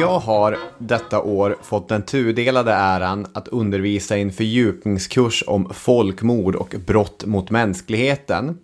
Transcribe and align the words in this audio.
Jag 0.00 0.18
har 0.18 0.58
detta 0.78 1.22
år 1.22 1.56
fått 1.62 1.88
den 1.88 2.02
tudelade 2.02 2.72
äran 2.72 3.26
att 3.32 3.48
undervisa 3.48 4.16
i 4.16 4.22
en 4.22 4.32
fördjupningskurs 4.32 5.44
om 5.46 5.70
folkmord 5.74 6.54
och 6.54 6.74
brott 6.86 7.24
mot 7.24 7.50
mänskligheten. 7.50 8.58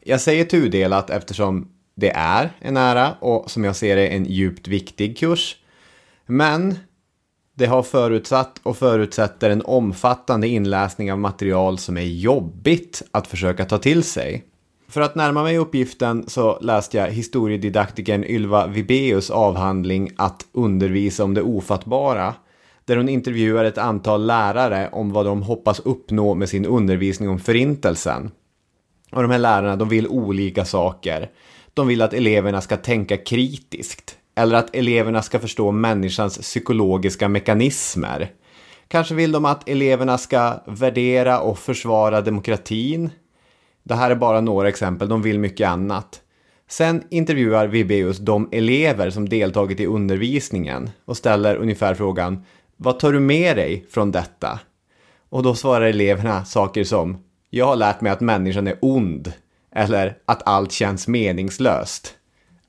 Jag 0.00 0.20
säger 0.20 0.44
tudelat 0.44 1.10
eftersom 1.10 1.68
det 1.94 2.10
är 2.10 2.50
en 2.60 2.76
ära 2.76 3.14
och 3.20 3.50
som 3.50 3.64
jag 3.64 3.76
ser 3.76 3.96
det 3.96 4.08
en 4.08 4.24
djupt 4.24 4.68
viktig 4.68 5.18
kurs. 5.18 5.56
Men 6.26 6.78
det 7.60 7.66
har 7.66 7.82
förutsatt 7.82 8.60
och 8.62 8.76
förutsätter 8.76 9.50
en 9.50 9.62
omfattande 9.62 10.48
inläsning 10.48 11.12
av 11.12 11.18
material 11.18 11.78
som 11.78 11.96
är 11.96 12.02
jobbigt 12.02 13.02
att 13.10 13.26
försöka 13.26 13.64
ta 13.64 13.78
till 13.78 14.02
sig. 14.02 14.44
För 14.88 15.00
att 15.00 15.14
närma 15.14 15.42
mig 15.42 15.58
uppgiften 15.58 16.24
så 16.28 16.58
läste 16.60 16.96
jag 16.96 17.10
historiedidaktikern 17.10 18.24
Ylva 18.24 18.66
Vibeus 18.66 19.30
avhandling 19.30 20.10
Att 20.16 20.46
undervisa 20.52 21.24
om 21.24 21.34
det 21.34 21.42
ofattbara. 21.42 22.34
Där 22.84 22.96
hon 22.96 23.08
intervjuar 23.08 23.64
ett 23.64 23.78
antal 23.78 24.26
lärare 24.26 24.88
om 24.92 25.12
vad 25.12 25.26
de 25.26 25.42
hoppas 25.42 25.80
uppnå 25.80 26.34
med 26.34 26.48
sin 26.48 26.66
undervisning 26.66 27.28
om 27.28 27.38
förintelsen. 27.38 28.30
Och 29.12 29.22
de 29.22 29.30
här 29.30 29.38
lärarna 29.38 29.76
de 29.76 29.88
vill 29.88 30.08
olika 30.08 30.64
saker. 30.64 31.30
De 31.74 31.86
vill 31.86 32.02
att 32.02 32.14
eleverna 32.14 32.60
ska 32.60 32.76
tänka 32.76 33.16
kritiskt. 33.16 34.16
Eller 34.40 34.56
att 34.58 34.76
eleverna 34.76 35.22
ska 35.22 35.38
förstå 35.38 35.70
människans 35.72 36.38
psykologiska 36.38 37.28
mekanismer. 37.28 38.30
Kanske 38.88 39.14
vill 39.14 39.32
de 39.32 39.44
att 39.44 39.68
eleverna 39.68 40.18
ska 40.18 40.62
värdera 40.66 41.40
och 41.40 41.58
försvara 41.58 42.20
demokratin. 42.20 43.10
Det 43.82 43.94
här 43.94 44.10
är 44.10 44.14
bara 44.14 44.40
några 44.40 44.68
exempel, 44.68 45.08
de 45.08 45.22
vill 45.22 45.38
mycket 45.38 45.68
annat. 45.68 46.20
Sen 46.68 47.02
intervjuar 47.10 47.66
Vibeus 47.66 48.18
de 48.18 48.48
elever 48.52 49.10
som 49.10 49.28
deltagit 49.28 49.80
i 49.80 49.86
undervisningen 49.86 50.90
och 51.04 51.16
ställer 51.16 51.56
ungefär 51.56 51.94
frågan 51.94 52.44
Vad 52.76 52.98
tar 52.98 53.12
du 53.12 53.20
med 53.20 53.56
dig 53.56 53.86
från 53.90 54.10
detta? 54.10 54.60
Och 55.28 55.42
då 55.42 55.54
svarar 55.54 55.86
eleverna 55.86 56.44
saker 56.44 56.84
som 56.84 57.24
Jag 57.50 57.66
har 57.66 57.76
lärt 57.76 58.00
mig 58.00 58.12
att 58.12 58.20
människan 58.20 58.66
är 58.66 58.78
ond 58.80 59.32
eller 59.74 60.18
att 60.24 60.48
allt 60.48 60.72
känns 60.72 61.08
meningslöst. 61.08 62.16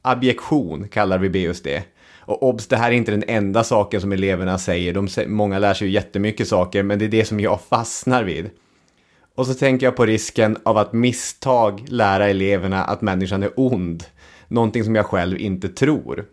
Abjektion 0.02 0.88
kallar 0.88 1.18
Vibeus 1.18 1.62
det. 1.62 1.84
Och 2.20 2.44
obs, 2.44 2.68
det 2.68 2.78
här 2.78 2.92
är 2.92 2.96
inte 2.96 3.12
den 3.12 3.24
enda 3.28 3.64
saken 3.64 4.02
som 4.02 4.12
eleverna 4.12 4.58
säger. 4.58 4.94
De, 4.94 5.08
många 5.28 5.60
lär 5.60 5.74
sig 5.74 5.88
ju 5.88 5.94
jättemycket 5.94 6.48
saker, 6.48 6.84
men 6.84 7.00
det 7.00 7.06
är 7.06 7.10
det 7.10 7.26
som 7.26 7.40
jag 7.40 7.62
fastnar 7.62 8.24
vid. 8.24 8.50
Och 9.36 9.48
så 9.48 9.54
tänker 9.54 9.86
jag 9.86 9.96
på 9.96 10.06
risken 10.06 10.58
av 10.64 10.78
att 10.78 10.94
misstag 10.94 11.84
lära 11.88 12.28
eleverna 12.28 12.84
att 12.84 13.02
människan 13.02 13.44
är 13.44 13.52
ond. 13.56 14.04
Någonting 14.48 14.84
som 14.84 14.96
jag 14.96 15.06
själv 15.06 15.40
inte 15.40 15.70
tror. 15.70 16.26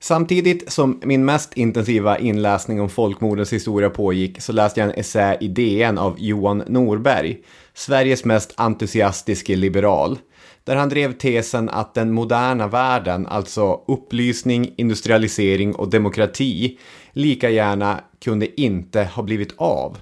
Samtidigt 0.00 0.72
som 0.72 1.00
min 1.04 1.24
mest 1.24 1.56
intensiva 1.56 2.18
inläsning 2.18 2.80
om 2.80 2.88
folkmordens 2.88 3.52
historia 3.52 3.90
pågick 3.90 4.40
så 4.42 4.52
läste 4.52 4.80
jag 4.80 4.88
en 4.88 4.94
essä 5.00 5.36
i 5.40 5.48
DN 5.48 5.98
av 5.98 6.16
Johan 6.18 6.62
Norberg, 6.66 7.38
Sveriges 7.74 8.24
mest 8.24 8.54
entusiastiske 8.56 9.56
liberal, 9.56 10.18
där 10.64 10.76
han 10.76 10.88
drev 10.88 11.12
tesen 11.12 11.68
att 11.68 11.94
den 11.94 12.12
moderna 12.12 12.68
världen, 12.68 13.26
alltså 13.26 13.80
upplysning, 13.86 14.74
industrialisering 14.76 15.74
och 15.74 15.90
demokrati, 15.90 16.78
lika 17.12 17.50
gärna 17.50 18.00
kunde 18.24 18.60
inte 18.60 19.02
ha 19.02 19.22
blivit 19.22 19.54
av. 19.56 19.98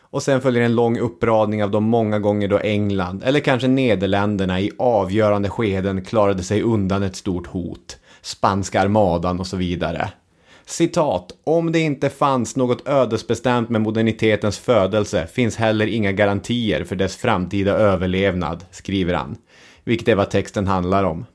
Och 0.00 0.22
sen 0.22 0.40
följer 0.40 0.62
en 0.62 0.74
lång 0.74 0.98
uppradning 0.98 1.64
av 1.64 1.70
de 1.70 1.84
många 1.84 2.18
gånger 2.18 2.48
då 2.48 2.58
England, 2.58 3.22
eller 3.24 3.40
kanske 3.40 3.68
Nederländerna 3.68 4.60
i 4.60 4.70
avgörande 4.78 5.48
skeden 5.48 6.04
klarade 6.04 6.42
sig 6.42 6.62
undan 6.62 7.02
ett 7.02 7.16
stort 7.16 7.46
hot. 7.46 7.98
Spanska 8.22 8.80
armadan 8.80 9.40
och 9.40 9.46
så 9.46 9.56
vidare. 9.56 10.12
Citat, 10.66 11.32
om 11.44 11.72
det 11.72 11.78
inte 11.78 12.10
fanns 12.10 12.56
något 12.56 12.88
ödesbestämt 12.88 13.68
med 13.68 13.80
modernitetens 13.80 14.58
födelse 14.58 15.26
finns 15.26 15.56
heller 15.56 15.86
inga 15.86 16.12
garantier 16.12 16.84
för 16.84 16.96
dess 16.96 17.16
framtida 17.16 17.72
överlevnad, 17.72 18.64
skriver 18.70 19.14
han. 19.14 19.36
Vilket 19.84 20.08
är 20.08 20.14
vad 20.14 20.30
texten 20.30 20.66
handlar 20.66 21.04
om. 21.04 21.26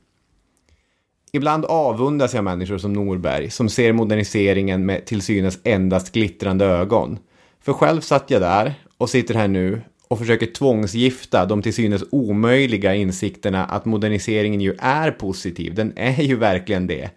Ibland 1.32 1.66
avundas 1.66 2.34
jag 2.34 2.44
människor 2.44 2.78
som 2.78 2.94
Norberg, 2.94 3.50
som 3.50 3.70
ser 3.70 3.94
moderniseringen 3.94 4.86
med 4.86 5.06
till 5.06 5.22
synes 5.22 5.60
endast 5.64 6.14
glittrande 6.14 6.66
ögon. 6.66 7.20
För 7.62 7.74
själv 7.74 8.02
satt 8.02 8.32
jag 8.32 8.42
där 8.42 8.74
och 8.98 9.10
sitter 9.10 9.34
här 9.36 9.48
nu 9.48 9.82
och 10.08 10.20
försöker 10.20 10.46
tvångsgifta 10.46 11.46
de 11.46 11.62
till 11.62 11.74
synes 11.74 12.04
omöjliga 12.12 12.96
insikterna 12.96 13.66
att 13.66 13.86
moderniseringen 13.86 14.62
ju 14.62 14.76
är 14.80 15.12
positiv, 15.12 15.76
den 15.76 15.94
är 15.96 16.22
ju 16.24 16.36
verkligen 16.36 16.88
det. 16.88 17.10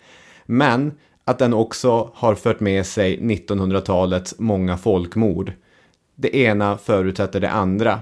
Men 0.46 0.92
att 1.24 1.38
den 1.38 1.54
också 1.54 2.10
har 2.14 2.34
fört 2.34 2.60
med 2.60 2.86
sig 2.86 3.20
1900-talets 3.20 4.34
många 4.38 4.76
folkmord. 4.76 5.52
Det 6.16 6.36
ena 6.36 6.78
förutsätter 6.78 7.40
det 7.40 7.50
andra. 7.50 8.00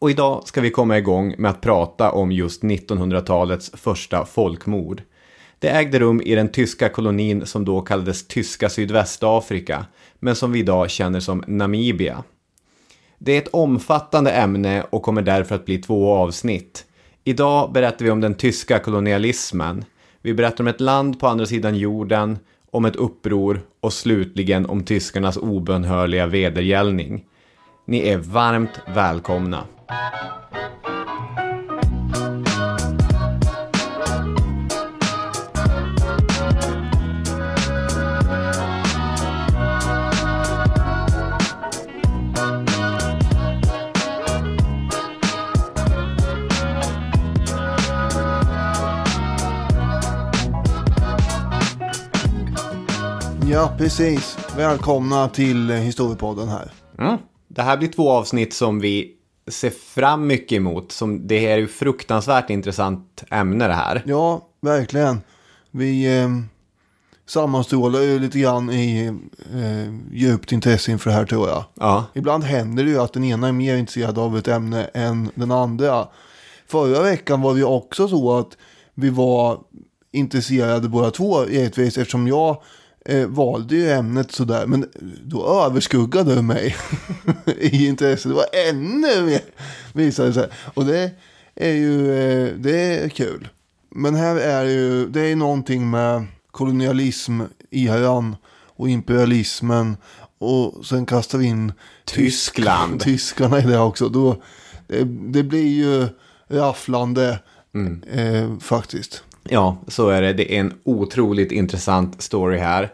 Och 0.00 0.10
idag 0.10 0.42
ska 0.48 0.60
vi 0.60 0.70
komma 0.70 0.98
igång 0.98 1.34
med 1.38 1.50
att 1.50 1.60
prata 1.60 2.12
om 2.12 2.32
just 2.32 2.62
1900-talets 2.62 3.70
första 3.74 4.24
folkmord. 4.24 5.02
Det 5.58 5.68
ägde 5.68 5.98
rum 5.98 6.20
i 6.24 6.34
den 6.34 6.48
tyska 6.48 6.88
kolonin 6.88 7.46
som 7.46 7.64
då 7.64 7.80
kallades 7.80 8.26
Tyska 8.26 8.68
Sydvästafrika, 8.68 9.86
men 10.18 10.36
som 10.36 10.52
vi 10.52 10.58
idag 10.58 10.90
känner 10.90 11.20
som 11.20 11.44
Namibia. 11.46 12.24
Det 13.18 13.32
är 13.32 13.38
ett 13.38 13.48
omfattande 13.48 14.30
ämne 14.30 14.84
och 14.90 15.02
kommer 15.02 15.22
därför 15.22 15.54
att 15.54 15.64
bli 15.64 15.78
två 15.78 16.14
avsnitt. 16.14 16.84
Idag 17.24 17.72
berättar 17.72 18.04
vi 18.04 18.10
om 18.10 18.20
den 18.20 18.34
tyska 18.34 18.78
kolonialismen. 18.78 19.84
Vi 20.22 20.34
berättar 20.34 20.64
om 20.64 20.68
ett 20.68 20.80
land 20.80 21.20
på 21.20 21.26
andra 21.26 21.46
sidan 21.46 21.76
jorden, 21.76 22.38
om 22.70 22.84
ett 22.84 22.96
uppror 22.96 23.60
och 23.80 23.92
slutligen 23.92 24.66
om 24.66 24.84
tyskarnas 24.84 25.36
obönhörliga 25.36 26.26
vedergällning. 26.26 27.24
Ni 27.86 28.08
är 28.08 28.18
varmt 28.18 28.80
välkomna. 28.94 29.64
Ja, 53.60 53.74
precis. 53.78 54.38
Välkomna 54.56 55.28
till 55.28 55.70
eh, 55.70 55.76
Historiepodden 55.76 56.48
här. 56.48 56.70
Mm. 56.98 57.18
Det 57.48 57.62
här 57.62 57.76
blir 57.76 57.88
två 57.88 58.10
avsnitt 58.10 58.54
som 58.54 58.80
vi 58.80 59.19
ser 59.48 59.70
fram 59.70 60.26
mycket 60.26 60.56
emot. 60.56 60.92
Som, 60.92 61.26
det 61.26 61.46
är 61.46 61.58
ju 61.58 61.68
fruktansvärt 61.68 62.50
intressant 62.50 63.24
ämne 63.30 63.68
det 63.68 63.74
här. 63.74 64.02
Ja, 64.06 64.48
verkligen. 64.60 65.20
Vi 65.70 66.18
eh, 66.18 66.28
sammanstrålar 67.26 68.00
ju 68.00 68.18
lite 68.18 68.38
grann 68.38 68.70
i 68.70 69.06
eh, 69.54 69.94
djupt 70.12 70.52
intresse 70.52 70.90
inför 70.90 71.10
det 71.10 71.16
här 71.16 71.24
tror 71.24 71.48
jag. 71.48 71.64
Ja. 71.74 72.04
Ibland 72.14 72.44
händer 72.44 72.84
det 72.84 72.90
ju 72.90 73.00
att 73.00 73.12
den 73.12 73.24
ena 73.24 73.48
är 73.48 73.52
mer 73.52 73.76
intresserad 73.76 74.18
av 74.18 74.38
ett 74.38 74.48
ämne 74.48 74.84
än 74.84 75.30
den 75.34 75.50
andra. 75.50 76.08
Förra 76.66 77.02
veckan 77.02 77.40
var 77.40 77.52
det 77.52 77.58
ju 77.58 77.66
också 77.66 78.08
så 78.08 78.38
att 78.38 78.56
vi 78.94 79.10
var 79.10 79.58
intresserade 80.12 80.88
båda 80.88 81.10
två 81.10 81.46
givetvis 81.46 81.98
eftersom 81.98 82.28
jag 82.28 82.62
eh, 83.04 83.26
valde 83.26 83.74
ju 83.76 83.90
ämnet 83.90 84.32
sådär. 84.32 84.66
Men 84.66 84.86
då 85.24 85.62
överskuggade 85.66 86.34
det 86.34 86.42
mig 86.42 86.76
i 87.58 87.86
intresse. 87.86 88.28
Det 88.28 88.34
var 88.34 88.68
ännu 88.68 89.22
mer 89.22 89.40
visade 89.92 90.32
sig. 90.32 90.48
Och 90.74 90.84
det 90.84 91.10
är 91.54 91.72
ju 91.72 92.12
eh, 92.14 92.54
det 92.56 92.76
är 93.04 93.08
kul. 93.08 93.48
Men 93.90 94.14
här 94.14 94.36
är 94.36 94.64
ju, 94.64 95.06
det 95.08 95.20
är 95.20 95.36
någonting 95.36 95.90
med 95.90 96.26
kolonialism, 96.50 97.40
eran 97.70 98.36
och 98.76 98.88
imperialismen. 98.88 99.96
Och 100.38 100.86
sen 100.86 101.06
kastar 101.06 101.38
vi 101.38 101.46
in 101.46 101.72
Tyskland. 102.04 103.00
tyskarna 103.00 103.58
i 103.58 103.62
det 103.62 103.78
också. 103.78 104.08
Då, 104.08 104.42
det, 104.86 105.04
det 105.04 105.42
blir 105.42 105.68
ju 105.68 106.08
rafflande 106.48 107.38
Mm. 107.74 108.02
eh, 108.02 108.58
faktiskt. 108.58 109.22
Ja, 109.52 109.76
så 109.86 110.08
är 110.08 110.22
det. 110.22 110.32
Det 110.32 110.56
är 110.56 110.60
en 110.60 110.74
otroligt 110.84 111.52
intressant 111.52 112.22
story 112.22 112.58
här. 112.58 112.92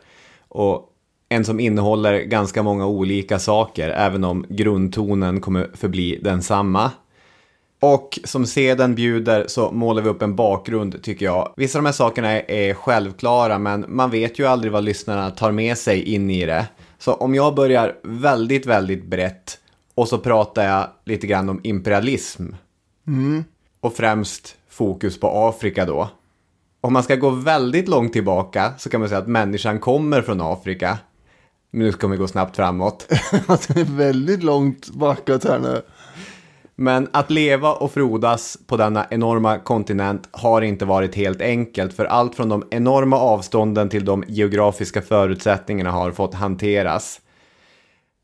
Och 0.48 0.92
en 1.28 1.44
som 1.44 1.60
innehåller 1.60 2.20
ganska 2.20 2.62
många 2.62 2.86
olika 2.86 3.38
saker, 3.38 3.88
även 3.88 4.24
om 4.24 4.46
grundtonen 4.48 5.40
kommer 5.40 5.70
förbli 5.74 6.18
densamma. 6.22 6.90
Och 7.80 8.18
som 8.24 8.46
seden 8.46 8.94
bjuder 8.94 9.44
så 9.48 9.72
målar 9.72 10.02
vi 10.02 10.08
upp 10.08 10.22
en 10.22 10.36
bakgrund 10.36 11.02
tycker 11.02 11.24
jag. 11.26 11.52
Vissa 11.56 11.78
av 11.78 11.82
de 11.82 11.86
här 11.86 11.92
sakerna 11.92 12.40
är, 12.40 12.74
självklara 12.74 13.58
men 13.58 13.84
man 13.88 14.10
vet 14.10 14.38
ju 14.38 14.46
aldrig 14.46 14.72
vad 14.72 14.84
lyssnarna 14.84 15.30
tar 15.30 15.52
med 15.52 15.78
sig 15.78 16.02
in 16.02 16.30
i 16.30 16.46
det. 16.46 16.66
Så 16.98 17.14
om 17.14 17.34
jag 17.34 17.54
börjar 17.54 17.96
väldigt, 18.02 18.66
väldigt 18.66 19.06
brett 19.06 19.58
och 19.94 20.08
så 20.08 20.18
pratar 20.18 20.64
jag 20.64 20.88
lite 21.04 21.26
grann 21.26 21.48
om 21.48 21.60
imperialism. 21.62 22.46
Och 23.80 23.92
främst 23.94 24.56
fokus 24.68 25.20
på 25.20 25.28
Afrika 25.28 25.84
då. 25.84 26.08
Om 26.86 26.92
man 26.92 27.02
ska 27.02 27.16
gå 27.16 27.30
väldigt 27.30 27.88
långt 27.88 28.12
tillbaka 28.12 28.72
så 28.78 28.90
kan 28.90 29.00
man 29.00 29.08
säga 29.08 29.18
att 29.18 29.28
människan 29.28 29.78
kommer 29.78 30.22
från 30.22 30.40
Afrika. 30.40 30.98
Men 31.70 31.80
nu 31.80 31.92
ska 31.92 32.06
vi 32.06 32.16
gå 32.16 32.28
snabbt 32.28 32.56
framåt. 32.56 33.06
Att 33.46 33.68
det 33.74 33.80
är 33.80 33.84
väldigt 33.84 34.42
långt 34.42 34.88
backat 34.88 35.44
här 35.44 35.58
nu. 35.58 35.82
Men 36.76 37.08
att 37.12 37.30
leva 37.30 37.72
och 37.72 37.92
frodas 37.92 38.58
på 38.66 38.76
denna 38.76 39.06
enorma 39.10 39.58
kontinent 39.58 40.28
har 40.30 40.62
inte 40.62 40.84
varit 40.84 41.14
helt 41.14 41.40
enkelt 41.40 41.92
för 41.92 42.04
allt 42.04 42.34
från 42.34 42.48
de 42.48 42.64
enorma 42.70 43.16
avstånden 43.16 43.88
till 43.88 44.04
de 44.04 44.24
geografiska 44.28 45.02
förutsättningarna 45.02 45.90
har 45.90 46.10
fått 46.10 46.34
hanteras. 46.34 47.20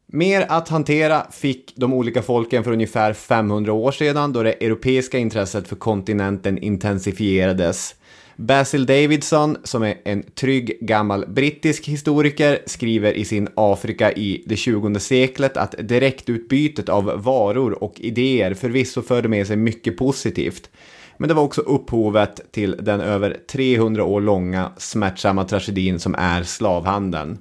Mer 0.06 0.47
att 0.49 0.69
hantera 0.69 1.26
fick 1.31 1.73
de 1.76 1.93
olika 1.93 2.23
folken 2.23 2.64
för 2.64 2.73
ungefär 2.73 3.12
500 3.12 3.73
år 3.73 3.93
sedan 3.93 4.32
då 4.32 4.43
det 4.43 4.53
europeiska 4.53 5.19
intresset 5.19 5.69
för 5.69 5.76
kontinenten 5.76 6.59
intensifierades. 6.59 7.94
Basil 8.42 8.86
Davidson, 8.86 9.56
som 9.64 9.82
är 9.82 9.94
en 10.04 10.22
trygg 10.22 10.78
gammal 10.80 11.26
brittisk 11.28 11.88
historiker, 11.88 12.58
skriver 12.66 13.12
i 13.12 13.24
sin 13.24 13.48
Afrika 13.54 14.12
i 14.12 14.44
det 14.46 14.56
20 14.56 14.98
seklet 14.98 15.56
att 15.56 15.74
direktutbytet 15.78 16.88
av 16.88 17.04
varor 17.04 17.82
och 17.82 18.00
idéer 18.00 18.54
förvisso 18.54 19.02
förde 19.02 19.28
med 19.28 19.46
sig 19.46 19.56
mycket 19.56 19.96
positivt. 19.96 20.70
Men 21.16 21.28
det 21.28 21.34
var 21.34 21.42
också 21.42 21.60
upphovet 21.60 22.52
till 22.52 22.76
den 22.80 23.00
över 23.00 23.36
300 23.50 24.04
år 24.04 24.20
långa 24.20 24.72
smärtsamma 24.76 25.44
tragedin 25.44 26.00
som 26.00 26.14
är 26.14 26.42
slavhandeln. 26.42 27.38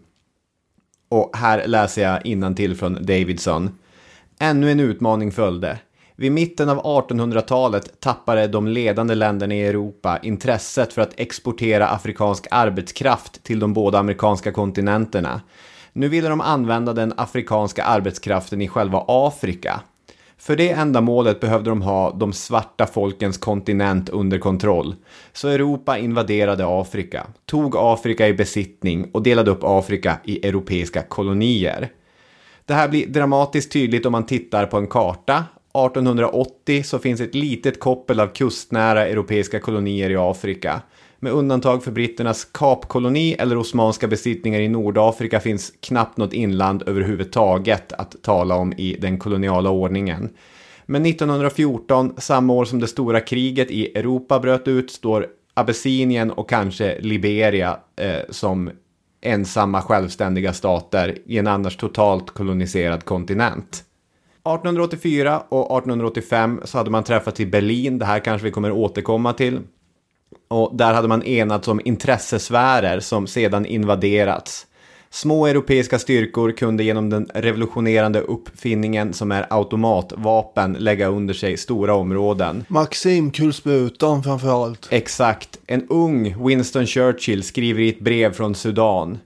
Och 1.10 1.38
här 1.38 1.68
läser 1.68 2.02
jag 2.02 2.56
till 2.56 2.76
från 2.76 2.94
Davidson. 2.94 3.70
Ännu 4.40 4.72
en 4.72 4.80
utmaning 4.80 5.32
följde. 5.32 5.80
Vid 6.16 6.32
mitten 6.32 6.70
av 6.70 6.84
1800-talet 6.84 8.00
tappade 8.00 8.48
de 8.48 8.68
ledande 8.68 9.16
länderna 9.16 9.56
i 9.56 9.68
Europa 9.68 10.20
intresset 10.24 10.94
för 10.94 11.02
att 11.02 11.20
exportera 11.20 11.88
afrikansk 11.88 12.48
arbetskraft 12.52 13.44
till 13.44 13.60
de 13.60 13.74
båda 13.74 14.00
amerikanska 14.00 14.52
kontinenterna. 14.52 15.42
Nu 15.94 16.08
ville 16.08 16.30
de 16.30 16.42
använda 16.42 16.94
den 16.94 17.14
afrikanska 17.18 17.84
arbetskraften 17.84 18.62
i 18.62 18.68
själva 18.68 19.06
Afrika. 19.08 19.82
För 20.38 20.56
det 20.56 20.70
ändamålet 20.70 21.40
behövde 21.40 21.70
de 21.70 21.82
ha 21.82 22.12
de 22.12 22.34
svarta 22.34 22.86
folkens 22.86 23.38
kontinent 23.38 24.10
under 24.10 24.38
kontroll. 24.40 24.96
Så 25.34 25.48
Europa 25.48 25.98
invaderade 25.98 26.64
Afrika, 26.68 27.28
tog 27.46 27.76
Afrika 27.78 28.28
i 28.28 28.34
besittning 28.34 29.10
och 29.12 29.24
delade 29.24 29.52
upp 29.52 29.64
Afrika 29.64 30.18
i 30.24 30.48
europeiska 30.48 31.02
kolonier. 31.02 31.90
Det 32.66 32.74
här 32.74 32.88
blir 32.88 33.08
dramatiskt 33.08 33.72
tydligt 33.72 34.06
om 34.06 34.12
man 34.12 34.26
tittar 34.26 34.66
på 34.66 34.78
en 34.78 34.88
karta 34.88 35.44
1880 35.74 36.84
så 36.84 37.00
finns 37.00 37.22
ett 37.22 37.36
litet 37.36 37.80
koppel 37.80 38.20
av 38.20 38.28
kustnära 38.28 39.08
europeiska 39.08 39.60
kolonier 39.60 40.10
i 40.10 40.16
Afrika. 40.16 40.82
Med 41.20 41.34
undantag 41.34 41.84
för 41.84 41.92
britternas 41.92 42.46
Kapkoloni 42.46 43.34
eller 43.34 43.58
osmanska 43.58 44.08
besittningar 44.08 44.60
i 44.60 44.68
Nordafrika 44.68 45.40
finns 45.40 45.74
knappt 45.80 46.18
något 46.18 46.34
inland 46.34 46.84
överhuvudtaget 46.88 47.94
att 47.94 48.16
tala 48.22 48.56
om 48.56 48.74
i 48.74 48.98
den 49.02 49.20
koloniala 49.20 49.70
ordningen. 49.70 50.30
Men 50.86 51.06
1914, 51.06 52.14
samma 52.18 52.54
år 52.54 52.66
som 52.66 52.80
det 52.80 52.88
stora 52.88 53.20
kriget 53.20 53.72
i 53.72 53.98
Europa 53.98 54.40
bröt 54.40 54.68
ut, 54.68 54.92
står 54.92 55.28
Abessinien 55.54 56.32
och 56.32 56.50
kanske 56.50 57.00
Liberia 57.00 57.80
eh, 57.96 58.20
som 58.30 58.72
ensamma 59.22 59.82
självständiga 59.82 60.54
stater 60.54 61.18
i 61.26 61.38
en 61.38 61.48
annars 61.48 61.78
totalt 61.78 62.32
koloniserad 62.32 63.06
kontinent. 63.06 63.84
1884 64.44 65.44
och 65.50 65.78
1885 65.78 66.62
så 66.66 66.78
hade 66.78 66.90
man 66.90 67.04
träffats 67.04 67.40
i 67.40 67.46
Berlin. 67.46 68.00
Det 68.00 68.06
här 68.06 68.20
kanske 68.20 68.46
vi 68.46 68.52
kommer 68.52 68.72
återkomma 68.72 69.34
till. 69.34 69.60
Och 70.48 70.76
där 70.76 70.94
hade 70.94 71.08
man 71.08 71.24
enats 71.24 71.68
om 71.68 71.82
intressesfärer 71.86 73.00
som 73.00 73.28
sedan 73.28 73.66
invaderats. 73.66 74.68
Små 75.14 75.46
europeiska 75.46 76.00
styrkor 76.00 76.52
kunde 76.52 76.84
genom 76.84 77.10
den 77.10 77.30
revolutionerande 77.34 78.22
uppfinningen 78.22 79.14
som 79.14 79.32
är 79.32 79.46
automatvapen 79.50 80.74
lägga 80.74 81.08
under 81.08 81.34
sig 81.34 81.58
stora 81.58 81.94
områden. 81.94 82.66
Maximkulsprutan 82.68 84.24
framförallt. 84.24 84.88
Exakt. 84.92 85.60
En 85.68 85.88
ung 85.90 86.48
Winston 86.48 86.86
Churchill 86.86 87.44
skriver 87.44 87.82
i 87.82 87.90
ett 87.90 88.00
brev 88.00 88.34
från 88.34 88.56
Sudan. 88.56 89.18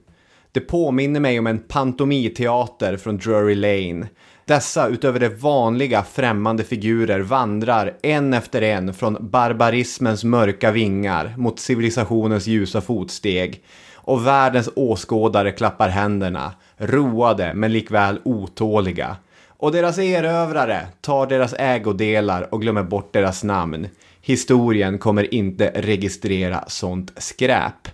Det 0.52 0.60
påminner 0.60 1.20
mig 1.20 1.38
om 1.38 1.46
en 1.46 1.58
pantomiteater 1.58 2.96
från 2.96 3.16
Drury 3.16 3.54
Lane. 3.54 4.06
Dessa, 4.48 4.88
utöver 4.88 5.20
det 5.20 5.28
vanliga 5.28 6.02
främmande 6.02 6.64
figurer, 6.64 7.20
vandrar 7.20 7.96
en 8.02 8.34
efter 8.34 8.62
en 8.62 8.94
från 8.94 9.16
barbarismens 9.20 10.24
mörka 10.24 10.70
vingar 10.70 11.34
mot 11.36 11.60
civilisationens 11.60 12.46
ljusa 12.46 12.80
fotsteg. 12.80 13.64
Och 13.94 14.26
världens 14.26 14.68
åskådare 14.76 15.52
klappar 15.52 15.88
händerna, 15.88 16.52
roade 16.76 17.54
men 17.54 17.72
likväl 17.72 18.20
otåliga. 18.24 19.16
Och 19.48 19.72
deras 19.72 19.98
erövrare 19.98 20.86
tar 21.00 21.26
deras 21.26 21.54
ägodelar 21.58 22.54
och 22.54 22.60
glömmer 22.60 22.82
bort 22.82 23.12
deras 23.12 23.44
namn. 23.44 23.88
Historien 24.20 24.98
kommer 24.98 25.34
inte 25.34 25.72
registrera 25.74 26.64
sånt 26.68 27.12
skräp. 27.16 27.88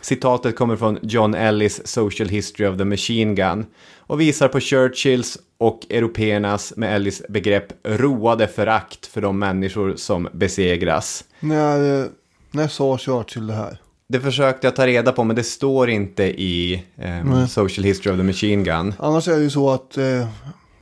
Citatet 0.00 0.56
kommer 0.56 0.76
från 0.76 0.98
John 1.02 1.34
Ellis 1.34 1.86
Social 1.86 2.28
History 2.28 2.66
of 2.66 2.78
the 2.78 2.84
Machine 2.84 3.34
Gun 3.34 3.66
och 4.12 4.20
visar 4.20 4.48
på 4.48 4.60
Churchills 4.60 5.38
och 5.58 5.80
européernas, 5.90 6.72
med 6.76 6.94
Ellis 6.94 7.22
begrepp, 7.28 7.72
roade 7.84 8.48
förakt 8.48 9.06
för 9.06 9.20
de 9.20 9.38
människor 9.38 9.96
som 9.96 10.28
besegras. 10.32 11.24
När, 11.40 12.08
när 12.50 12.68
sa 12.68 12.98
Churchill 12.98 13.46
det 13.46 13.54
här? 13.54 13.78
Det 14.08 14.20
försökte 14.20 14.66
jag 14.66 14.76
ta 14.76 14.86
reda 14.86 15.12
på, 15.12 15.24
men 15.24 15.36
det 15.36 15.42
står 15.44 15.90
inte 15.90 16.24
i 16.24 16.84
eh, 16.96 17.46
Social 17.46 17.84
History 17.84 18.12
of 18.12 18.18
the 18.18 18.22
Machine 18.22 18.64
Gun. 18.64 18.94
Annars 18.98 19.28
är 19.28 19.36
det 19.36 19.42
ju 19.42 19.50
så 19.50 19.70
att 19.70 19.98
eh, 19.98 20.28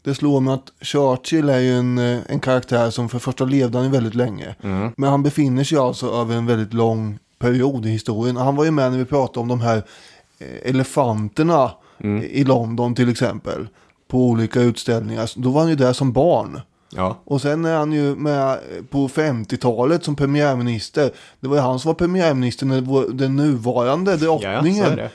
det 0.02 0.14
slår 0.14 0.40
mig 0.40 0.54
att 0.54 0.72
Churchill 0.80 1.48
är 1.48 1.60
ju 1.60 1.72
en, 1.72 1.98
eh, 1.98 2.18
en 2.26 2.40
karaktär 2.40 2.90
som 2.90 3.08
för 3.08 3.18
första 3.18 3.44
levde 3.44 3.78
han 3.78 3.90
väldigt 3.90 4.14
länge. 4.14 4.54
Mm. 4.62 4.92
Men 4.96 5.10
han 5.10 5.22
befinner 5.22 5.64
sig 5.64 5.78
alltså 5.78 6.06
över 6.06 6.36
en 6.36 6.46
väldigt 6.46 6.74
lång 6.74 7.18
period 7.38 7.86
i 7.86 7.88
historien. 7.88 8.36
Han 8.36 8.56
var 8.56 8.64
ju 8.64 8.70
med 8.70 8.90
när 8.90 8.98
vi 8.98 9.04
pratade 9.04 9.40
om 9.40 9.48
de 9.48 9.60
här 9.60 9.82
eh, 10.38 10.70
elefanterna 10.70 11.70
Mm. 12.00 12.22
i 12.22 12.44
London 12.44 12.94
till 12.94 13.08
exempel. 13.08 13.68
På 14.08 14.18
olika 14.18 14.60
utställningar. 14.60 15.30
Då 15.36 15.50
var 15.50 15.60
han 15.60 15.70
ju 15.70 15.76
där 15.76 15.92
som 15.92 16.12
barn. 16.12 16.60
Ja, 16.96 17.20
Och 17.24 17.40
sen 17.40 17.64
är 17.64 17.76
han 17.76 17.92
ju 17.92 18.16
med 18.16 18.58
på 18.90 19.08
50-talet 19.08 20.04
som 20.04 20.16
premiärminister. 20.16 21.10
Det 21.40 21.48
var 21.48 21.56
ju 21.56 21.62
han 21.62 21.78
som 21.78 21.88
var 21.88 21.94
premiärminister 21.94 22.66
när 22.66 23.12
den 23.12 23.36
nuvarande 23.36 24.10
ja, 24.10 24.16
drottningen. 24.16 24.96
det. 24.96 25.10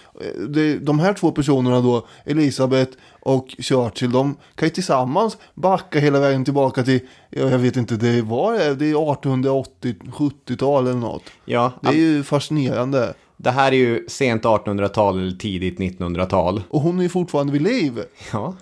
det, 0.48 0.78
de 0.78 1.00
här 1.00 1.14
två 1.14 1.32
personerna 1.32 1.82
då, 1.82 2.08
Elisabeth 2.26 2.92
och 3.22 3.48
Churchill, 3.60 4.12
de 4.12 4.36
kan 4.56 4.68
ju 4.68 4.74
tillsammans 4.74 5.38
backa 5.54 6.00
hela 6.00 6.20
vägen 6.20 6.46
tillbaka 6.46 6.84
till, 6.84 7.00
ja, 7.30 7.50
jag 7.50 7.60
vet 7.60 7.78
inte, 7.78 7.96
det 7.96 8.22
var 8.22 8.54
det, 8.54 8.76
det 8.76 8.86
är 8.86 8.96
1880-70-tal 8.96 10.88
eller 10.88 11.00
något. 11.00 11.24
Ja, 11.46 11.72
Det 11.82 11.90
är 11.90 11.94
ju 11.94 12.24
fascinerande. 12.24 13.14
Det 13.38 13.52
här 13.52 13.72
är 13.72 13.76
ju 13.76 14.06
sent 14.08 14.44
1800-tal 14.44 15.20
eller 15.20 15.38
tidigt 15.38 15.80
1900-tal. 15.80 16.64
Och 16.70 16.82
hon 16.82 17.00
är 17.00 17.04
ju 17.04 17.10
fortfarande 17.10 17.54
vid 17.54 17.62
liv. 17.62 18.04
Ja, 18.32 18.56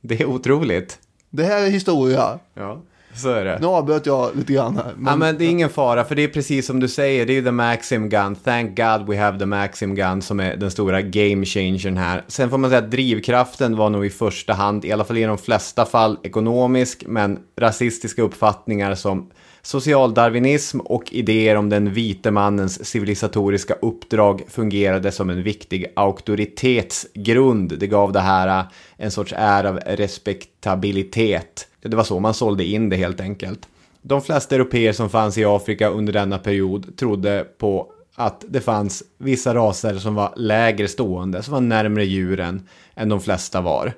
det 0.00 0.20
är 0.20 0.26
otroligt. 0.26 0.98
Det 1.30 1.44
här 1.44 1.62
är 1.62 1.70
historia. 1.70 2.38
Ja, 2.54 2.82
så 3.14 3.28
är 3.28 3.44
det. 3.44 3.58
Nu 3.60 3.66
avbröt 3.66 4.06
jag 4.06 4.36
lite 4.36 4.52
grann 4.52 4.76
här. 4.76 4.92
Ja, 5.06 5.16
men 5.16 5.38
det 5.38 5.44
är 5.44 5.48
ingen 5.48 5.70
fara, 5.70 6.04
för 6.04 6.14
det 6.14 6.24
är 6.24 6.28
precis 6.28 6.66
som 6.66 6.80
du 6.80 6.88
säger, 6.88 7.26
det 7.26 7.32
är 7.32 7.34
ju 7.34 7.44
the 7.44 7.50
Maxim 7.50 8.08
Gun. 8.08 8.36
Thank 8.36 8.76
God 8.76 9.08
we 9.08 9.18
have 9.18 9.38
the 9.38 9.46
Maxim 9.46 9.94
Gun 9.94 10.22
som 10.22 10.40
är 10.40 10.56
den 10.56 10.70
stora 10.70 11.02
game 11.02 11.44
changern 11.44 11.96
här. 11.96 12.24
Sen 12.28 12.50
får 12.50 12.58
man 12.58 12.70
säga 12.70 12.82
att 12.82 12.90
drivkraften 12.90 13.76
var 13.76 13.90
nog 13.90 14.06
i 14.06 14.10
första 14.10 14.52
hand, 14.52 14.84
i 14.84 14.92
alla 14.92 15.04
fall 15.04 15.18
i 15.18 15.22
de 15.22 15.38
flesta 15.38 15.84
fall, 15.84 16.18
ekonomisk, 16.22 17.04
men 17.06 17.38
rasistiska 17.60 18.22
uppfattningar 18.22 18.94
som 18.94 19.30
socialdarwinism 19.64 20.80
och 20.80 21.12
idéer 21.12 21.56
om 21.56 21.68
den 21.68 21.92
vite 21.92 22.30
mannens 22.30 22.84
civilisatoriska 22.86 23.74
uppdrag 23.74 24.42
fungerade 24.48 25.12
som 25.12 25.30
en 25.30 25.42
viktig 25.42 25.86
auktoritetsgrund. 25.96 27.78
Det 27.78 27.86
gav 27.86 28.12
det 28.12 28.20
här 28.20 28.58
äh, 28.58 28.64
en 28.96 29.10
sorts 29.10 29.34
är 29.36 29.64
av 29.64 29.76
respektabilitet. 29.76 31.68
Det 31.82 31.96
var 31.96 32.04
så 32.04 32.20
man 32.20 32.34
sålde 32.34 32.64
in 32.64 32.88
det 32.88 32.96
helt 32.96 33.20
enkelt. 33.20 33.68
De 34.02 34.22
flesta 34.22 34.54
europeer 34.54 34.92
som 34.92 35.10
fanns 35.10 35.38
i 35.38 35.44
Afrika 35.44 35.88
under 35.88 36.12
denna 36.12 36.38
period 36.38 36.96
trodde 36.96 37.46
på 37.58 37.92
att 38.14 38.44
det 38.48 38.60
fanns 38.60 39.02
vissa 39.18 39.54
raser 39.54 39.94
som 39.94 40.14
var 40.14 40.32
lägre 40.36 40.88
stående, 40.88 41.42
som 41.42 41.54
var 41.54 41.60
närmre 41.60 42.04
djuren 42.04 42.68
än 42.94 43.08
de 43.08 43.20
flesta 43.20 43.60
var. 43.60 43.92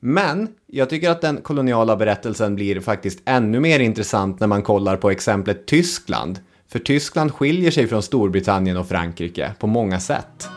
Men 0.00 0.48
jag 0.66 0.90
tycker 0.90 1.10
att 1.10 1.20
den 1.20 1.42
koloniala 1.42 1.96
berättelsen 1.96 2.54
blir 2.54 2.80
faktiskt 2.80 3.22
ännu 3.24 3.60
mer 3.60 3.80
intressant 3.80 4.40
när 4.40 4.46
man 4.46 4.62
kollar 4.62 4.96
på 4.96 5.10
exemplet 5.10 5.66
Tyskland. 5.66 6.40
För 6.68 6.78
Tyskland 6.78 7.32
skiljer 7.32 7.70
sig 7.70 7.86
från 7.86 8.02
Storbritannien 8.02 8.76
och 8.76 8.88
Frankrike 8.88 9.54
på 9.58 9.66
många 9.66 10.00
sätt. 10.00 10.48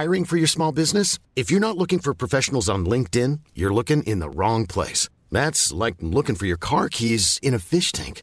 Hiring 0.00 0.24
for 0.24 0.38
your 0.38 0.46
small 0.46 0.74
business? 0.74 1.20
If 1.34 1.50
you're 1.50 1.60
not 1.60 1.76
looking 1.76 2.00
for 2.00 2.14
professionals 2.14 2.68
on 2.68 2.88
LinkedIn, 2.88 3.40
you're 3.54 3.74
looking 3.74 4.02
in 4.02 4.20
the 4.20 4.28
wrong 4.28 4.66
place. 4.66 5.10
That's 5.30 5.86
like 5.86 5.96
looking 6.00 6.36
for 6.36 6.46
your 6.46 6.58
car 6.58 6.88
keys 6.88 7.38
in 7.42 7.54
a 7.54 7.58
fish 7.58 7.92
tank. 7.92 8.22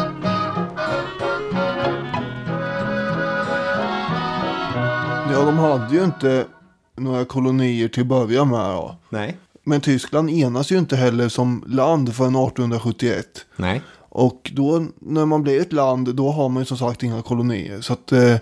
Ja, 5.31 5.45
de 5.45 5.57
hade 5.57 5.95
ju 5.95 6.03
inte 6.03 6.45
några 6.95 7.25
kolonier 7.25 7.87
till 7.87 8.01
att 8.01 8.07
börja 8.07 8.45
med. 8.45 8.75
Då. 8.75 8.95
Nej. 9.09 9.37
Men 9.63 9.81
Tyskland 9.81 10.29
enas 10.29 10.71
ju 10.71 10.77
inte 10.77 10.95
heller 10.95 11.29
som 11.29 11.63
land 11.67 12.15
förrän 12.15 12.35
1871. 12.35 13.25
Nej. 13.55 13.81
Och 14.09 14.51
då 14.53 14.85
när 14.99 15.25
man 15.25 15.43
blir 15.43 15.61
ett 15.61 15.73
land 15.73 16.15
då 16.15 16.31
har 16.31 16.49
man 16.49 16.61
ju 16.61 16.65
som 16.65 16.77
sagt 16.77 17.03
inga 17.03 17.21
kolonier. 17.21 17.81
Så 17.81 17.93
att 17.93 18.11
eh, 18.11 18.35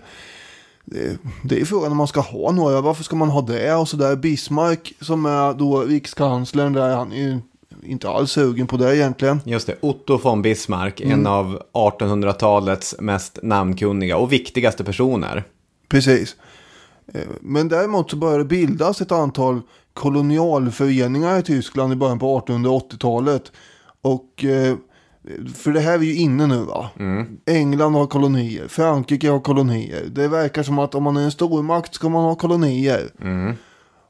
det, 1.43 1.61
är 1.61 1.65
frågan 1.65 1.91
om 1.91 1.97
man 1.97 2.07
ska 2.07 2.19
ha 2.19 2.51
några. 2.51 2.81
Varför 2.81 3.03
ska 3.03 3.15
man 3.15 3.29
ha 3.29 3.41
det? 3.41 3.73
Och 3.75 3.87
så 3.87 3.97
där 3.97 4.15
Bismarck 4.15 4.93
som 5.01 5.25
är 5.25 5.53
då 5.53 5.81
rikskanslern 5.81 6.73
där 6.73 6.95
han 6.95 7.11
är 7.11 7.17
ju 7.17 7.39
inte 7.83 8.09
alls 8.09 8.31
sugen 8.31 8.67
på 8.67 8.77
det 8.77 8.97
egentligen. 8.97 9.41
Just 9.45 9.67
det, 9.67 9.75
Otto 9.81 10.17
von 10.17 10.41
Bismarck, 10.41 11.01
en 11.01 11.27
av 11.27 11.61
1800-talets 11.73 12.95
mest 12.99 13.39
namnkunniga 13.43 14.17
och 14.17 14.33
viktigaste 14.33 14.83
personer. 14.83 15.43
Precis. 15.89 16.35
Eh, 17.13 17.21
Men 17.41 17.67
däremot 17.67 18.11
så 18.11 18.17
började 18.17 18.43
det 18.43 18.47
bildas 18.47 19.01
ett 19.01 19.11
antal 19.11 19.61
kolonialföreningar 19.93 21.39
i 21.39 21.43
Tyskland 21.43 21.93
i 21.93 21.95
början 21.95 22.19
på 22.19 22.39
1880-talet. 22.39 23.51
Och 24.01 24.45
eh, 24.45 24.75
för 25.55 25.71
det 25.71 25.79
här 25.79 25.93
är 25.93 26.03
ju 26.03 26.15
inne 26.15 26.47
nu 26.47 26.57
va. 26.57 26.89
England 27.45 27.93
har 27.93 28.07
kolonier, 28.07 28.67
Frankrike 28.67 29.29
har 29.29 29.39
kolonier. 29.39 30.05
Det 30.11 30.27
verkar 30.27 30.63
som 30.63 30.79
att 30.79 30.95
om 30.95 31.03
man 31.03 31.17
är 31.17 31.21
en 31.21 31.31
stormakt 31.31 31.93
ska 31.95 32.09
man 32.09 32.23
ha 32.23 32.35
kolonier. 32.35 33.09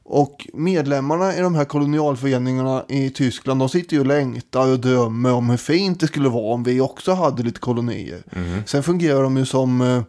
Och 0.02 0.46
medlemmarna 0.54 1.36
i 1.36 1.40
de 1.40 1.54
här 1.54 1.64
kolonialföreningarna 1.64 2.84
i 2.88 3.10
Tyskland, 3.10 3.60
de 3.60 3.68
sitter 3.68 3.94
ju 3.94 4.00
och 4.00 4.06
längtar 4.06 4.72
och 4.72 4.80
drömmer 4.80 5.32
om 5.32 5.50
hur 5.50 5.56
fint 5.56 6.00
det 6.00 6.06
skulle 6.06 6.28
vara 6.28 6.54
om 6.54 6.62
vi 6.62 6.80
också 6.80 7.12
hade 7.12 7.42
lite 7.42 7.60
kolonier. 7.60 8.22
Sen 8.66 8.82
fungerar 8.82 9.22
de 9.22 9.36
ju 9.36 9.46
som 9.46 9.80
eh, 9.80 10.02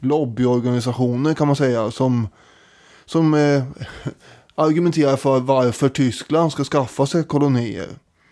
lobbyorganisationer 0.00 1.34
kan 1.34 1.46
man 1.46 1.56
säga, 1.56 1.90
som, 1.90 2.28
som 3.04 3.34
eh, 3.34 3.64
argumenterar 4.54 5.16
för 5.16 5.40
varför 5.40 5.88
Tyskland 5.88 6.52
ska 6.52 6.64
skaffa 6.64 7.06
sig 7.06 7.24
kolonier. 7.24 7.88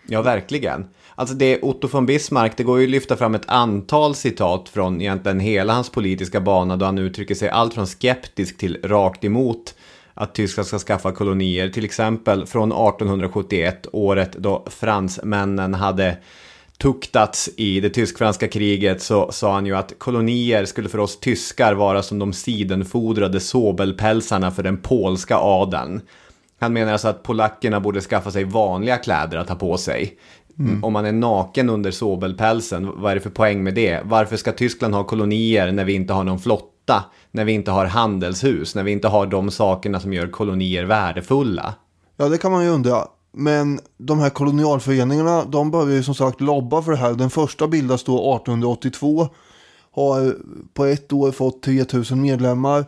Ja, 0.07 0.21
verkligen. 0.21 0.87
Alltså 1.15 1.35
det 1.35 1.61
Otto 1.61 1.87
von 1.87 2.05
Bismarck, 2.05 2.57
det 2.57 2.63
går 2.63 2.79
ju 2.79 2.85
att 2.85 2.89
lyfta 2.91 3.17
fram 3.17 3.35
ett 3.35 3.49
antal 3.49 4.15
citat 4.15 4.69
från 4.69 5.01
egentligen 5.01 5.39
hela 5.39 5.73
hans 5.73 5.89
politiska 5.89 6.41
bana 6.41 6.77
då 6.77 6.85
han 6.85 6.97
uttrycker 6.97 7.35
sig 7.35 7.49
allt 7.49 7.73
från 7.73 7.87
skeptisk 7.87 8.57
till 8.57 8.77
rakt 8.83 9.23
emot 9.23 9.75
att 10.13 10.35
Tyskland 10.35 10.67
ska 10.67 10.79
skaffa 10.79 11.11
kolonier. 11.11 11.69
Till 11.69 11.85
exempel 11.85 12.45
från 12.45 12.71
1871, 12.71 13.87
året 13.91 14.33
då 14.33 14.65
fransmännen 14.69 15.73
hade 15.73 16.17
tuktats 16.77 17.49
i 17.57 17.79
det 17.79 17.89
tysk-franska 17.89 18.47
kriget 18.47 19.01
så 19.01 19.31
sa 19.31 19.53
han 19.53 19.65
ju 19.65 19.75
att 19.75 19.93
kolonier 19.97 20.65
skulle 20.65 20.89
för 20.89 20.97
oss 20.97 21.19
tyskar 21.19 21.73
vara 21.73 22.03
som 22.03 22.19
de 22.19 22.33
sidenfodrade 22.33 23.39
sobelpälsarna 23.39 24.51
för 24.51 24.63
den 24.63 24.77
polska 24.77 25.37
adeln. 25.37 26.01
Han 26.59 26.73
menar 26.73 26.91
alltså 26.91 27.07
att 27.07 27.23
polackerna 27.23 27.79
borde 27.79 28.01
skaffa 28.01 28.31
sig 28.31 28.43
vanliga 28.43 28.97
kläder 28.97 29.37
att 29.37 29.49
ha 29.49 29.55
på 29.55 29.77
sig. 29.77 30.17
Om 30.83 30.93
man 30.93 31.05
är 31.05 31.11
naken 31.11 31.69
under 31.69 31.91
sobelpälsen, 31.91 32.91
vad 33.01 33.11
är 33.11 33.15
det 33.15 33.21
för 33.21 33.29
poäng 33.29 33.63
med 33.63 33.73
det? 33.73 34.01
Varför 34.03 34.37
ska 34.37 34.51
Tyskland 34.51 34.93
ha 34.93 35.03
kolonier 35.03 35.71
när 35.71 35.85
vi 35.85 35.93
inte 35.93 36.13
har 36.13 36.23
någon 36.23 36.39
flotta? 36.39 37.03
När 37.31 37.45
vi 37.45 37.51
inte 37.51 37.71
har 37.71 37.85
handelshus? 37.85 38.75
När 38.75 38.83
vi 38.83 38.91
inte 38.91 39.07
har 39.07 39.25
de 39.25 39.51
sakerna 39.51 39.99
som 39.99 40.13
gör 40.13 40.27
kolonier 40.27 40.83
värdefulla? 40.83 41.73
Ja, 42.17 42.29
det 42.29 42.37
kan 42.37 42.51
man 42.51 42.63
ju 42.63 42.69
undra. 42.69 43.07
Men 43.37 43.79
de 43.97 44.19
här 44.19 44.29
kolonialföreningarna, 44.29 45.45
de 45.45 45.71
börjar 45.71 45.95
ju 45.95 46.03
som 46.03 46.15
sagt 46.15 46.41
lobba 46.41 46.81
för 46.81 46.91
det 46.91 46.97
här. 46.97 47.13
Den 47.13 47.29
första 47.29 47.67
bildas 47.67 48.03
då 48.03 48.13
1882. 48.13 49.27
Har 49.91 50.35
på 50.73 50.85
ett 50.85 51.13
år 51.13 51.31
fått 51.31 51.63
3000 51.63 52.21
medlemmar. 52.21 52.79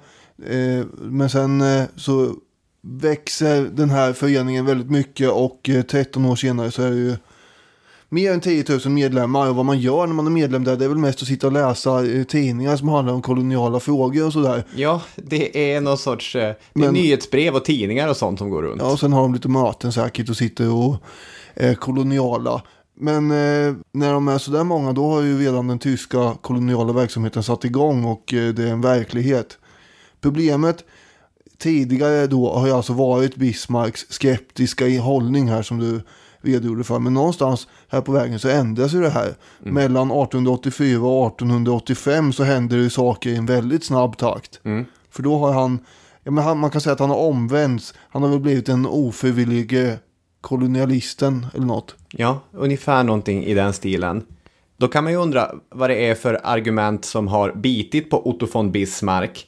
Eh, 0.46 0.86
men 1.02 1.30
sen 1.30 1.62
eh, 1.62 1.84
så 1.96 2.34
växer 2.82 3.62
den 3.62 3.90
här 3.90 4.14
föreningen 4.14 4.66
väldigt 4.66 4.92
mycket 4.92 5.30
och 5.30 5.70
eh, 5.70 5.84
13 5.84 6.26
år 6.26 6.36
senare 6.36 6.72
så 6.72 6.82
är 6.82 6.90
det 6.90 6.98
ju 6.98 7.16
mer 8.10 8.32
än 8.32 8.42
10 8.42 8.66
000 8.70 8.80
medlemmar. 8.90 9.50
Och 9.50 9.56
vad 9.56 9.66
man 9.66 9.80
gör 9.80 10.08
när 10.08 10.14
man 10.14 10.28
är 10.28 10.32
medlem 10.32 10.64
där 10.64 10.76
det 10.76 10.86
är 10.86 10.90
väl 10.90 10.98
mest 10.98 11.22
att 11.22 11.28
sitta 11.28 11.48
och 11.48 11.54
läsa 11.54 12.06
eh, 12.06 12.24
tidningar 12.24 12.76
som 12.78 12.88
handlar 12.90 13.14
om 13.14 13.22
koloniala 13.22 13.80
frågor 13.80 14.26
och 14.26 14.34
sådär. 14.34 14.64
Ja, 14.76 15.02
det 15.16 15.74
är 15.74 15.82
någon 15.82 15.98
sorts 15.98 16.36
eh, 16.36 16.42
det 16.42 16.48
är 16.48 16.56
Men- 16.74 16.94
nyhetsbrev 16.94 17.56
och 17.56 17.66
tidningar 17.66 18.08
och 18.10 18.18
sånt 18.18 18.40
som 18.40 18.50
går 18.50 18.62
runt. 18.62 18.82
Ja, 18.82 18.92
och 18.92 19.00
sen 19.00 19.14
har 19.14 19.22
de 19.22 19.34
lite 19.34 19.48
möten 19.50 19.92
säkert 19.92 20.30
och 20.30 20.38
sitter 20.38 20.74
och 20.74 20.96
är 21.54 21.76
koloniala. 21.76 22.62
Men 23.00 23.32
eh, 23.32 23.74
när 23.92 24.14
de 24.14 24.28
är 24.28 24.38
sådär 24.38 24.64
många 24.64 24.94
då 24.94 25.08
har 25.12 25.22
ju 25.22 25.40
redan 25.40 25.68
den 25.68 25.80
tyska 25.80 26.36
koloniala 26.42 26.94
verksamheten 26.94 27.44
satt 27.44 27.66
igång 27.66 28.06
och 28.06 28.34
eh, 28.34 28.54
det 28.54 28.64
är 28.64 28.68
en 28.72 28.82
verklighet. 28.82 29.58
Problemet 30.22 30.84
tidigare 31.58 32.28
då 32.28 32.54
har 32.54 32.68
ju 32.68 32.74
alltså 32.74 32.94
varit 32.94 33.36
Bismarcks 33.36 34.06
skeptiska 34.10 34.86
hållning 35.02 35.48
här 35.50 35.62
som 35.62 35.78
du 35.80 36.02
redogjorde 36.48 36.84
för. 36.84 37.00
Men 37.00 37.14
någonstans 37.14 37.68
här 37.88 38.02
på 38.02 38.12
vägen 38.12 38.40
så 38.40 38.50
ändras 38.50 38.94
ju 38.94 39.02
det 39.02 39.10
här. 39.10 39.36
Mellan 39.60 40.08
1884 40.08 41.02
och 41.02 41.28
1885 41.28 42.34
så 42.34 42.44
händer 42.44 42.78
det 42.78 42.84
ju 42.84 42.90
saker 42.90 43.30
i 43.30 43.36
en 43.36 43.46
väldigt 43.46 43.84
snabb 43.84 44.18
takt. 44.18 44.60
För 45.12 45.24
då 45.24 45.38
har 45.38 45.54
han, 45.54 45.80
ja 46.24 46.32
men 46.32 46.44
han, 46.44 46.60
man 46.60 46.70
kan 46.70 46.82
säga 46.82 46.94
att 46.94 47.00
han 47.00 47.10
har 47.10 47.18
omvänts. 47.18 47.94
Han 48.10 48.24
har 48.24 48.30
väl 48.30 48.40
blivit 48.40 48.70
en 48.70 48.86
ofrivillig 48.86 49.88
eh, 49.88 49.94
kolonialisten 50.42 51.48
eller 51.54 51.66
något. 51.66 51.96
Ja, 52.12 52.40
ungefär 52.52 53.04
någonting 53.04 53.44
i 53.44 53.54
den 53.54 53.74
stilen. 53.74 54.24
Då 54.78 54.88
kan 54.88 55.04
man 55.04 55.14
ju 55.14 55.20
undra 55.20 55.52
vad 55.70 55.90
det 55.90 56.10
är 56.10 56.16
för 56.16 56.40
argument 56.44 57.06
som 57.06 57.28
har 57.28 57.52
bitit 57.52 58.10
på 58.10 58.30
Otto 58.30 58.48
von 58.54 58.72
Bismarck. 58.72 59.48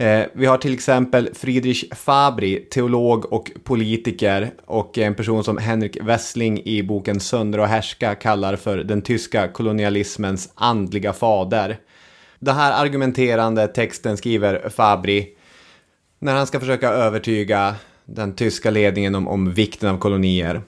Eh, 0.00 0.26
vi 0.32 0.46
har 0.46 0.58
till 0.58 0.74
exempel 0.74 1.30
Friedrich 1.34 1.84
Fabri, 1.94 2.56
teolog 2.70 3.32
och 3.32 3.50
politiker 3.64 4.50
och 4.66 4.98
en 4.98 5.14
person 5.14 5.44
som 5.44 5.58
Henrik 5.58 5.98
Wessling 6.02 6.62
i 6.64 6.82
boken 6.82 7.20
Söndra 7.20 7.62
och 7.62 7.68
härska 7.68 8.14
kallar 8.14 8.56
för 8.56 8.78
den 8.78 9.02
tyska 9.02 9.48
kolonialismens 9.48 10.52
andliga 10.54 11.12
fader. 11.12 11.78
Den 12.38 12.56
här 12.56 12.84
argumenterande 12.84 13.66
texten 13.68 14.16
skriver 14.16 14.68
Fabri 14.68 15.28
när 16.18 16.34
han 16.34 16.46
ska 16.46 16.60
försöka 16.60 16.88
övertyga 16.88 17.74
den 18.04 18.34
tyska 18.34 18.70
ledningen 18.70 19.14
om, 19.14 19.28
om 19.28 19.52
vikten 19.52 19.90
av 19.90 19.98
kolonier. 19.98 20.62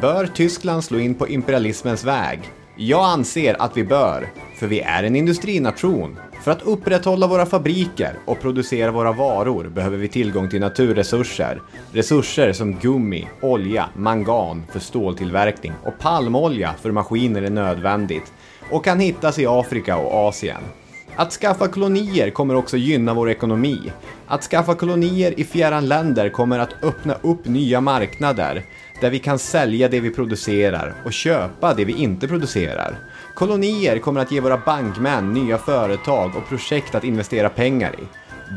Bör 0.00 0.26
Tyskland 0.26 0.84
slå 0.84 0.98
in 0.98 1.14
på 1.14 1.28
imperialismens 1.28 2.04
väg? 2.04 2.40
Jag 2.76 3.04
anser 3.04 3.62
att 3.62 3.76
vi 3.76 3.84
bör, 3.84 4.28
för 4.56 4.66
vi 4.66 4.80
är 4.80 5.02
en 5.02 5.16
industrination. 5.16 6.18
För 6.42 6.50
att 6.50 6.62
upprätthålla 6.62 7.26
våra 7.26 7.46
fabriker 7.46 8.14
och 8.24 8.40
producera 8.40 8.90
våra 8.90 9.12
varor 9.12 9.64
behöver 9.64 9.96
vi 9.96 10.08
tillgång 10.08 10.48
till 10.50 10.60
naturresurser. 10.60 11.62
Resurser 11.92 12.52
som 12.52 12.78
gummi, 12.78 13.28
olja, 13.40 13.88
mangan 13.96 14.64
för 14.72 14.80
ståltillverkning 14.80 15.72
och 15.82 15.98
palmolja 15.98 16.74
för 16.82 16.90
maskiner 16.90 17.42
är 17.42 17.50
nödvändigt 17.50 18.32
och 18.70 18.84
kan 18.84 19.00
hittas 19.00 19.38
i 19.38 19.46
Afrika 19.46 19.96
och 19.96 20.28
Asien. 20.28 20.62
Att 21.16 21.32
skaffa 21.32 21.68
kolonier 21.68 22.30
kommer 22.30 22.54
också 22.54 22.76
gynna 22.76 23.14
vår 23.14 23.30
ekonomi. 23.30 23.92
Att 24.26 24.42
skaffa 24.42 24.74
kolonier 24.74 25.40
i 25.40 25.44
fjärran 25.44 25.88
länder 25.88 26.28
kommer 26.28 26.58
att 26.58 26.84
öppna 26.84 27.14
upp 27.22 27.44
nya 27.44 27.80
marknader 27.80 28.62
där 29.00 29.10
vi 29.10 29.18
kan 29.18 29.38
sälja 29.38 29.88
det 29.88 30.00
vi 30.00 30.10
producerar 30.10 30.94
och 31.04 31.12
köpa 31.12 31.74
det 31.74 31.84
vi 31.84 31.92
inte 31.92 32.28
producerar. 32.28 32.98
Kolonier 33.34 33.98
kommer 33.98 34.20
att 34.20 34.32
ge 34.32 34.40
våra 34.40 34.58
bankmän 34.58 35.32
nya 35.32 35.58
företag 35.58 36.36
och 36.36 36.48
projekt 36.48 36.94
att 36.94 37.04
investera 37.04 37.48
pengar 37.48 37.94
i. 37.98 38.04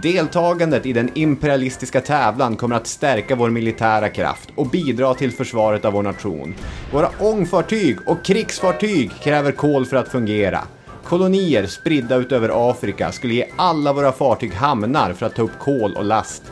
Deltagandet 0.04 0.86
i 0.86 0.94
den 0.94 1.10
imperialistiska 1.14 2.02
tävlan 2.02 2.56
kommer 2.56 2.76
att 2.76 2.88
stärka 2.88 3.36
vår 3.36 3.50
militära 3.50 4.10
kraft 4.10 4.50
och 4.56 4.70
bidra 4.70 5.14
till 5.14 5.32
försvaret 5.32 5.86
av 5.86 5.94
vår 5.94 6.04
nation. 6.04 6.56
Våra 6.92 7.10
ångfartyg 7.20 7.98
och 8.06 8.26
krigsfartyg 8.26 9.12
kräver 9.24 9.52
kol 9.52 9.86
för 9.86 9.98
att 9.98 10.08
fungera. 10.08 10.64
Kolonier 11.04 11.66
spridda 11.66 12.16
utöver 12.16 12.70
Afrika 12.70 13.12
skulle 13.12 13.34
ge 13.34 13.48
alla 13.56 13.94
våra 13.94 14.12
fartyg 14.12 14.54
hamnar 14.54 15.14
för 15.14 15.26
att 15.26 15.36
ta 15.36 15.42
upp 15.42 15.60
kol 15.60 15.94
och 15.94 16.06
last. 16.06 16.44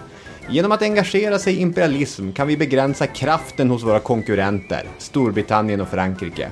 Genom 0.49 0.71
att 0.71 0.81
engagera 0.81 1.39
sig 1.39 1.53
i 1.53 1.61
imperialism 1.61 2.31
kan 2.31 2.47
vi 2.47 2.57
begränsa 2.57 3.07
kraften 3.07 3.69
hos 3.69 3.83
våra 3.83 3.99
konkurrenter, 3.99 4.87
Storbritannien 4.97 5.81
och 5.81 5.87
Frankrike. 5.87 6.51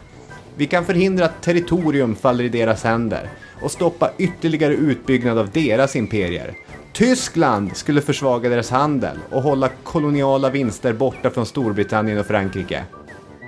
Vi 0.56 0.68
kan 0.68 0.86
förhindra 0.86 1.26
att 1.26 1.42
territorium 1.42 2.16
faller 2.16 2.44
i 2.44 2.50
deras 2.50 2.84
händer 2.84 3.30
och 3.62 3.72
stoppa 3.72 4.12
ytterligare 4.18 4.74
utbyggnad 4.74 5.38
av 5.38 5.50
deras 5.50 5.96
imperier. 5.96 6.54
Tyskland 6.94 7.78
skulle 7.78 8.02
försvaga 8.02 8.50
deras 8.50 8.70
handel 8.70 9.18
och 9.30 9.42
hålla 9.42 9.70
koloniala 9.84 10.50
vinster 10.50 10.94
borta 10.94 11.30
från 11.30 11.46
Storbritannien 11.46 12.20
och 12.20 12.26
Frankrike. 12.26 12.84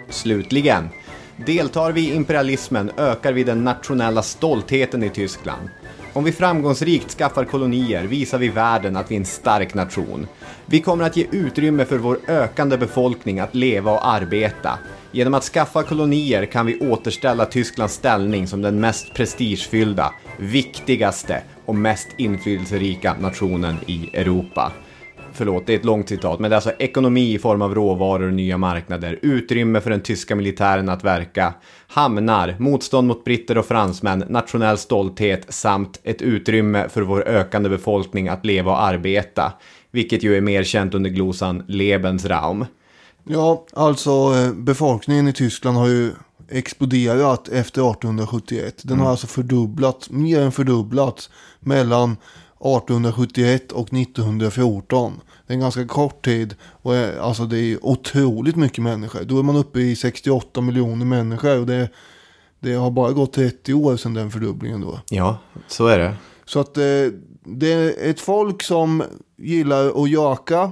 Slutligen, 0.10 0.90
deltar 1.46 1.92
vi 1.92 2.02
i 2.02 2.16
imperialismen 2.16 2.92
ökar 2.98 3.34
vi 3.34 3.44
den 3.44 3.64
nationella 3.64 4.22
stoltheten 4.22 5.04
i 5.04 5.10
Tyskland. 5.10 5.70
Om 6.16 6.24
vi 6.24 6.32
framgångsrikt 6.32 7.18
skaffar 7.18 7.46
kolonier 7.46 8.04
visar 8.04 8.38
vi 8.38 8.50
världen 8.50 8.96
att 8.96 9.12
vi 9.12 9.16
är 9.16 9.20
en 9.20 9.26
stark 9.26 9.74
nation. 9.74 10.28
Vi 10.66 10.82
kommer 10.82 11.04
att 11.04 11.18
ge 11.18 11.28
utrymme 11.32 11.86
för 11.86 11.98
vår 11.98 12.20
ökande 12.28 12.78
befolkning 12.78 13.40
att 13.40 13.56
leva 13.56 13.92
och 13.92 14.08
arbeta. 14.08 14.80
Genom 15.12 15.34
att 15.34 15.44
skaffa 15.44 15.84
kolonier 15.84 16.46
kan 16.46 16.66
vi 16.66 16.80
återställa 16.80 17.46
Tysklands 17.46 17.94
ställning 17.94 18.48
som 18.48 18.62
den 18.62 18.80
mest 18.80 19.14
prestigefyllda, 19.14 20.14
viktigaste 20.38 21.42
och 21.66 21.76
mest 21.76 22.08
inflytelserika 22.18 23.16
nationen 23.20 23.76
i 23.86 24.10
Europa. 24.14 24.72
Förlåt, 25.38 25.68
det 25.68 25.74
är 25.74 25.78
ett 25.78 25.86
långt 25.86 26.10
citat, 26.10 26.40
men 26.40 26.50
det 26.50 26.54
är 26.54 26.58
alltså 26.58 26.72
ekonomi 26.80 27.34
i 27.34 27.40
form 27.40 27.62
av 27.62 27.76
råvaror 27.76 28.28
och 28.28 28.34
nya 28.34 28.58
marknader, 28.58 29.20
utrymme 29.22 29.82
för 29.82 29.90
den 29.90 30.02
tyska 30.02 30.36
militären 30.36 30.90
att 30.90 31.04
verka, 31.04 31.54
hamnar, 31.88 32.56
motstånd 32.60 33.08
mot 33.08 33.24
britter 33.24 33.58
och 33.58 33.66
fransmän, 33.66 34.24
nationell 34.30 34.78
stolthet 34.78 35.46
samt 35.50 36.00
ett 36.04 36.22
utrymme 36.22 36.90
för 36.90 37.02
vår 37.02 37.28
ökande 37.28 37.70
befolkning 37.70 38.28
att 38.28 38.46
leva 38.46 38.72
och 38.72 38.82
arbeta, 38.82 39.54
vilket 39.92 40.24
ju 40.24 40.38
är 40.38 40.42
mer 40.42 40.64
känt 40.64 40.94
under 40.94 41.10
glosan 41.10 41.64
Lebensraum. 41.68 42.66
Ja, 43.24 43.66
alltså 43.74 44.12
eh, 44.12 44.54
befolkningen 44.54 45.28
i 45.28 45.34
Tyskland 45.34 45.78
har 45.78 45.88
ju 45.88 46.12
exploderat 46.50 47.48
efter 47.48 47.92
1871. 47.92 48.82
Den 48.84 49.00
har 49.00 49.10
alltså 49.10 49.28
fördubblats, 49.28 50.10
mer 50.10 50.42
än 50.42 50.52
fördubblats 50.52 51.30
mellan 51.60 52.18
1871 52.66 53.72
och 53.72 53.94
1914. 53.94 55.22
Det 55.48 55.54
är 55.54 55.56
en 55.56 55.62
ganska 55.62 55.88
kort 55.88 56.26
tid 56.26 56.56
och 56.62 56.96
är, 56.96 57.20
alltså 57.20 57.46
det 57.46 57.60
är 57.60 57.86
otroligt 57.86 58.56
mycket 58.56 58.84
människor. 58.84 59.24
Då 59.24 59.40
är 59.40 59.44
man 59.44 59.56
uppe 59.56 59.80
i 59.80 59.96
68 59.96 60.62
miljoner 60.62 61.06
människor 61.06 61.60
och 61.60 61.66
det, 61.66 61.90
det 62.60 62.74
har 62.74 62.92
bara 62.92 63.12
gått 63.12 63.34
30 63.34 63.74
år 63.74 63.98
sedan 63.98 64.14
den 64.14 64.32
fördubblingen 64.32 64.82
då. 64.82 65.00
Ja, 65.10 65.38
så 65.68 65.88
är 65.88 66.00
det. 66.00 66.16
Så 66.46 66.60
att 66.60 66.78
eh, 66.78 66.84
det 67.44 67.74
är 67.74 68.10
ett 68.10 68.20
folk 68.20 68.64
som 68.64 69.04
gillar 69.38 70.04
att 70.04 70.10
jaka. 70.10 70.72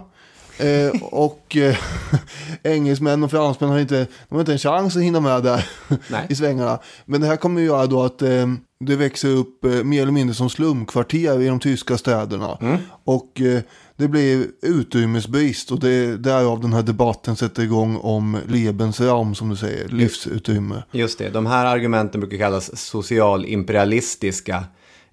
Eh, 0.57 1.01
och 1.01 1.57
eh, 1.57 1.77
engelsmän 2.63 3.23
och 3.23 3.31
fransmän 3.31 3.69
har 3.69 3.79
inte, 3.79 4.07
de 4.29 4.35
har 4.35 4.39
inte 4.39 4.51
en 4.51 4.57
chans 4.57 4.95
att 4.95 5.01
hinna 5.01 5.19
med 5.19 5.43
där 5.43 5.69
i 6.29 6.35
svängarna. 6.35 6.79
Men 7.05 7.21
det 7.21 7.27
här 7.27 7.35
kommer 7.35 7.61
ju 7.61 7.67
göra 7.67 7.87
då 7.87 8.03
att 8.03 8.21
eh, 8.21 8.47
det 8.85 8.95
växer 8.95 9.29
upp 9.29 9.65
eh, 9.65 9.83
mer 9.83 10.01
eller 10.01 10.11
mindre 10.11 10.33
som 10.35 10.49
slumkvarter 10.49 11.41
i 11.41 11.47
de 11.47 11.59
tyska 11.59 11.97
städerna. 11.97 12.79
Och 13.03 13.41
eh, 13.41 13.61
det 13.97 14.07
blir 14.07 14.47
utrymmesbrist 14.61 15.71
och 15.71 15.79
det 15.79 15.89
är 15.89 16.17
därav 16.17 16.61
den 16.61 16.73
här 16.73 16.81
debatten 16.81 17.35
sätter 17.35 17.63
igång 17.63 17.97
om 17.97 18.37
Lebensraum 18.47 19.35
som 19.35 19.49
du 19.49 19.55
säger, 19.55 19.87
livsutrymme. 19.87 20.83
Just 20.91 21.19
det, 21.19 21.29
de 21.29 21.45
här 21.45 21.65
argumenten 21.65 22.21
brukar 22.21 22.37
kallas 22.37 22.77
socialimperialistiska. 22.77 24.63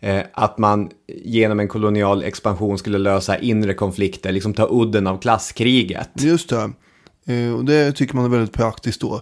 Eh, 0.00 0.22
att 0.32 0.58
man 0.58 0.90
genom 1.24 1.60
en 1.60 1.68
kolonial 1.68 2.22
expansion 2.22 2.78
skulle 2.78 2.98
lösa 2.98 3.38
inre 3.38 3.74
konflikter, 3.74 4.32
liksom 4.32 4.54
ta 4.54 4.68
udden 4.70 5.06
av 5.06 5.20
klasskriget. 5.20 6.10
Just 6.14 6.48
det. 6.50 6.70
Eh, 7.26 7.54
och 7.54 7.64
det 7.64 7.92
tycker 7.92 8.16
man 8.16 8.24
är 8.24 8.28
väldigt 8.28 8.52
praktiskt 8.52 9.00
då. 9.00 9.20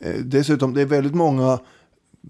Eh, 0.00 0.14
dessutom, 0.24 0.74
det 0.74 0.80
är 0.80 0.86
väldigt 0.86 1.14
många, 1.14 1.58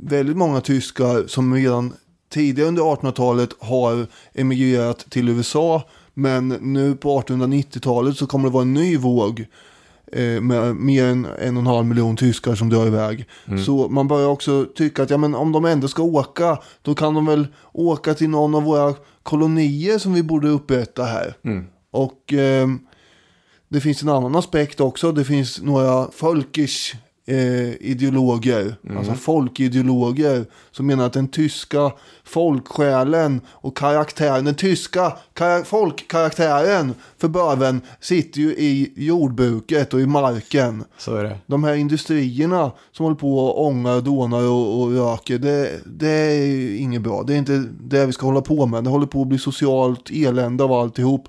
väldigt 0.02 0.36
många 0.36 0.60
tyskar 0.60 1.26
som 1.26 1.54
redan 1.54 1.92
tidigare 2.32 2.68
under 2.68 2.82
1800-talet 2.82 3.50
har 3.58 4.06
emigrerat 4.34 5.10
till 5.10 5.28
USA. 5.28 5.82
Men 6.14 6.48
nu 6.48 6.96
på 6.96 7.20
1890-talet 7.20 8.16
så 8.16 8.26
kommer 8.26 8.48
det 8.48 8.52
vara 8.52 8.62
en 8.62 8.74
ny 8.74 8.96
våg 8.96 9.46
eh, 10.12 10.40
med 10.40 10.76
mer 10.76 11.04
än 11.04 11.26
en 11.38 11.56
och 11.56 11.60
en 11.60 11.66
halv 11.66 11.86
miljon 11.86 12.16
tyskar 12.16 12.54
som 12.54 12.68
drar 12.68 12.86
iväg. 12.86 13.26
Så 13.66 13.88
man 13.88 14.08
börjar 14.08 14.28
också 14.28 14.66
tycka 14.74 15.02
att 15.02 15.10
ja, 15.10 15.16
men 15.16 15.34
om 15.34 15.52
de 15.52 15.64
ändå 15.64 15.88
ska 15.88 16.02
åka, 16.02 16.58
då 16.82 16.94
kan 16.94 17.14
de 17.14 17.26
väl 17.26 17.46
åka 17.72 18.14
till 18.14 18.30
någon 18.30 18.54
av 18.54 18.62
våra 18.62 18.94
kolonier 19.22 19.98
som 19.98 20.14
vi 20.14 20.22
borde 20.22 20.48
upprätta 20.48 21.04
här. 21.04 21.34
Och 21.90 22.32
ehm, 22.32 22.78
det 23.68 23.80
finns 23.80 24.02
en 24.02 24.08
annan 24.08 24.36
aspekt 24.36 24.80
också. 24.80 25.12
Det 25.12 25.24
finns 25.24 25.62
några 25.62 26.10
folkish 26.10 26.94
eh, 27.28 27.72
ideologer, 27.80 28.76
alltså 28.98 29.14
folkideologer, 29.14 30.46
som 30.70 30.86
menar 30.86 31.06
att 31.06 31.12
den 31.12 31.28
tyska 31.28 31.92
folksjälen 32.24 33.40
och 33.48 33.76
karaktären, 33.76 34.44
den 34.44 34.54
tyska 34.54 35.12
kar- 35.34 35.64
folkkaraktären 35.64 36.94
för 37.18 37.28
böven 37.28 37.80
sitter 38.00 38.40
ju 38.40 38.50
i 38.50 38.92
jordbruket 38.96 39.94
och 39.94 40.00
i 40.00 40.06
marken. 40.06 40.84
Så 40.98 41.14
är 41.16 41.24
det. 41.24 41.38
De 41.46 41.64
här 41.64 41.74
industrierna 41.74 42.72
som 42.92 43.04
håller 43.04 43.16
på 43.16 43.38
och 43.38 43.66
ångar, 43.66 44.00
dånar 44.00 44.42
och, 44.48 44.82
och 44.82 44.90
röker, 44.92 45.38
det, 45.38 45.80
det 45.86 46.08
är 46.08 46.76
inget 46.76 47.02
bra. 47.02 47.22
Det 47.22 47.34
är 47.34 47.38
inte 47.38 47.64
det 47.80 48.06
vi 48.06 48.12
ska 48.12 48.26
hålla 48.26 48.40
på 48.40 48.66
med. 48.66 48.84
Det 48.84 48.90
håller 48.90 49.06
på 49.06 49.22
att 49.22 49.28
bli 49.28 49.38
socialt 49.38 50.10
elände 50.10 50.64
av 50.64 50.72
alltihop. 50.72 51.28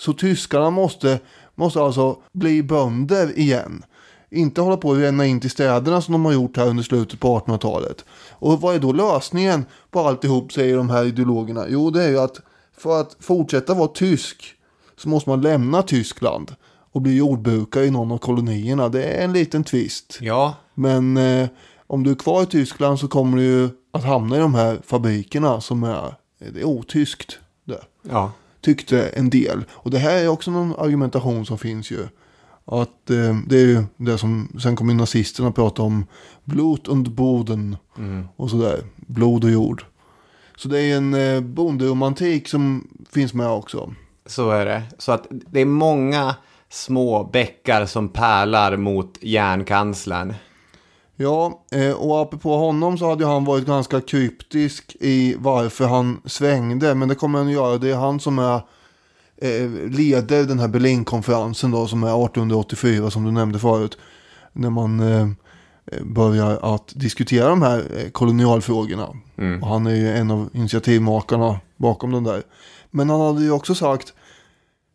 Så 0.00 0.12
tyskarna 0.12 0.70
måste, 0.70 1.18
måste 1.54 1.80
alltså 1.80 2.16
bli 2.32 2.62
bönder 2.62 3.38
igen. 3.38 3.82
Inte 4.30 4.60
hålla 4.60 4.76
på 4.76 4.92
att 4.92 4.98
ränna 4.98 5.26
in 5.26 5.40
till 5.40 5.50
städerna 5.50 6.00
som 6.00 6.12
de 6.12 6.24
har 6.24 6.32
gjort 6.32 6.56
här 6.56 6.66
under 6.66 6.82
slutet 6.82 7.20
på 7.20 7.40
1800-talet. 7.40 8.04
Och 8.30 8.60
vad 8.60 8.74
är 8.74 8.78
då 8.78 8.92
lösningen 8.92 9.64
på 9.90 10.00
alltihop 10.00 10.52
säger 10.52 10.76
de 10.76 10.90
här 10.90 11.04
ideologerna? 11.04 11.64
Jo, 11.68 11.90
det 11.90 12.02
är 12.02 12.08
ju 12.08 12.18
att 12.18 12.40
för 12.78 13.00
att 13.00 13.16
fortsätta 13.20 13.74
vara 13.74 13.88
tysk 13.88 14.54
så 14.96 15.08
måste 15.08 15.30
man 15.30 15.40
lämna 15.40 15.82
Tyskland 15.82 16.54
och 16.92 17.02
bli 17.02 17.16
jordbrukare 17.16 17.84
i 17.84 17.90
någon 17.90 18.12
av 18.12 18.18
kolonierna. 18.18 18.88
Det 18.88 19.02
är 19.02 19.24
en 19.24 19.32
liten 19.32 19.64
twist. 19.64 20.18
Ja, 20.20 20.54
Men 20.74 21.16
eh, 21.16 21.48
om 21.86 22.02
du 22.04 22.10
är 22.10 22.14
kvar 22.14 22.42
i 22.42 22.46
Tyskland 22.46 22.98
så 22.98 23.08
kommer 23.08 23.36
du 23.36 23.42
ju 23.42 23.68
att 23.90 24.04
hamna 24.04 24.36
i 24.36 24.38
de 24.38 24.54
här 24.54 24.78
fabrikerna 24.86 25.60
som 25.60 25.84
är, 25.84 26.14
det 26.38 26.60
är 26.60 26.64
otyskt. 26.64 27.38
Det 27.64 27.80
ja. 28.02 28.32
tyckte 28.60 29.08
en 29.08 29.30
del. 29.30 29.64
Och 29.70 29.90
det 29.90 29.98
här 29.98 30.16
är 30.16 30.28
också 30.28 30.50
någon 30.50 30.74
argumentation 30.78 31.46
som 31.46 31.58
finns 31.58 31.90
ju. 31.90 32.08
Att 32.70 33.10
eh, 33.10 33.36
det 33.46 33.56
är 33.56 33.66
ju 33.66 33.84
det 33.96 34.18
som, 34.18 34.58
sen 34.62 34.76
kommer 34.76 34.94
nazisterna 34.94 35.52
prata 35.52 35.82
om 35.82 36.06
Blut 36.44 36.88
und 36.88 37.10
Boden 37.10 37.76
och 38.36 38.50
sådär. 38.50 38.80
Blod 38.96 39.44
och 39.44 39.50
jord. 39.50 39.84
Så 40.56 40.68
det 40.68 40.80
är 40.80 40.96
en 40.96 41.14
eh, 41.14 41.40
bonderomantik 41.40 42.48
som 42.48 42.88
finns 43.10 43.34
med 43.34 43.48
också. 43.48 43.94
Så 44.26 44.50
är 44.50 44.66
det. 44.66 44.82
Så 44.98 45.12
att 45.12 45.26
det 45.30 45.60
är 45.60 45.64
många 45.64 46.34
små 46.68 47.24
bäckar 47.32 47.86
som 47.86 48.08
pärlar 48.08 48.76
mot 48.76 49.18
järnkanslern. 49.20 50.34
Ja, 51.16 51.64
eh, 51.72 51.92
och 51.92 52.20
apropå 52.20 52.56
honom 52.56 52.98
så 52.98 53.08
hade 53.08 53.26
han 53.26 53.44
varit 53.44 53.66
ganska 53.66 54.00
kryptisk 54.00 54.96
i 55.00 55.36
varför 55.38 55.86
han 55.86 56.20
svängde. 56.24 56.94
Men 56.94 57.08
det 57.08 57.14
kommer 57.14 57.38
han 57.38 57.48
att 57.48 57.54
göra. 57.54 57.78
Det 57.78 57.90
är 57.90 57.96
han 57.96 58.20
som 58.20 58.38
är 58.38 58.60
leder 59.90 60.44
den 60.44 60.58
här 60.58 60.68
Berlinkonferensen 60.68 61.70
då 61.70 61.86
som 61.86 62.02
är 62.02 62.24
1884 62.24 63.10
som 63.10 63.24
du 63.24 63.30
nämnde 63.30 63.58
förut. 63.58 63.98
när 64.52 64.70
man 64.70 65.00
eh, 65.00 65.28
börjar 66.02 66.74
att 66.74 66.92
diskutera 66.94 67.48
de 67.48 67.62
här 67.62 67.78
eh, 67.96 68.10
kolonialfrågorna. 68.10 69.08
Mm. 69.38 69.62
Och 69.62 69.68
han 69.68 69.86
är 69.86 69.94
ju 69.94 70.08
en 70.08 70.30
av 70.30 70.48
initiativmakarna 70.52 71.60
bakom 71.76 72.12
den 72.12 72.24
där. 72.24 72.42
Men 72.90 73.10
han 73.10 73.20
hade 73.20 73.42
ju 73.42 73.50
också 73.50 73.74
sagt 73.74 74.14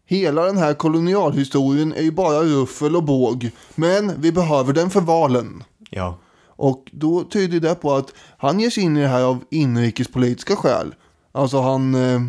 Hela 0.06 0.46
den 0.46 0.58
här 0.58 0.74
kolonialhistorien 0.74 1.94
är 1.94 2.02
ju 2.02 2.12
bara 2.12 2.44
ruffel 2.44 2.96
och 2.96 3.04
båg. 3.04 3.52
Men 3.76 4.22
vi 4.22 4.32
behöver 4.32 4.74
den 4.74 4.90
för 4.90 5.02
valen. 5.02 5.64
Ja. 5.90 6.18
Och 6.56 6.90
då 6.92 7.24
tyder 7.24 7.60
det 7.60 7.76
på 7.76 7.94
att 7.94 8.14
han 8.38 8.60
ger 8.60 8.70
sig 8.70 8.84
in 8.84 8.98
i 8.98 9.02
det 9.02 9.08
här 9.08 9.24
av 9.24 9.44
inrikespolitiska 9.50 10.56
skäl. 10.56 10.96
Alltså 11.32 11.62
han, 11.62 11.96
eh, 11.96 12.22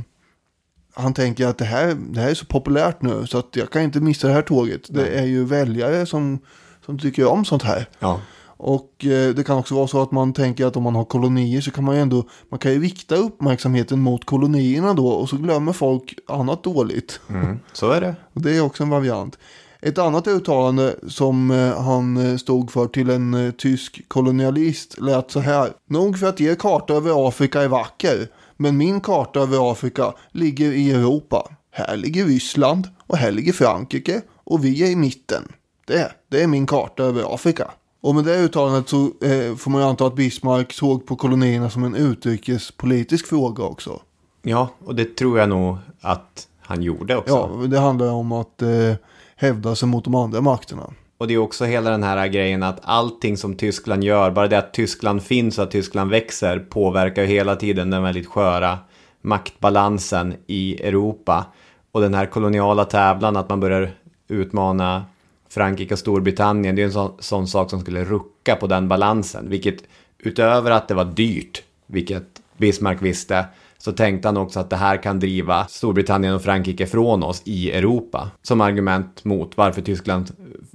han 0.94 1.14
tänker 1.14 1.46
att 1.46 1.58
det 1.58 1.64
här, 1.64 1.94
det 1.94 2.20
här 2.20 2.30
är 2.30 2.34
så 2.34 2.46
populärt 2.46 3.02
nu 3.02 3.26
så 3.26 3.38
att 3.38 3.48
jag 3.56 3.70
kan 3.70 3.82
inte 3.82 4.00
missa 4.00 4.28
det 4.28 4.34
här 4.34 4.42
tåget. 4.42 4.80
Det 4.88 5.08
är 5.08 5.24
ju 5.24 5.44
väljare 5.44 6.06
som, 6.06 6.38
som 6.86 6.98
tycker 6.98 7.26
om 7.26 7.44
sånt 7.44 7.62
här. 7.62 7.88
Ja. 7.98 8.20
Och 8.56 9.04
eh, 9.04 9.34
det 9.34 9.44
kan 9.44 9.58
också 9.58 9.74
vara 9.74 9.86
så 9.86 10.02
att 10.02 10.12
man 10.12 10.32
tänker 10.32 10.66
att 10.66 10.76
om 10.76 10.82
man 10.82 10.94
har 10.94 11.04
kolonier 11.04 11.60
så 11.60 11.70
kan 11.70 11.84
man 11.84 11.94
ju 11.94 12.00
ändå, 12.00 12.24
man 12.48 12.58
kan 12.58 12.72
ju 12.72 12.78
vikta 12.78 13.16
uppmärksamheten 13.16 14.00
mot 14.00 14.24
kolonierna 14.24 14.94
då 14.94 15.08
och 15.08 15.28
så 15.28 15.36
glömmer 15.36 15.72
folk 15.72 16.14
annat 16.28 16.64
dåligt. 16.64 17.20
Mm. 17.28 17.58
Så 17.72 17.90
är 17.90 18.00
det. 18.00 18.14
Och 18.32 18.42
det 18.42 18.56
är 18.56 18.60
också 18.60 18.82
en 18.82 18.90
variant. 18.90 19.38
Ett 19.80 19.98
annat 19.98 20.26
uttalande 20.26 20.96
som 21.08 21.50
eh, 21.50 21.82
han 21.82 22.16
eh, 22.16 22.36
stod 22.36 22.70
för 22.70 22.86
till 22.86 23.10
en 23.10 23.52
tysk 23.58 24.08
kolonialist 24.08 25.00
lät 25.00 25.30
så 25.30 25.40
här. 25.40 25.70
Nog 25.88 26.18
för 26.18 26.26
att 26.26 26.40
er 26.40 26.54
karta 26.54 26.94
över 26.94 27.28
Afrika 27.28 27.62
är 27.62 27.68
vacker, 27.68 28.28
men 28.64 28.76
min 28.76 29.00
karta 29.00 29.40
över 29.40 29.72
Afrika 29.72 30.12
ligger 30.32 30.72
i 30.72 30.90
Europa. 30.90 31.50
Här 31.70 31.96
ligger 31.96 32.24
Ryssland 32.24 32.88
och 33.06 33.16
här 33.16 33.32
ligger 33.32 33.52
Frankrike 33.52 34.22
och 34.44 34.64
vi 34.64 34.82
är 34.82 34.90
i 34.90 34.96
mitten. 34.96 35.52
Det, 35.86 36.12
det 36.28 36.42
är 36.42 36.46
min 36.46 36.66
karta 36.66 37.02
över 37.02 37.34
Afrika. 37.34 37.70
Och 38.00 38.14
med 38.14 38.24
det 38.24 38.38
uttalandet 38.38 38.88
så 38.88 39.04
eh, 39.04 39.56
får 39.56 39.70
man 39.70 39.80
ju 39.80 39.86
anta 39.86 40.06
att 40.06 40.16
Bismarck 40.16 40.72
såg 40.72 41.06
på 41.06 41.16
kolonierna 41.16 41.70
som 41.70 41.84
en 41.84 41.94
utrikespolitisk 41.94 43.26
fråga 43.26 43.64
också. 43.64 44.00
Ja, 44.42 44.68
och 44.84 44.94
det 44.94 45.16
tror 45.16 45.38
jag 45.38 45.48
nog 45.48 45.76
att 46.00 46.48
han 46.60 46.82
gjorde 46.82 47.16
också. 47.16 47.58
Ja, 47.60 47.66
det 47.66 47.78
handlar 47.78 48.10
om 48.10 48.32
att 48.32 48.62
eh, 48.62 48.94
hävda 49.36 49.76
sig 49.76 49.88
mot 49.88 50.04
de 50.04 50.14
andra 50.14 50.40
makterna. 50.40 50.92
Och 51.18 51.28
det 51.28 51.34
är 51.34 51.38
också 51.38 51.64
hela 51.64 51.90
den 51.90 52.02
här 52.02 52.28
grejen 52.28 52.62
att 52.62 52.80
allting 52.82 53.36
som 53.36 53.56
Tyskland 53.56 54.04
gör, 54.04 54.30
bara 54.30 54.48
det 54.48 54.58
att 54.58 54.72
Tyskland 54.72 55.22
finns 55.22 55.58
och 55.58 55.64
att 55.64 55.70
Tyskland 55.70 56.10
växer 56.10 56.58
påverkar 56.58 57.22
ju 57.22 57.28
hela 57.28 57.56
tiden 57.56 57.90
den 57.90 58.02
väldigt 58.02 58.26
sköra 58.26 58.78
maktbalansen 59.20 60.34
i 60.46 60.82
Europa. 60.82 61.46
Och 61.92 62.00
den 62.00 62.14
här 62.14 62.26
koloniala 62.26 62.84
tävlan, 62.84 63.36
att 63.36 63.48
man 63.48 63.60
börjar 63.60 63.90
utmana 64.28 65.04
Frankrike 65.48 65.94
och 65.94 65.98
Storbritannien, 65.98 66.76
det 66.76 66.82
är 66.82 66.86
en 66.86 66.92
sån, 66.92 67.12
sån 67.18 67.46
sak 67.46 67.70
som 67.70 67.80
skulle 67.80 68.04
rucka 68.04 68.56
på 68.56 68.66
den 68.66 68.88
balansen. 68.88 69.50
Vilket 69.50 69.76
utöver 70.18 70.70
att 70.70 70.88
det 70.88 70.94
var 70.94 71.04
dyrt, 71.04 71.62
vilket 71.86 72.42
Bismarck 72.56 73.02
visste, 73.02 73.44
så 73.84 73.92
tänkte 73.92 74.28
han 74.28 74.36
också 74.36 74.60
att 74.60 74.70
det 74.70 74.76
här 74.76 75.02
kan 75.02 75.20
driva 75.20 75.66
Storbritannien 75.66 76.34
och 76.34 76.42
Frankrike 76.42 76.86
från 76.86 77.22
oss 77.22 77.42
i 77.44 77.70
Europa. 77.72 78.30
Som 78.42 78.60
argument 78.60 79.24
mot 79.24 79.56
varför 79.56 79.82
Tyskland 79.82 80.30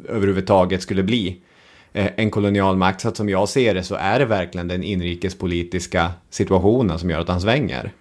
överhuvudtaget 0.10 0.82
skulle 0.82 1.04
bli 1.04 1.42
eh, 1.94 2.10
en 2.16 2.32
kolonialmakt. 2.32 3.02
Så 3.02 3.08
att 3.08 3.18
som 3.18 3.30
jag 3.30 3.50
ser 3.50 3.74
det 3.74 3.84
så 3.84 3.96
är 3.96 4.20
det 4.20 4.26
verkligen 4.26 4.68
den 4.68 4.84
inrikespolitiska 4.84 6.12
situationen 6.30 7.00
som 7.00 7.10
gör 7.10 7.20
att 7.20 7.28
han 7.28 7.42
svänger. 7.42 7.94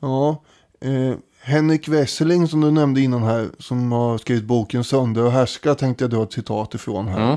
Ja, 0.00 0.42
eh, 0.80 1.16
Henrik 1.42 1.88
Wesseling 1.88 2.48
som 2.48 2.60
du 2.60 2.70
nämnde 2.70 3.00
innan 3.00 3.22
här, 3.22 3.48
som 3.58 3.92
har 3.92 4.18
skrivit 4.18 4.44
boken 4.44 4.84
Sönder 4.84 5.24
och 5.24 5.32
härska, 5.32 5.74
tänkte 5.74 6.04
jag 6.04 6.10
dra 6.10 6.22
ett 6.22 6.32
citat 6.32 6.74
ifrån 6.74 7.08
här. 7.08 7.26
Mm. 7.26 7.36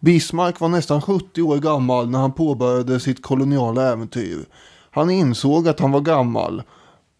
Bismarck 0.00 0.60
var 0.60 0.68
nästan 0.68 1.02
70 1.02 1.42
år 1.42 1.58
gammal 1.58 2.10
när 2.10 2.18
han 2.18 2.32
påbörjade 2.32 3.00
sitt 3.00 3.22
koloniala 3.22 3.92
äventyr. 3.92 4.44
Han 4.98 5.10
insåg 5.10 5.68
att 5.68 5.80
han 5.80 5.90
var 5.90 6.00
gammal 6.00 6.62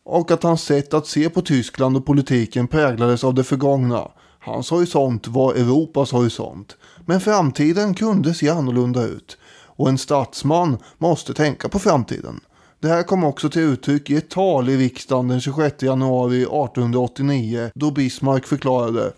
och 0.05 0.31
att 0.31 0.43
hans 0.43 0.63
sätt 0.63 0.95
att 0.95 1.07
se 1.07 1.31
på 1.31 1.43
Tyskland 1.43 1.97
och 1.97 2.07
politiken 2.07 2.69
präglades 2.69 3.25
av 3.25 3.35
det 3.35 3.45
förgångna. 3.45 4.09
Hans 4.39 4.71
horisont 4.71 5.27
var 5.27 5.55
Europas 5.55 6.13
horisont. 6.13 6.77
Men 7.07 7.21
framtiden 7.21 7.95
kunde 7.95 8.35
se 8.35 8.49
annorlunda 8.49 9.05
ut. 9.05 9.39
Och 9.51 9.89
en 9.89 9.99
statsman 9.99 10.79
måste 10.99 11.35
tänka 11.35 11.69
på 11.69 11.79
framtiden. 11.79 12.41
Det 12.81 12.89
här 12.89 13.03
kom 13.03 13.25
också 13.25 13.51
till 13.51 13.63
uttryck 13.63 14.11
i 14.11 14.17
ett 14.17 14.31
tal 14.31 14.69
i 14.69 14.77
riksdagen 14.77 15.29
den 15.29 15.41
26 15.41 15.83
januari 15.83 16.43
1889 16.43 17.71
då 17.75 17.91
Bismarck 17.91 18.47
förklarade 18.47 19.13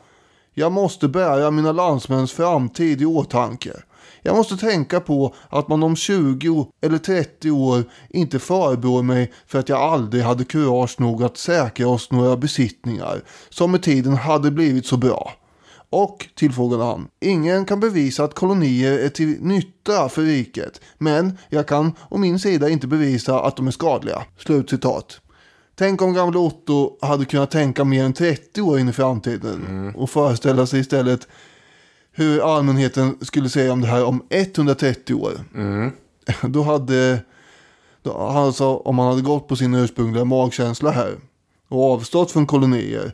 Jag 0.55 0.73
måste 0.73 1.09
bära 1.09 1.51
mina 1.51 1.73
landsmäns 1.73 2.33
framtid 2.33 3.03
i 3.03 3.05
åtanke. 3.05 3.73
Jag 4.23 4.37
måste 4.37 4.57
tänka 4.57 5.01
på 5.01 5.35
att 5.49 5.69
man 5.69 5.83
om 5.83 5.97
20 5.97 6.67
eller 6.81 6.99
30 6.99 7.51
år 7.51 7.85
inte 8.09 8.39
förberår 8.39 9.03
mig 9.03 9.33
för 9.47 9.59
att 9.59 9.69
jag 9.69 9.81
aldrig 9.81 10.23
hade 10.23 10.45
kurage 10.45 11.01
nog 11.01 11.23
att 11.23 11.37
säkra 11.37 11.89
oss 11.89 12.11
några 12.11 12.37
besittningar 12.37 13.23
som 13.49 13.71
med 13.71 13.83
tiden 13.83 14.17
hade 14.17 14.51
blivit 14.51 14.87
så 14.87 14.97
bra. 14.97 15.33
Och, 15.93 16.29
tillfogade 16.37 16.85
han, 16.85 17.09
ingen 17.21 17.65
kan 17.65 17.81
bevisa 17.81 18.25
att 18.25 18.35
kolonier 18.35 18.99
är 18.99 19.09
till 19.09 19.37
nytta 19.41 20.09
för 20.09 20.23
riket, 20.23 20.81
men 20.99 21.39
jag 21.49 21.69
kan 21.69 21.93
å 22.09 22.19
min 22.19 22.39
sida 22.39 22.69
inte 22.69 22.87
bevisa 22.87 23.41
att 23.41 23.57
de 23.57 23.67
är 23.67 23.71
skadliga. 23.71 24.23
Slutcitat. 24.39 25.21
Tänk 25.75 26.03
om 26.03 26.15
gamle 26.15 26.39
Otto 26.39 26.99
hade 27.01 27.25
kunnat 27.25 27.51
tänka 27.51 27.85
mer 27.85 28.05
än 28.05 28.13
30 28.13 28.63
år 28.63 28.79
in 28.79 28.89
i 28.89 28.93
framtiden 28.93 29.93
och 29.97 30.11
föreställa 30.11 30.67
sig 30.67 30.81
istället 30.81 31.29
hur 32.21 32.57
allmänheten 32.57 33.17
skulle 33.21 33.49
säga 33.49 33.73
om 33.73 33.81
det 33.81 33.87
här 33.87 34.05
om 34.05 34.23
130 34.31 35.15
år. 35.15 35.33
Då 36.49 36.63
hade, 36.63 37.19
då, 38.03 38.13
alltså, 38.13 38.77
om 38.77 38.97
man 38.97 39.09
hade 39.09 39.23
gått 39.23 39.49
på 39.49 39.57
sin 39.57 39.75
ursprungliga 39.75 40.25
magkänsla 40.25 40.91
här 40.91 41.15
och 41.69 41.93
avstått 41.93 42.31
från 42.31 42.47
kolonier, 42.47 43.13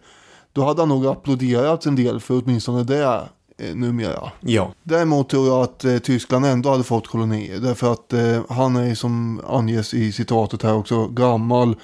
då 0.53 0.65
hade 0.65 0.83
han 0.83 0.89
nog 0.89 1.07
applåderats 1.07 1.87
en 1.87 1.97
del 1.97 2.21
för 2.21 2.43
åtminstone 2.45 2.85
det 2.85 3.29
eh, 3.59 3.75
numera. 3.75 4.33
Ja. 4.41 4.73
Däremot 4.83 5.29
tror 5.29 5.47
jag 5.47 5.63
att 5.63 5.85
eh, 5.85 5.99
Tyskland 5.99 6.47
ändå 6.47 6.71
hade 6.71 6.85
fått 6.85 7.07
kolonier. 7.07 7.59
Därför 7.59 7.93
att 7.93 8.13
eh, 8.13 8.43
han 8.49 8.77
är 8.77 8.95
som 8.95 9.41
anges 9.49 9.95
i 9.95 10.13
citatet 10.13 10.63
här 10.63 10.75
också 10.75 11.07
gammal. 11.07 11.77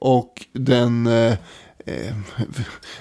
Och 0.00 0.46
den 0.52 1.06
eh, 1.06 1.34
eh, 1.88 2.14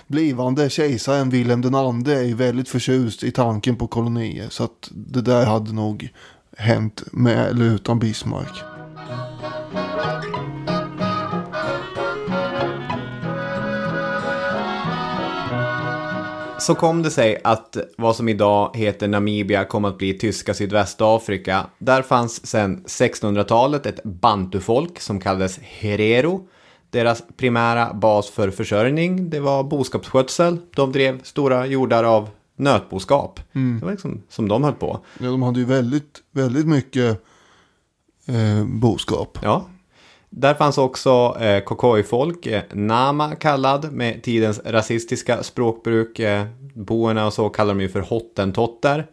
blivande 0.08 0.70
kejsaren 0.70 1.30
Wilhelm 1.30 1.62
den 1.62 1.76
andre 1.76 2.14
är 2.14 2.24
ju 2.24 2.34
väldigt 2.34 2.70
förtjust 2.70 3.24
i 3.24 3.32
tanken 3.32 3.76
på 3.76 3.88
kolonier. 3.88 4.48
Så 4.50 4.64
att 4.64 4.90
det 4.92 5.22
där 5.22 5.46
hade 5.46 5.74
nog 5.74 6.10
hänt 6.58 7.04
med 7.12 7.48
eller 7.48 7.66
utan 7.66 8.00
Bismarck. 8.00 8.64
Så 16.60 16.76
kom 16.76 17.04
det 17.04 17.12
sig 17.12 17.42
att 17.44 17.78
vad 17.98 18.16
som 18.16 18.30
idag 18.30 18.72
heter 18.76 19.08
Namibia 19.08 19.64
kom 19.64 19.86
att 19.86 19.98
bli 19.98 20.14
tyska 20.14 20.54
Sydvästafrika. 20.54 21.66
Där 21.78 22.02
fanns 22.02 22.48
sedan 22.48 22.84
1600-talet 22.86 23.86
ett 23.86 24.04
bantufolk 24.04 25.00
som 25.00 25.20
kallades 25.20 25.60
herero. 25.64 26.48
Deras 26.90 27.24
primära 27.38 27.94
bas 27.94 28.30
för 28.30 28.52
försörjning, 28.52 29.30
det 29.30 29.40
var 29.40 29.64
boskapsskötsel. 29.64 30.58
De 30.76 30.92
drev 30.92 31.24
stora 31.24 31.66
jordar 31.66 32.04
av 32.04 32.30
nötboskap. 32.56 33.40
Det 33.52 33.86
var 33.86 33.92
liksom 33.92 34.24
som 34.30 34.48
de 34.48 34.64
höll 34.64 34.74
på. 34.74 35.00
Ja, 35.20 35.26
de 35.26 35.42
hade 35.44 35.60
ju 35.60 35.66
väldigt, 35.66 36.24
väldigt 36.32 36.68
mycket 36.68 37.22
eh, 38.26 38.66
boskap. 38.66 39.38
Ja. 39.42 39.66
Där 40.30 40.54
fanns 40.54 40.78
också 40.78 41.38
eh, 41.40 41.64
Kokoi-folk, 41.64 42.46
eh, 42.46 42.64
Nama 42.74 43.36
kallad 43.36 43.92
med 43.92 44.24
tidens 44.24 44.62
rasistiska 44.66 45.44
språkbruk. 45.44 46.20
Eh, 46.20 46.46
boerna 46.74 47.26
och 47.26 47.34
så 47.34 47.50
kallar 47.50 47.74
de 47.74 47.82
ju 47.82 47.90
för 47.90 48.02
hottentotter. 48.02 49.08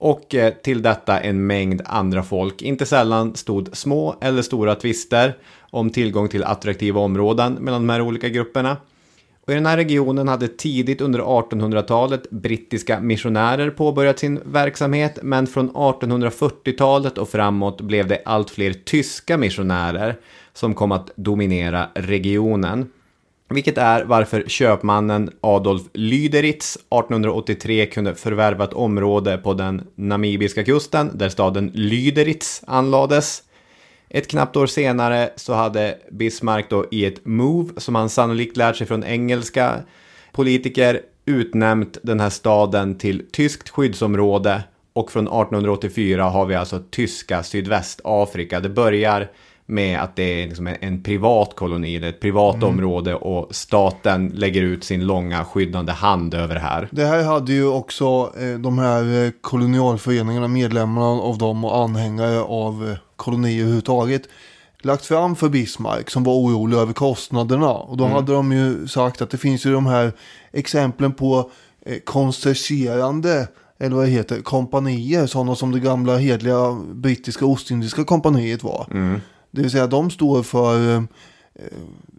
Och 0.00 0.34
eh, 0.34 0.52
till 0.54 0.82
detta 0.82 1.20
en 1.20 1.46
mängd 1.46 1.82
andra 1.84 2.22
folk. 2.22 2.62
Inte 2.62 2.86
sällan 2.86 3.34
stod 3.34 3.76
små 3.76 4.16
eller 4.20 4.42
stora 4.42 4.74
tvister 4.74 5.36
om 5.70 5.90
tillgång 5.90 6.28
till 6.28 6.44
attraktiva 6.44 7.00
områden 7.00 7.52
mellan 7.52 7.86
de 7.86 7.92
här 7.92 8.00
olika 8.00 8.28
grupperna. 8.28 8.76
Och 9.46 9.52
I 9.52 9.54
den 9.54 9.66
här 9.66 9.76
regionen 9.76 10.28
hade 10.28 10.48
tidigt 10.48 11.00
under 11.00 11.20
1800-talet 11.20 12.30
brittiska 12.30 13.00
missionärer 13.00 13.70
påbörjat 13.70 14.18
sin 14.18 14.40
verksamhet, 14.44 15.18
men 15.22 15.46
från 15.46 15.70
1840-talet 15.70 17.18
och 17.18 17.28
framåt 17.28 17.80
blev 17.80 18.08
det 18.08 18.22
allt 18.24 18.50
fler 18.50 18.72
tyska 18.72 19.38
missionärer 19.38 20.16
som 20.52 20.74
kom 20.74 20.92
att 20.92 21.10
dominera 21.16 21.88
regionen. 21.94 22.90
Vilket 23.54 23.78
är 23.78 24.04
varför 24.04 24.44
köpmannen 24.46 25.30
Adolf 25.40 25.82
Lüderitz 25.92 26.76
1883 26.76 27.86
kunde 27.86 28.14
förvärva 28.14 28.64
ett 28.64 28.72
område 28.72 29.38
på 29.38 29.54
den 29.54 29.86
namibiska 29.94 30.64
kusten 30.64 31.10
där 31.14 31.28
staden 31.28 31.70
Lüderitz 31.72 32.64
anlades. 32.66 33.42
Ett 34.08 34.28
knappt 34.28 34.56
år 34.56 34.66
senare 34.66 35.30
så 35.36 35.52
hade 35.52 35.98
Bismarck 36.10 36.70
då 36.70 36.86
i 36.90 37.04
ett 37.04 37.26
move 37.26 37.80
som 37.80 37.94
han 37.94 38.08
sannolikt 38.08 38.56
lärt 38.56 38.76
sig 38.76 38.86
från 38.86 39.04
engelska 39.04 39.82
politiker 40.32 41.00
utnämnt 41.24 41.98
den 42.02 42.20
här 42.20 42.30
staden 42.30 42.98
till 42.98 43.26
tyskt 43.32 43.68
skyddsområde 43.68 44.62
Och 44.92 45.12
från 45.12 45.26
1884 45.26 46.24
har 46.24 46.46
vi 46.46 46.54
alltså 46.54 46.82
tyska 46.90 47.42
Sydvästafrika. 47.42 48.60
Det 48.60 48.68
börjar 48.68 49.30
med 49.70 50.00
att 50.00 50.16
det 50.16 50.42
är 50.42 50.46
liksom 50.46 50.66
en, 50.66 50.76
en 50.80 51.02
privat 51.02 51.56
koloni, 51.56 51.96
eller 51.96 52.08
ett 52.08 52.20
privat 52.20 52.54
Mm. 52.56 52.68
område 52.68 53.14
och 53.14 53.54
staten 53.54 54.28
lägger 54.34 54.62
ut 54.62 54.84
sin 54.84 55.06
långa 55.06 55.44
skyddande 55.44 55.92
hand 55.92 56.34
över 56.34 56.54
det 56.54 56.60
här. 56.60 56.88
Det 56.90 57.04
här 57.04 57.22
hade 57.22 57.52
ju 57.52 57.66
också 57.66 58.32
eh, 58.40 58.58
de 58.58 58.78
här 58.78 59.24
eh, 59.24 59.30
kolonialföreningarna, 59.40 60.48
medlemmarna 60.48 61.06
av 61.06 61.38
dem 61.38 61.64
och 61.64 61.76
anhängare 61.76 62.40
av 62.40 62.88
eh, 62.90 62.96
kolonier 63.16 63.60
överhuvudtaget 63.60 64.22
lagt 64.82 65.06
fram 65.06 65.36
för 65.36 65.48
Bismarck 65.48 66.10
som 66.10 66.24
var 66.24 66.32
orolig 66.34 66.76
över 66.76 66.92
kostnaderna. 66.92 67.70
Och 67.72 67.96
då 67.96 68.06
hade 68.06 68.32
de 68.32 68.52
ju 68.52 68.88
sagt 68.88 69.22
att 69.22 69.30
det 69.30 69.38
finns 69.38 69.66
ju 69.66 69.72
de 69.72 69.86
här 69.86 70.12
exemplen 70.52 71.12
på 71.12 71.50
eh, 71.86 71.98
konsercerande 72.04 73.48
eller 73.78 73.96
vad 73.96 74.04
det 74.04 74.10
heter, 74.10 74.40
kompanier, 74.42 75.26
sådana 75.26 75.54
som 75.54 75.72
det 75.72 75.80
gamla 75.80 76.16
hedliga 76.16 76.72
brittiska 76.94 77.46
ostindiska 77.46 78.04
kompaniet 78.04 78.62
var. 78.64 78.86
Det 79.50 79.62
vill 79.62 79.70
säga 79.70 79.86
de 79.86 80.10
står 80.10 80.42
för 80.42 80.94
eh, 80.94 81.02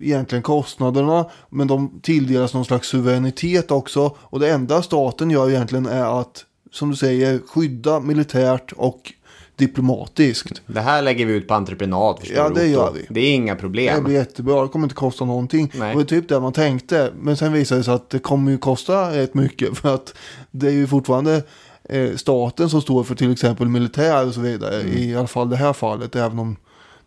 egentligen 0.02 0.42
kostnaderna. 0.42 1.26
Men 1.50 1.68
de 1.68 2.00
tilldelas 2.02 2.54
någon 2.54 2.66
slags 2.66 2.88
suveränitet 2.88 3.72
också. 3.72 4.16
Och 4.20 4.40
det 4.40 4.50
enda 4.52 4.82
staten 4.82 5.32
gör 5.32 5.50
egentligen 5.50 5.86
är 5.86 6.22
att, 6.22 6.46
som 6.72 6.90
du 6.90 6.96
säger, 6.96 7.40
skydda 7.48 8.00
militärt 8.00 8.72
och 8.72 9.14
diplomatiskt. 9.56 10.62
Det 10.68 10.82
här 10.82 11.02
lägger 11.02 11.26
vi 11.26 11.34
ut 11.34 11.48
på 11.48 11.54
entreprenad. 11.54 12.20
Förstår 12.20 12.38
Ja, 12.38 12.50
det 12.50 12.68
gör 12.68 12.92
vi. 12.92 13.06
Det 13.10 13.20
är 13.22 13.34
inga 13.34 13.56
Det 13.56 13.60
problem. 13.62 14.04
blir 14.04 14.14
jättebra, 14.16 14.62
det 14.62 14.68
kommer 14.68 14.86
inte 14.86 14.96
kosta 14.96 15.26
någonting. 15.26 15.72
Nej. 15.76 15.90
Det 15.90 15.96
var 15.96 16.04
typ 16.04 16.30
det 16.30 16.40
man 16.40 16.54
tänkte. 16.54 17.12
Men 17.20 17.38
sen 17.38 17.54
visade 17.54 17.80
det 17.80 17.86
sig 17.86 17.94
att 17.94 18.10
det 18.10 18.20
kommer 18.20 18.52
ju 18.52 18.58
kosta 18.58 19.18
rätt 19.18 19.34
mycket. 19.34 19.78
För 19.78 19.96
att 19.96 20.14
det 20.52 20.68
är 20.68 20.72
ju 20.72 20.88
fortfarande 20.88 21.44
eh, 21.84 22.16
staten 22.16 22.70
som 22.70 22.82
står 22.82 23.04
för 23.04 23.16
till 23.16 23.32
exempel 23.32 23.68
militär 23.70 24.28
och 24.28 24.34
så 24.34 24.42
vidare. 24.42 24.82
Mm. 24.82 24.98
I 24.98 25.16
alla 25.16 25.28
fall 25.28 25.50
det 25.50 25.56
här 25.58 25.74
fallet. 25.74 26.16
Även 26.16 26.40
om 26.40 26.56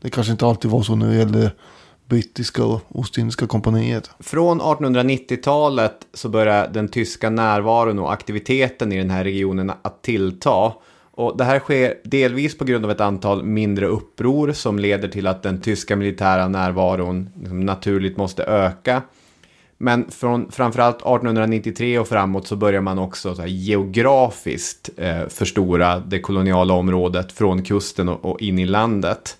det 0.04 0.10
kanske 0.10 0.32
inte 0.32 0.46
alltid 0.46 0.70
var 0.70 0.82
så 0.82 0.96
när 0.96 1.08
det 1.08 1.16
gällde 1.16 1.52
brittiska 2.08 2.64
och 2.64 2.80
ostindiska 2.88 3.46
kompaniet. 3.46 4.10
Från 4.20 4.60
1890-talet 4.60 6.06
så 6.14 6.28
börjar 6.28 6.68
den 6.68 6.88
tyska 6.88 7.30
närvaron 7.30 7.98
och 7.98 8.12
aktiviteten 8.12 8.92
i 8.92 8.98
den 8.98 9.10
här 9.10 9.24
regionen 9.24 9.72
att 9.82 10.02
tillta. 10.02 10.72
Och 11.10 11.36
det 11.36 11.44
här 11.44 11.58
sker 11.58 11.94
delvis 12.04 12.58
på 12.58 12.64
grund 12.64 12.84
av 12.84 12.90
ett 12.90 13.00
antal 13.00 13.44
mindre 13.44 13.86
uppror 13.86 14.52
som 14.52 14.78
leder 14.78 15.08
till 15.08 15.26
att 15.26 15.42
den 15.42 15.60
tyska 15.60 15.96
militära 15.96 16.48
närvaron 16.48 17.30
liksom 17.40 17.60
naturligt 17.60 18.16
måste 18.16 18.44
öka. 18.44 19.02
Men 19.78 20.10
från 20.10 20.50
framförallt 20.50 20.96
1893 20.96 21.98
och 21.98 22.08
framåt 22.08 22.46
så 22.46 22.56
börjar 22.56 22.80
man 22.80 22.98
också 22.98 23.34
så 23.34 23.40
här, 23.40 23.48
geografiskt 23.48 24.90
eh, 24.96 25.28
förstora 25.28 25.98
det 25.98 26.20
koloniala 26.20 26.74
området 26.74 27.32
från 27.32 27.62
kusten 27.62 28.08
och, 28.08 28.24
och 28.24 28.40
in 28.40 28.58
i 28.58 28.66
landet. 28.66 29.36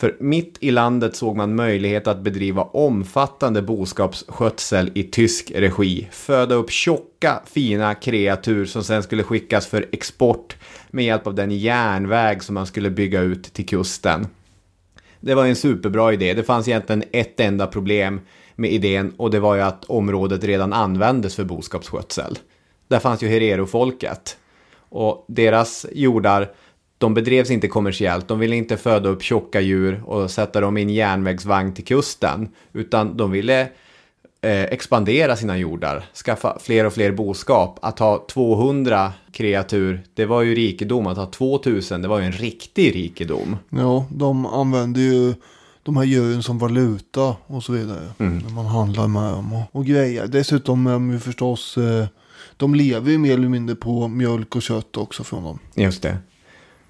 För 0.00 0.16
mitt 0.20 0.56
i 0.60 0.70
landet 0.70 1.16
såg 1.16 1.36
man 1.36 1.54
möjlighet 1.54 2.06
att 2.06 2.20
bedriva 2.20 2.62
omfattande 2.62 3.62
boskapsskötsel 3.62 4.90
i 4.94 5.02
tysk 5.02 5.52
regi. 5.54 6.08
Föda 6.10 6.54
upp 6.54 6.70
tjocka, 6.70 7.40
fina 7.46 7.94
kreatur 7.94 8.66
som 8.66 8.84
sen 8.84 9.02
skulle 9.02 9.22
skickas 9.22 9.66
för 9.66 9.86
export 9.92 10.56
med 10.90 11.04
hjälp 11.04 11.26
av 11.26 11.34
den 11.34 11.50
järnväg 11.50 12.42
som 12.42 12.54
man 12.54 12.66
skulle 12.66 12.90
bygga 12.90 13.20
ut 13.20 13.42
till 13.42 13.66
kusten. 13.66 14.26
Det 15.20 15.34
var 15.34 15.46
en 15.46 15.56
superbra 15.56 16.12
idé. 16.12 16.34
Det 16.34 16.42
fanns 16.42 16.68
egentligen 16.68 17.04
ett 17.12 17.40
enda 17.40 17.66
problem 17.66 18.20
med 18.56 18.72
idén 18.72 19.12
och 19.16 19.30
det 19.30 19.40
var 19.40 19.54
ju 19.54 19.60
att 19.60 19.84
området 19.84 20.44
redan 20.44 20.72
användes 20.72 21.36
för 21.36 21.44
boskapsskötsel. 21.44 22.38
Där 22.88 22.98
fanns 22.98 23.22
ju 23.22 23.28
Herero-folket. 23.28 24.36
Och 24.88 25.24
deras 25.28 25.86
jordar, 25.92 26.50
de 27.00 27.14
bedrevs 27.14 27.50
inte 27.50 27.68
kommersiellt. 27.68 28.28
De 28.28 28.38
ville 28.38 28.56
inte 28.56 28.76
föda 28.76 29.08
upp 29.08 29.22
tjocka 29.22 29.60
djur 29.60 30.02
och 30.06 30.30
sätta 30.30 30.60
dem 30.60 30.76
i 30.76 30.82
en 30.82 30.90
järnvägsvagn 30.90 31.74
till 31.74 31.84
kusten. 31.84 32.48
Utan 32.72 33.16
de 33.16 33.30
ville 33.30 33.60
eh, 34.40 34.62
expandera 34.62 35.36
sina 35.36 35.58
jordar, 35.58 36.04
skaffa 36.24 36.58
fler 36.60 36.86
och 36.86 36.92
fler 36.92 37.12
boskap. 37.12 37.78
Att 37.82 37.98
ha 37.98 38.26
200 38.30 39.12
kreatur, 39.32 40.02
det 40.14 40.26
var 40.26 40.42
ju 40.42 40.54
rikedom. 40.54 41.06
Att 41.06 41.16
ha 41.16 41.26
2000, 41.26 42.02
det 42.02 42.08
var 42.08 42.18
ju 42.18 42.24
en 42.24 42.32
riktig 42.32 42.94
rikedom. 42.94 43.56
Ja, 43.70 44.06
de 44.10 44.46
använder 44.46 45.00
ju 45.00 45.34
de 45.82 45.96
här 45.96 46.04
djuren 46.04 46.42
som 46.42 46.58
valuta 46.58 47.36
och 47.46 47.64
så 47.64 47.72
vidare. 47.72 48.12
När 48.16 48.54
man 48.54 48.66
handlar 48.66 49.08
med 49.08 49.32
dem 49.32 49.52
och, 49.52 49.80
och 49.80 49.86
grejer. 49.86 50.26
Dessutom 50.26 50.86
är 50.86 50.92
de 50.92 51.12
ju 51.12 51.18
förstås, 51.18 51.78
eh, 51.78 52.06
de 52.56 52.74
lever 52.74 53.10
ju 53.10 53.18
mer 53.18 53.34
eller 53.34 53.48
mindre 53.48 53.76
på 53.76 54.08
mjölk 54.08 54.56
och 54.56 54.62
kött 54.62 54.96
också 54.96 55.24
från 55.24 55.44
dem. 55.44 55.58
Just 55.74 56.02
det. 56.02 56.18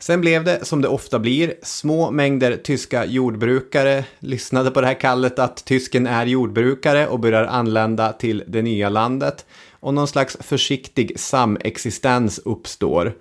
Sen 0.00 0.20
blev 0.20 0.44
det, 0.44 0.64
som 0.64 0.82
det 0.82 0.88
ofta 0.88 1.18
blir, 1.18 1.54
små 1.62 2.10
mängder 2.10 2.56
tyska 2.56 3.04
jordbrukare 3.04 4.04
lyssnade 4.18 4.70
på 4.70 4.80
det 4.80 4.86
här 4.86 5.00
kallet 5.00 5.38
att 5.38 5.64
tysken 5.64 6.06
är 6.06 6.26
jordbrukare 6.26 7.06
och 7.06 7.20
börjar 7.20 7.44
anlända 7.44 8.12
till 8.12 8.44
det 8.46 8.62
nya 8.62 8.88
landet. 8.88 9.46
Och 9.72 9.94
någon 9.94 10.08
slags 10.08 10.36
försiktig 10.40 11.20
samexistens 11.20 12.38
uppstår. 12.38 13.12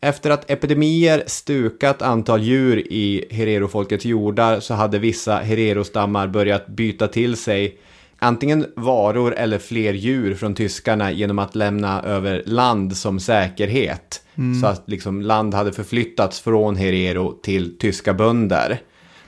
Efter 0.00 0.30
att 0.30 0.50
epidemier 0.50 1.22
stukat 1.26 2.02
antal 2.02 2.42
djur 2.42 2.92
i 2.92 3.24
hererofolkets 3.30 4.04
jordar 4.04 4.60
så 4.60 4.74
hade 4.74 4.98
vissa 4.98 5.36
hererostammar 5.36 6.28
börjat 6.28 6.66
byta 6.66 7.08
till 7.08 7.36
sig 7.36 7.78
antingen 8.20 8.66
varor 8.76 9.34
eller 9.34 9.58
fler 9.58 9.92
djur 9.92 10.34
från 10.34 10.54
tyskarna 10.54 11.12
genom 11.12 11.38
att 11.38 11.54
lämna 11.54 12.02
över 12.02 12.42
land 12.46 12.96
som 12.96 13.20
säkerhet. 13.20 14.22
Så 14.60 14.66
att 14.66 14.82
liksom 14.86 15.22
land 15.22 15.54
hade 15.54 15.72
förflyttats 15.72 16.40
från 16.40 16.76
Herero 16.76 17.32
till 17.42 17.78
tyska 17.78 18.14
bönder. 18.14 18.80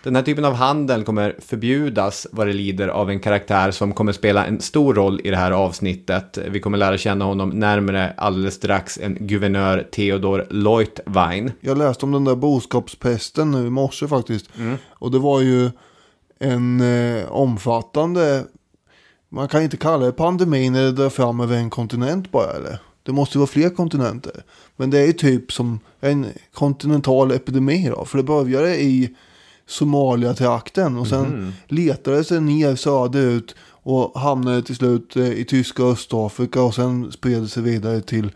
Den 0.02 0.16
här 0.16 0.22
typen 0.22 0.44
av 0.44 0.54
handel 0.54 1.04
kommer 1.04 1.36
förbjudas 1.38 2.26
vad 2.32 2.46
det 2.46 2.52
lider 2.52 2.88
av 2.88 3.10
en 3.10 3.20
karaktär 3.20 3.70
som 3.70 3.92
kommer 3.92 4.12
spela 4.12 4.46
en 4.46 4.60
stor 4.60 4.94
roll 4.94 5.20
i 5.24 5.30
det 5.30 5.36
här 5.36 5.50
avsnittet. 5.50 6.38
Vi 6.48 6.60
kommer 6.60 6.78
lära 6.78 6.98
känna 6.98 7.24
honom 7.24 7.50
närmare 7.50 8.14
alldeles 8.16 8.54
strax, 8.54 8.98
en 9.02 9.16
guvernör 9.20 9.88
Theodor 9.92 10.46
Leutwein. 10.50 11.52
Jag 11.60 11.78
läste 11.78 12.06
om 12.06 12.12
den 12.12 12.24
där 12.24 12.36
boskapspesten 12.36 13.50
nu 13.50 13.66
i 13.66 13.70
morse 13.70 14.08
faktiskt. 14.08 14.48
Och 14.88 15.10
det 15.10 15.18
var 15.18 15.40
ju 15.40 15.70
en 16.38 16.80
eh, 16.80 17.32
omfattande, 17.32 18.44
man 19.32 19.48
kan 19.48 19.62
inte 19.62 19.76
kalla 19.76 20.06
det 20.06 20.12
pandemi 20.12 20.70
när 20.70 20.82
det 20.82 20.92
drar 20.92 21.08
fram 21.08 21.40
över 21.40 21.56
en 21.56 21.70
kontinent 21.70 22.32
bara 22.32 22.52
eller? 22.52 22.78
Det 23.02 23.12
måste 23.12 23.38
ju 23.38 23.40
vara 23.40 23.46
fler 23.46 23.70
kontinenter. 23.70 24.42
Men 24.76 24.90
det 24.90 24.98
är 24.98 25.06
ju 25.06 25.12
typ 25.12 25.52
som 25.52 25.80
en 26.00 26.26
kontinental 26.54 27.30
epidemi 27.30 27.92
då. 27.96 28.04
För 28.04 28.18
det 28.18 28.24
började 28.24 28.82
i 28.82 29.16
Somalia-trakten 29.66 30.96
och 30.96 31.06
sen 31.06 31.54
letade 31.68 32.24
sig 32.24 32.40
ner 32.40 32.76
söderut 32.76 33.54
och 33.68 34.20
hamnade 34.20 34.62
till 34.62 34.76
slut 34.76 35.16
eh, 35.16 35.32
i 35.32 35.44
tyska 35.44 35.82
Östafrika 35.82 36.62
och 36.62 36.74
sen 36.74 37.12
spred 37.12 37.42
det 37.42 37.48
sig 37.48 37.62
vidare 37.62 38.00
till 38.00 38.32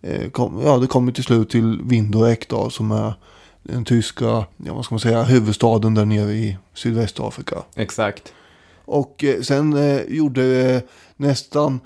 eh, 0.00 0.30
kom, 0.30 0.62
ja, 0.64 0.78
det 0.78 0.86
kommer 0.86 1.12
till 1.12 1.24
slut 1.24 1.50
till 1.50 1.80
Windhoek 1.82 2.48
då, 2.48 2.70
som 2.70 2.90
är 2.90 3.14
den 3.62 3.84
tyska, 3.84 4.24
ja, 4.56 4.74
vad 4.74 4.84
ska 4.84 4.94
man 4.94 5.00
säga, 5.00 5.22
huvudstaden 5.22 5.94
där 5.94 6.04
nere 6.04 6.32
i 6.32 6.58
Sydvästafrika. 6.74 7.56
Exakt. 7.74 8.32
Och 8.84 9.24
eh, 9.24 9.40
sen 9.40 9.76
eh, 9.76 10.02
gjorde 10.08 10.44
eh, 10.44 10.82
nästan 11.16 11.80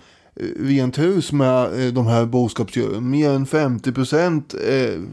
rent 0.60 0.98
hus 0.98 1.32
med 1.32 1.94
de 1.94 2.06
här 2.06 2.24
boskapsdjuren. 2.24 3.10
Mer 3.10 3.30
än 3.30 3.46
50 3.46 3.92
procent 3.92 4.54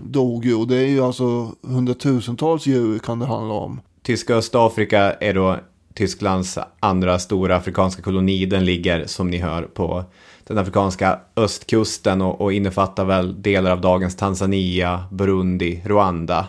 dog 0.04 0.46
ju 0.46 0.56
och 0.56 0.68
det 0.68 0.76
är 0.76 0.88
ju 0.88 1.02
alltså 1.02 1.52
hundratusentals 1.62 2.66
djur 2.66 3.00
kan 3.00 3.20
det 3.20 3.26
handla 3.26 3.54
om. 3.54 3.82
Tyska 4.02 4.36
Östafrika 4.36 5.14
är 5.14 5.34
då 5.34 5.58
Tysklands 5.94 6.58
andra 6.80 7.20
stora 7.20 7.56
afrikanska 7.56 8.02
koloni. 8.02 8.46
Den 8.46 8.66
ligger 8.66 9.06
som 9.06 9.30
ni 9.30 9.38
hör 9.38 9.64
på 9.64 10.04
den 10.44 10.58
afrikanska 10.58 11.20
östkusten 11.36 12.22
och, 12.22 12.42
och 12.42 12.54
innefattar 12.54 13.06
väl 13.06 13.42
delar 13.42 13.72
av 13.72 13.82
dagens 13.82 14.16
Tanzania, 14.16 15.04
Burundi, 15.12 15.82
Rwanda 15.86 16.48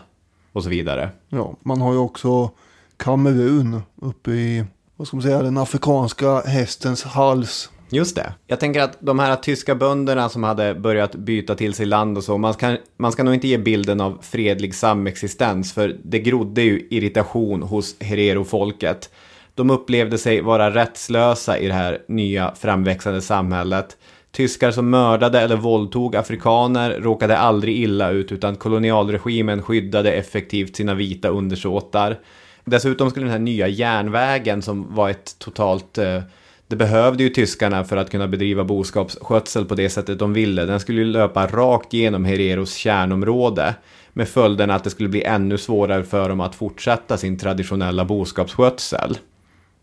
och 0.53 0.63
så 0.63 0.69
vidare. 0.69 1.11
Ja, 1.29 1.55
man 1.63 1.81
har 1.81 1.93
ju 1.93 1.99
också 1.99 2.51
Kamerun 2.97 3.83
uppe 4.03 4.31
i, 4.31 4.65
vad 4.97 5.09
ska 5.09 5.17
man 5.17 5.23
säga, 5.23 5.43
den 5.43 5.59
afrikanska 5.59 6.41
hästens 6.41 7.05
hals. 7.05 7.71
Just 7.91 8.17
det. 8.17 8.33
Jag 8.47 8.61
tänker 8.61 8.81
att 8.81 8.97
de 9.01 9.19
här 9.19 9.37
tyska 9.37 9.75
bönderna 9.75 10.29
som 10.29 10.43
hade 10.43 10.75
börjat 10.75 11.15
byta 11.15 11.55
till 11.55 11.75
sig 11.75 11.87
land 11.87 12.17
och 12.17 12.25
så, 12.25 12.39
man 12.39 12.55
ska, 12.55 12.77
man 12.97 13.13
ska 13.13 13.23
nog 13.23 13.35
inte 13.35 13.49
ge 13.49 13.59
bilden 13.59 14.01
av 14.01 14.19
fredlig 14.23 14.75
samexistens, 14.75 15.73
för 15.73 15.97
det 16.05 16.19
grodde 16.19 16.63
ju 16.63 16.87
irritation 16.91 17.63
hos 17.63 17.97
Herero-folket. 18.01 19.11
De 19.55 19.71
upplevde 19.71 20.19
sig 20.19 20.41
vara 20.41 20.75
rättslösa 20.75 21.59
i 21.59 21.67
det 21.67 21.75
här 21.75 21.99
nya 22.09 22.55
framväxande 22.55 23.21
samhället. 23.21 23.97
Tyskar 24.33 24.71
som 24.71 24.91
mördade 24.91 25.41
eller 25.41 25.57
våldtog 25.57 26.17
afrikaner 26.17 26.91
råkade 27.01 27.39
aldrig 27.39 27.77
illa 27.77 28.11
ut 28.11 28.33
utan 28.33 28.57
kolonialregimen 28.57 29.63
skyddade 29.63 30.13
effektivt 30.13 30.77
sina 30.77 30.95
vita 30.95 31.29
undersåtar. 31.29 32.19
Dessutom 32.67 33.11
skulle 33.11 33.27
den 33.27 33.33
här 33.33 33.39
nya 33.39 33.69
järnvägen 33.69 34.63
som 34.63 34.95
var 34.95 35.11
ett 35.11 35.39
totalt 35.39 35.99
eh, 35.99 36.23
Det 36.67 36.77
behövde 36.77 37.23
ju 37.23 37.29
tyskarna 37.29 37.85
för 37.85 37.97
att 37.97 38.11
kunna 38.11 38.29
bedriva 38.29 38.65
boskapsskötsel 38.65 39.65
på 39.65 39.75
det 39.75 39.91
sättet 39.91 40.19
de 40.19 40.33
ville. 40.33 40.65
Den 40.65 40.81
skulle 40.81 40.99
ju 40.99 41.05
löpa 41.05 41.47
rakt 41.47 41.93
genom 41.93 42.25
Hereros 42.25 42.75
kärnområde 42.75 43.75
med 44.13 44.29
följden 44.29 44.71
att 44.71 44.85
det 44.85 44.91
skulle 44.91 45.09
bli 45.09 45.23
ännu 45.23 45.59
svårare 45.59 46.05
för 46.05 46.29
dem 46.29 46.41
att 46.41 46.55
fortsätta 46.55 47.17
sin 47.17 47.39
traditionella 47.39 48.05
boskapsskötsel. 48.05 49.19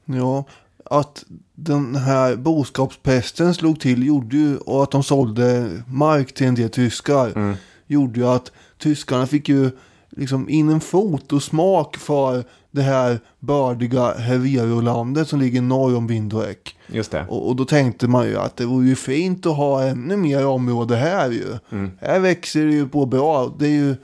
Ja, 0.05 0.45
att 0.85 1.25
den 1.55 1.95
här 1.95 2.35
boskapspesten 2.35 3.53
slog 3.53 3.79
till 3.79 4.07
gjorde 4.07 4.37
ju, 4.37 4.57
och 4.57 4.83
att 4.83 4.91
de 4.91 5.03
sålde 5.03 5.69
mark 5.87 6.33
till 6.33 6.47
en 6.47 6.55
del 6.55 6.69
tyskar, 6.69 7.55
gjorde 7.87 8.19
ju 8.19 8.27
att 8.27 8.51
tyskarna 8.77 9.27
fick 9.27 9.49
ju 9.49 9.71
liksom 10.09 10.49
in 10.49 10.69
en 10.69 10.81
fot 10.81 11.33
och 11.33 11.43
smak 11.43 11.97
för 11.97 12.43
det 12.73 12.81
här 12.81 13.19
bördiga 13.39 14.13
Herero-landet 14.13 15.27
som 15.27 15.39
ligger 15.39 15.61
norr 15.61 15.95
om 15.95 16.07
Windhoek. 16.07 16.75
Just 16.87 17.11
det. 17.11 17.25
Och, 17.29 17.47
och 17.47 17.55
då 17.55 17.65
tänkte 17.65 18.07
man 18.07 18.27
ju 18.27 18.37
att 18.37 18.57
det 18.57 18.65
vore 18.65 18.87
ju 18.87 18.95
fint 18.95 19.45
att 19.45 19.55
ha 19.55 19.83
ännu 19.83 20.17
mer 20.17 20.45
område 20.45 20.95
här 20.95 21.31
ju. 21.31 21.45
Här 22.01 22.19
växer 22.19 22.65
det 22.65 22.73
ju 22.73 22.89
på 22.89 23.05
bra. 23.05 23.55
Det 23.59 23.65
är 23.65 23.71
ju 23.71 23.95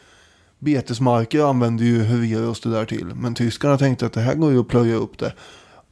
betesmarker 0.60 1.50
använder 1.50 1.86
ju 1.86 2.04
Hereros 2.04 2.62
det 2.62 2.70
där 2.70 2.86
till. 2.86 3.06
Men 3.06 3.36
tyskarna 3.36 3.78
tänkte 3.78 4.06
att 4.06 4.14
det 4.14 4.22
här 4.22 4.36
går 4.36 4.52
ju 4.52 4.60
att 4.60 4.68
plöja 4.68 4.96
upp 4.96 5.18
det. 5.18 5.34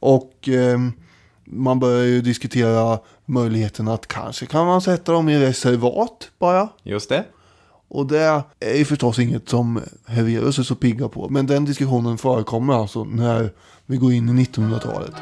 Och 0.00 0.48
ehm, 0.48 0.92
man 1.44 1.80
börjar 1.80 2.04
ju 2.04 2.20
diskutera 2.20 2.98
möjligheten 3.26 3.88
att 3.88 4.06
kanske 4.06 4.46
kan 4.46 4.66
man 4.66 4.80
sätta 4.80 5.12
dem 5.12 5.28
i 5.28 5.38
reservat 5.38 6.30
bara. 6.38 6.68
Just 6.82 7.08
det. 7.08 7.24
Och 7.88 8.06
det 8.06 8.42
är 8.60 8.74
ju 8.78 8.84
förstås 8.84 9.18
inget 9.18 9.48
som 9.48 9.80
Hereros 10.06 10.58
är 10.58 10.62
så 10.62 10.74
pigga 10.74 11.08
på. 11.08 11.28
Men 11.28 11.46
den 11.46 11.64
diskussionen 11.64 12.18
förekommer 12.18 12.74
alltså 12.74 13.04
när 13.04 13.52
vi 13.86 13.96
går 13.96 14.12
in 14.12 14.38
i 14.38 14.44
1900-talet. 14.44 15.14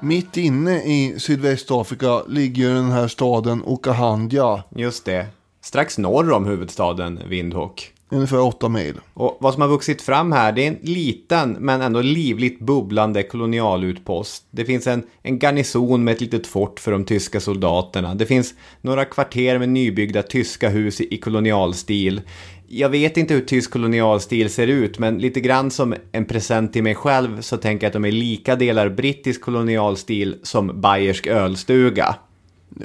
Mitt 0.00 0.36
inne 0.36 0.82
i 0.82 1.14
Sydvästafrika 1.18 2.22
ligger 2.28 2.74
den 2.74 2.90
här 2.90 3.08
staden 3.08 3.62
Okahandja. 3.64 4.62
Just 4.76 5.04
det. 5.04 5.26
Strax 5.60 5.98
norr 5.98 6.32
om 6.32 6.46
huvudstaden 6.46 7.20
Windhoek. 7.28 7.92
Ungefär 8.10 8.40
åtta 8.40 8.68
mil. 8.68 8.94
Och 9.14 9.36
vad 9.40 9.52
som 9.52 9.62
har 9.62 9.68
vuxit 9.68 10.02
fram 10.02 10.32
här, 10.32 10.52
det 10.52 10.64
är 10.64 10.68
en 10.68 10.78
liten 10.82 11.52
men 11.52 11.80
ändå 11.80 12.00
livligt 12.00 12.60
bubblande 12.60 13.22
kolonialutpost. 13.22 14.44
Det 14.50 14.64
finns 14.64 14.86
en, 14.86 15.02
en 15.22 15.38
garnison 15.38 16.04
med 16.04 16.14
ett 16.14 16.20
litet 16.20 16.46
fort 16.46 16.80
för 16.80 16.92
de 16.92 17.04
tyska 17.04 17.40
soldaterna. 17.40 18.14
Det 18.14 18.26
finns 18.26 18.54
några 18.80 19.04
kvarter 19.04 19.58
med 19.58 19.68
nybyggda 19.68 20.22
tyska 20.22 20.68
hus 20.68 21.00
i, 21.00 21.14
i 21.14 21.18
kolonialstil. 21.18 22.20
Jag 22.68 22.88
vet 22.88 23.16
inte 23.16 23.34
hur 23.34 23.40
tysk 23.40 23.70
kolonialstil 23.70 24.50
ser 24.50 24.66
ut, 24.66 24.98
men 24.98 25.18
lite 25.18 25.40
grann 25.40 25.70
som 25.70 25.94
en 26.12 26.24
present 26.24 26.72
till 26.72 26.82
mig 26.82 26.94
själv 26.94 27.40
så 27.40 27.56
tänker 27.56 27.84
jag 27.84 27.88
att 27.88 27.92
de 27.92 28.04
är 28.04 28.12
lika 28.12 28.56
delar 28.56 28.88
brittisk 28.88 29.40
kolonialstil 29.40 30.36
som 30.42 30.80
bayersk 30.80 31.26
ölstuga. 31.26 32.14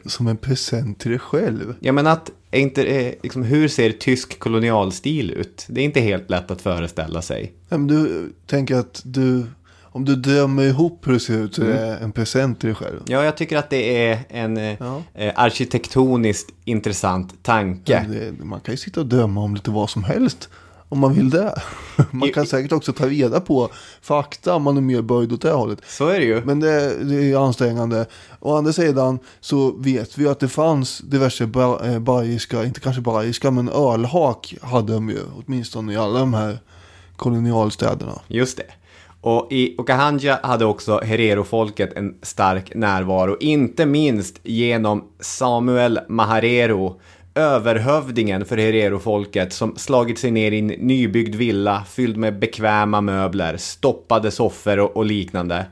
Som 0.06 0.28
en 0.28 0.38
present 0.38 1.00
till 1.00 1.12
dig 1.12 1.20
själv. 1.20 1.76
Ja 1.80 1.92
men 1.92 2.08
att, 2.08 2.32
är 2.52 2.60
inte, 2.60 2.84
eh, 2.84 3.14
liksom, 3.24 3.44
hur 3.44 3.68
ser 3.68 3.92
tysk 3.92 4.40
kolonialstil 4.40 5.32
ut? 5.32 5.66
Det 5.70 5.82
är 5.82 5.86
inte 5.86 6.00
helt 6.02 6.30
lätt 6.30 6.52
att 6.52 6.62
föreställa 6.62 7.22
sig. 7.22 7.54
Ja, 7.70 7.78
men 7.78 7.88
du 7.88 8.34
tänker 8.48 8.76
att 8.76 9.02
du, 9.06 9.46
om 9.84 10.06
du 10.06 10.16
drömmer 10.16 10.64
ihop 10.64 11.08
hur 11.08 11.14
det 11.14 11.20
ser 11.20 11.34
ut 11.44 11.56
så 11.56 11.62
är 11.62 11.68
det 11.68 11.96
en 11.96 12.12
present 12.12 12.60
till 12.60 12.68
dig 12.68 12.76
själv. 12.76 13.00
Ja, 13.08 13.24
jag 13.24 13.38
tycker 13.38 13.58
att 13.58 13.70
det 13.70 14.08
är 14.08 14.20
en 14.30 14.58
eh, 14.58 14.76
Ja. 14.80 15.02
eh, 15.14 15.32
arkitektoniskt 15.36 16.50
intressant 16.66 17.44
tanke. 17.44 18.06
Det, 18.10 18.44
man 18.46 18.60
kan 18.60 18.74
ju 18.74 18.78
sitta 18.78 19.00
och 19.00 19.06
drömma 19.08 19.42
om 19.42 19.56
lite 19.56 19.72
vad 19.72 19.90
som 19.90 20.04
helst. 20.04 20.50
Om 20.94 21.00
man 21.00 21.14
vill 21.14 21.30
det. 21.30 21.62
Man 22.12 22.32
kan 22.32 22.46
säkert 22.46 22.72
också 22.72 22.94
ta 22.94 23.06
reda 23.08 23.40
på 23.40 23.70
fakta 24.02 24.56
om 24.56 24.64
man 24.64 24.78
är 24.78 24.82
mer 24.82 25.02
böjd 25.02 25.34
åt 25.34 25.42
det 25.42 25.52
hållet. 25.52 25.80
Så 25.88 26.08
är 26.08 26.20
det 26.20 26.26
ju. 26.26 26.42
Men 26.46 26.60
det, 26.60 27.04
det 27.04 27.32
är 27.32 27.46
ansträngande. 27.46 28.06
Å 28.40 28.58
andra 28.58 28.74
sidan 28.74 29.20
så 29.40 29.72
vet 29.72 30.18
vi 30.18 30.28
att 30.28 30.40
det 30.40 30.48
fanns 30.48 30.98
diverse 30.98 31.46
ba- 31.46 31.80
eh, 31.86 32.66
inte 32.66 32.80
kanske 32.80 33.02
bajriska, 33.02 33.52
men 33.52 33.70
ölhak 33.70 34.56
hade 34.62 34.94
de 34.94 35.10
ju. 35.10 35.20
Åtminstone 35.46 35.94
i 35.94 35.98
alla 35.98 36.20
de 36.20 36.34
här 36.34 36.60
kolonialstäderna. 37.16 38.22
Just 38.28 38.58
det. 38.58 38.64
Och 39.22 39.48
i 39.52 39.76
Okahanja 39.78 40.40
hade 40.44 40.66
också 40.66 41.00
Herero-folket 41.04 41.94
en 41.94 42.16
stark 42.22 42.76
närvaro, 42.76 43.38
inte 43.40 43.86
minst 43.86 44.40
genom 44.44 45.04
Samuel 45.20 46.00
Maharero, 46.10 47.00
överhövdingen 47.36 48.46
för 48.46 48.58
Herero-folket 48.58 49.54
som 49.54 49.76
slagit 49.78 50.20
sig 50.20 50.32
ner 50.32 50.52
i 50.52 50.60
en 50.60 50.68
nybyggd 50.68 51.36
villa 51.36 51.84
fylld 51.90 52.18
med 52.18 52.40
bekväma 52.40 53.02
möbler, 53.02 53.58
stoppade 53.58 54.32
soffor 54.32 54.80
och, 54.80 54.98
och 54.98 55.06
liknande. 55.06 55.66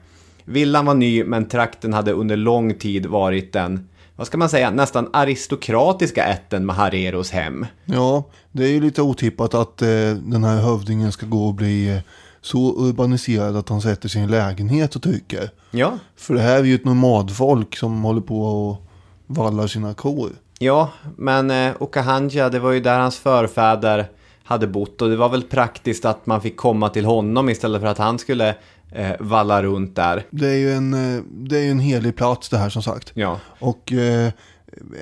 Villan 0.45 0.86
var 0.86 0.93
ny, 0.93 1.24
men 1.24 1.47
trakten 1.47 1.93
hade 1.93 2.12
under 2.12 2.36
lång 2.36 2.74
tid 2.74 3.06
varit 3.06 3.54
den, 3.54 3.89
vad 4.15 4.28
ska 4.28 4.38
man 4.38 4.50
säga, 4.50 4.71
nästan 4.71 5.10
aristokratiska 5.13 6.26
ätten 6.26 6.65
Mahareros 6.65 7.32
hem. 7.32 7.65
Ja, 7.86 8.24
det 8.52 8.63
är 8.63 8.69
ju 8.69 8.82
lite 8.82 9.02
otippat 9.02 9.54
att 9.54 9.82
eh, 9.82 9.88
den 10.26 10.43
här 10.43 10.62
hövdingen 10.62 11.12
ska 11.12 11.26
gå 11.26 11.47
och 11.47 11.54
bli 11.54 11.95
eh, 11.95 12.02
så 12.41 12.76
urbaniserad 12.78 13.56
att 13.56 13.69
han 13.69 13.82
sätter 13.82 14.10
sin 14.10 14.28
lägenhet 14.28 14.95
och 14.95 15.04
trycker. 15.04 15.50
Ja, 15.71 15.97
För 16.15 16.34
det 16.34 16.41
här 16.41 16.60
är 16.60 16.63
ju 16.63 16.76
ett 16.76 16.86
nomadfolk 16.86 17.76
som 17.76 18.04
håller 18.04 18.21
på 18.21 18.41
och 18.43 18.88
vallar 19.28 19.67
sina 19.67 19.93
kor. 19.93 20.30
Ja, 20.62 20.89
men 21.17 21.52
eh, 21.52 21.71
Okahanja, 21.80 22.50
det 22.50 22.60
var 22.60 22.71
ju 22.71 22.80
där 22.80 23.00
hans 23.00 23.17
förfäder 23.17 24.06
hade 24.43 24.67
bott 24.67 25.02
och 25.02 25.10
det 25.10 25.15
var 25.15 25.30
väl 25.30 25.43
praktiskt 25.43 26.06
att 26.06 26.26
man 26.26 26.41
fick 26.41 26.58
komma 26.58 26.89
till 26.89 27.06
honom 27.06 27.50
istället 27.50 27.82
för 27.82 27.88
att 27.88 27.97
han 27.97 28.19
skulle 28.19 28.56
eh, 28.91 29.12
valla 29.19 29.63
runt 29.63 29.95
där. 29.95 30.24
Det 30.30 30.47
är 30.47 30.56
ju 30.58 30.74
en, 30.74 30.93
eh, 30.93 31.21
det 31.30 31.60
är 31.60 31.71
en 31.71 31.80
helig 31.80 32.15
plats 32.15 32.50
det 32.50 32.58
här 32.58 32.69
som 32.69 32.84
sagt. 32.84 33.12
Ja, 33.13 33.39
Och 33.60 33.91
eh, 33.91 34.32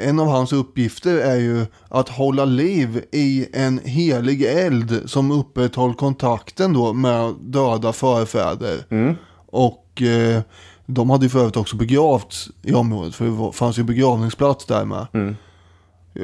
en 0.02 0.20
av 0.20 0.28
hans 0.28 0.54
uppgifter 0.54 1.18
är 1.18 1.36
ju 1.36 1.66
att 1.90 2.10
hålla 2.10 2.46
liv 2.46 3.04
i 3.12 3.48
en 3.54 3.80
helig 3.84 4.44
eld 4.44 5.02
som 5.06 5.32
upprätthåller 5.32 5.94
kontakten 5.94 6.74
då 6.74 6.94
med 6.94 7.34
döda 7.42 7.94
förfäder. 7.94 8.76
Och 9.52 10.02
eh, 10.02 10.42
de 10.86 11.10
hade 11.10 11.26
ju 11.26 11.30
förut 11.30 11.58
också 11.58 11.76
begravts 11.76 12.50
i 12.62 12.74
området 12.74 13.16
för 13.16 13.26
det 13.26 13.52
fanns 13.52 13.80
ju 13.80 13.84
begravningsplats 13.84 14.66
där 14.66 14.86
med. 14.86 15.36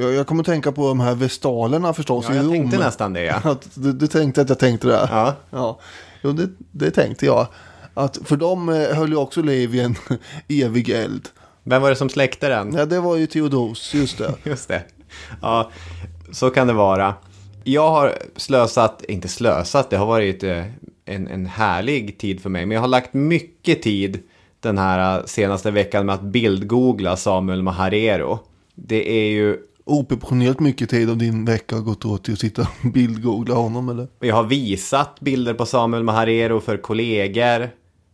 Jag, 0.00 0.14
jag 0.14 0.26
kommer 0.26 0.42
tänka 0.42 0.72
på 0.72 0.88
de 0.88 1.00
här 1.00 1.14
vestalerna 1.14 1.92
förstås 1.92 2.26
ja 2.28 2.34
i 2.34 2.36
jag 2.36 2.50
tänkte 2.50 2.78
nästan 2.78 3.12
det 3.12 3.24
ja. 3.24 3.56
Du, 3.74 3.92
du 3.92 4.06
tänkte 4.06 4.40
att 4.40 4.48
jag 4.48 4.58
tänkte 4.58 4.86
det? 4.86 5.08
Ja. 5.10 5.34
ja. 5.50 5.78
Jo, 6.22 6.32
det, 6.32 6.48
det 6.70 6.90
tänkte 6.90 7.26
jag. 7.26 7.46
Att 7.94 8.18
för 8.24 8.36
de 8.36 8.68
eh, 8.68 8.96
höll 8.96 9.10
ju 9.10 9.16
också 9.16 9.42
liv 9.42 9.74
i 9.74 9.80
en 9.80 9.96
evig 10.48 10.90
eld. 10.90 11.28
Vem 11.62 11.82
var 11.82 11.90
det 11.90 11.96
som 11.96 12.08
släckte 12.08 12.48
den? 12.48 12.74
Ja, 12.74 12.86
det 12.86 13.00
var 13.00 13.16
ju 13.16 13.26
Theodos, 13.26 13.94
just 13.94 14.18
det. 14.18 14.34
Just 14.50 14.68
det. 14.68 14.82
Ja, 15.42 15.70
så 16.32 16.50
kan 16.50 16.66
det 16.66 16.72
vara. 16.72 17.14
Jag 17.64 17.90
har 17.90 18.14
slösat, 18.36 19.04
inte 19.08 19.28
slösat, 19.28 19.90
det 19.90 19.96
har 19.96 20.06
varit 20.06 20.42
eh, 20.42 20.64
en, 21.04 21.28
en 21.28 21.46
härlig 21.46 22.18
tid 22.18 22.42
för 22.42 22.50
mig. 22.50 22.66
Men 22.66 22.74
jag 22.74 22.80
har 22.80 22.88
lagt 22.88 23.14
mycket 23.14 23.82
tid 23.82 24.22
den 24.60 24.78
här 24.78 25.18
eh, 25.18 25.24
senaste 25.24 25.70
veckan 25.70 26.06
med 26.06 26.14
att 26.14 26.22
bildgoogla 26.22 27.16
Samuel 27.16 27.62
Maharero. 27.62 28.38
Det 28.74 29.10
är 29.10 29.30
ju 29.30 29.58
Oproportionerligt 29.88 30.60
mycket 30.60 30.90
tid 30.90 31.10
av 31.10 31.16
din 31.16 31.44
vecka 31.44 31.76
har 31.76 31.82
gått 31.82 32.04
åt 32.04 32.24
till 32.24 32.32
att 32.32 32.40
sitta 32.40 32.62
och 32.62 32.90
bildgoogla 32.90 33.54
honom 33.54 33.88
eller? 33.88 34.08
Jag 34.20 34.34
har 34.34 34.44
visat 34.44 35.20
bilder 35.20 35.54
på 35.54 35.66
Samuel 35.66 36.02
Maharero 36.02 36.60
för 36.60 36.76
kollegor, 36.76 37.70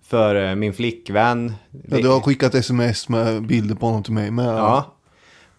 för 0.07 0.49
eh, 0.49 0.55
min 0.55 0.73
flickvän. 0.73 1.53
Ja, 1.89 1.97
du 1.97 2.09
har 2.09 2.21
skickat 2.21 2.55
sms 2.55 3.09
med 3.09 3.47
bilder 3.47 3.75
på 3.75 3.87
honom 3.87 4.03
till 4.03 4.13
mig 4.13 4.31
med. 4.31 4.47
Ja. 4.47 4.97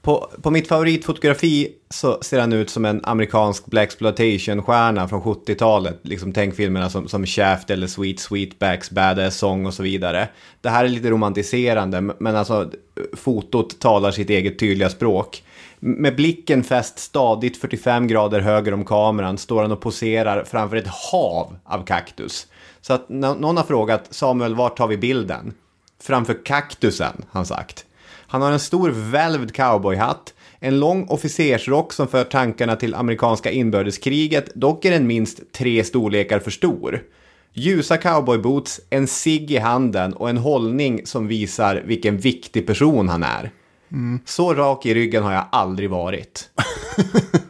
På, 0.02 0.32
på 0.42 0.52
mitt 0.52 0.68
favoritfotografi 0.68 1.70
så 1.90 2.22
ser 2.22 2.40
han 2.40 2.54
ut 2.54 2.70
som 2.70 2.86
en 2.86 3.02
amerikansk 3.04 3.66
blaxploitation-stjärna 3.66 5.08
från 5.08 5.22
70-talet. 5.22 6.00
Liksom 6.02 6.34
tänk 6.34 6.56
filmerna 6.56 6.90
som, 6.90 7.08
som 7.08 7.26
Shaft 7.26 7.70
eller 7.70 7.88
Sweet 7.88 8.20
Sweetbacks, 8.20 8.92
Badass 8.92 9.38
Song 9.38 9.66
och 9.66 9.74
så 9.74 9.84
vidare. 9.84 10.30
Det 10.62 10.70
här 10.70 10.86
är 10.86 10.90
lite 10.90 11.10
romantiserande, 11.10 12.02
men 12.02 12.36
alltså 12.36 12.72
fotot 13.16 13.80
talar 13.80 14.12
sitt 14.12 14.30
eget 14.30 14.60
tydliga 14.60 14.90
språk. 14.90 15.44
Med 15.80 16.16
blicken 16.16 16.64
fäst 16.64 17.00
stadigt 17.00 17.58
45 17.58 18.08
grader 18.08 18.40
höger 18.40 18.74
om 18.74 18.86
kameran 18.86 19.38
står 19.38 19.62
han 19.62 19.72
och 19.72 19.82
poserar 19.82 20.44
framför 20.44 20.78
ett 20.78 20.88
hav 20.88 21.58
av 21.64 21.86
kaktus. 21.86 22.48
Så 22.82 22.94
att 22.94 23.10
någon 23.10 23.58
har 23.58 23.64
frågat 23.64 24.08
Samuel, 24.10 24.56
vart 24.56 24.78
tar 24.78 24.88
vi 24.88 24.98
bilden? 24.98 25.54
Framför 26.02 26.46
kaktusen, 26.46 27.26
han 27.32 27.46
sagt. 27.46 27.86
Han 28.28 28.42
har 28.42 28.52
en 28.52 28.60
stor 28.60 28.90
välvd 28.90 29.54
cowboyhatt, 29.54 30.34
en 30.60 30.80
lång 30.80 31.08
officersrock 31.10 31.94
som 31.94 32.08
för 32.08 32.24
tankarna 32.24 32.76
till 32.76 32.96
amerikanska 32.96 33.52
inbördeskriget, 33.52 34.56
dock 34.56 34.86
är 34.86 34.92
den 34.92 35.08
minst 35.08 35.52
tre 35.52 35.84
storlekar 35.84 36.40
för 36.40 36.52
stor. 36.52 37.04
Ljusa 37.56 37.98
cowboyboots, 37.98 38.82
en 38.90 39.08
cigg 39.08 39.52
i 39.52 39.58
handen 39.58 40.14
och 40.14 40.30
en 40.30 40.38
hållning 40.38 41.06
som 41.06 41.28
visar 41.28 41.84
vilken 41.86 42.18
viktig 42.18 42.68
person 42.68 43.10
han 43.10 43.24
är. 43.24 43.52
Så 44.26 44.54
rak 44.54 44.86
i 44.86 44.94
ryggen 44.94 45.24
har 45.24 45.34
jag 45.34 45.46
aldrig 45.52 45.90
varit. 45.90 46.50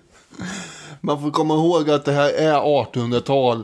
Man 1.02 1.22
får 1.22 1.32
komma 1.32 1.54
ihåg 1.54 1.90
att 1.90 2.06
det 2.06 2.12
här 2.12 2.30
är 2.30 2.54
1800-tal. 2.54 3.64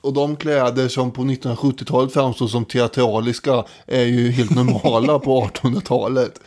Och 0.00 0.12
de 0.12 0.36
kläder 0.36 0.88
som 0.88 1.10
på 1.10 1.22
1970-talet 1.22 2.12
framstår 2.12 2.46
som 2.46 2.64
teatraliska 2.64 3.64
är 3.86 4.04
ju 4.04 4.30
helt 4.30 4.54
normala 4.54 5.18
på 5.18 5.42
1800-talet. 5.54 6.40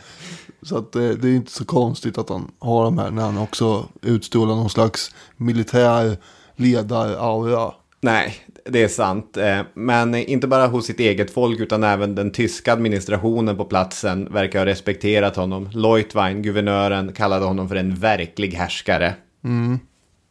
Så 0.62 0.78
att 0.78 0.92
det, 0.92 1.14
det 1.14 1.28
är 1.28 1.34
inte 1.34 1.52
så 1.52 1.64
konstigt 1.64 2.18
att 2.18 2.28
han 2.28 2.50
har 2.58 2.84
de 2.84 2.98
här 2.98 3.10
när 3.10 3.22
han 3.22 3.38
också 3.38 3.86
utstrålar 4.02 4.54
någon 4.54 4.70
slags 4.70 5.14
militär 5.36 6.16
ledaraura. 6.56 7.72
Nej, 8.00 8.34
det 8.64 8.82
är 8.82 8.88
sant. 8.88 9.36
Eh, 9.36 9.60
Men 9.74 10.14
inte 10.14 10.46
bara 10.46 10.66
hos 10.66 10.86
sitt 10.86 11.00
eget 11.00 11.30
folk 11.30 11.60
utan 11.60 11.84
även 11.84 12.14
den 12.14 12.32
tyska 12.32 12.72
administrationen 12.72 13.56
på 13.56 13.64
platsen 13.64 14.32
verkar 14.32 14.58
ha 14.58 14.66
respekterat 14.66 15.36
honom. 15.36 15.68
Leutwein, 15.72 16.42
guvernören, 16.42 17.12
kallade 17.12 17.44
honom 17.44 17.68
för 17.68 17.76
en 17.76 17.94
verklig 17.94 18.52
härskare. 18.52 19.14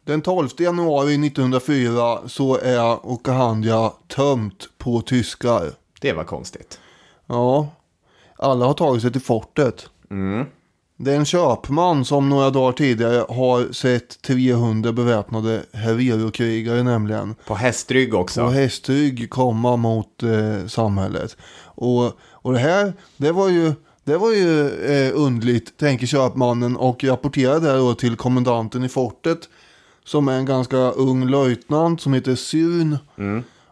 Den 0.04 0.20
12 0.22 0.48
januari 0.58 1.26
1904 1.26 2.18
så 2.26 2.58
är 2.58 3.06
Okahandja 3.06 3.92
tömt 4.08 4.68
på 4.78 5.00
tyskar. 5.00 5.70
Det 6.00 6.12
var 6.12 6.24
konstigt. 6.24 6.80
Ja, 7.26 7.68
alla 8.38 8.66
har 8.66 8.74
tagit 8.74 9.02
sig 9.02 9.12
till 9.12 9.20
fortet. 9.20 9.86
Det 11.04 11.12
är 11.12 11.16
en 11.16 11.24
köpman 11.24 12.04
som 12.04 12.28
några 12.28 12.50
dagar 12.50 12.72
tidigare 12.72 13.24
har 13.28 13.72
sett 13.72 14.22
300 14.22 14.92
beväpnade 14.92 15.62
Herero-krigare 15.72 16.82
nämligen. 16.82 17.34
På 17.46 17.54
hästrygg 17.54 18.14
också. 18.14 18.40
På 18.40 18.50
hästrygg 18.50 19.30
komma 19.30 19.76
mot 19.76 20.22
eh, 20.22 20.66
samhället. 20.66 21.36
Och, 21.64 22.04
och 22.20 22.52
det 22.52 22.58
här, 22.58 22.92
det 23.16 23.32
var 23.32 23.48
ju, 23.48 23.72
det 24.04 24.16
var 24.16 24.32
ju 24.32 24.68
eh, 24.68 25.12
undligt, 25.14 25.76
tänker 25.76 26.06
köpmannen 26.06 26.76
och 26.76 27.04
rapporterar 27.04 27.60
det 27.60 27.76
då 27.76 27.94
till 27.94 28.16
kommendanten 28.16 28.84
i 28.84 28.88
fortet. 28.88 29.38
Som 30.04 30.28
är 30.28 30.32
en 30.32 30.46
ganska 30.46 30.76
ung 30.76 31.28
löjtnant 31.28 32.00
som 32.00 32.12
heter 32.12 32.34
Syrn. 32.34 32.98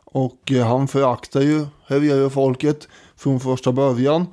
Och 0.05 0.53
eh, 0.53 0.66
han 0.66 0.89
föraktar 0.89 1.41
ju 1.41 1.66
Herero-folket 1.87 2.89
från 3.16 3.41
första 3.41 3.72
början. 3.72 4.26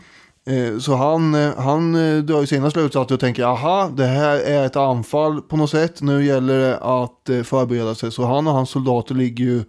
Eh, 0.47 0.79
Så 0.79 0.95
han, 0.95 1.35
eh, 1.35 1.57
han 1.57 1.95
eh, 1.95 2.23
drar 2.23 2.41
ju 2.41 2.47
sina 2.47 2.71
slutsatser 2.71 3.15
och 3.15 3.21
tänker 3.21 3.43
aha, 3.43 3.91
det 3.97 4.05
här 4.05 4.39
är 4.39 4.65
ett 4.65 4.75
anfall 4.75 5.41
på 5.41 5.57
något 5.57 5.69
sätt. 5.69 6.01
Nu 6.01 6.25
gäller 6.25 6.59
det 6.59 6.77
att 6.77 7.47
förbereda 7.47 7.95
sig. 7.95 8.11
Så 8.11 8.25
han 8.25 8.47
och 8.47 8.53
hans 8.53 8.69
soldater 8.69 9.15
ligger 9.15 9.45
ju 9.45 9.63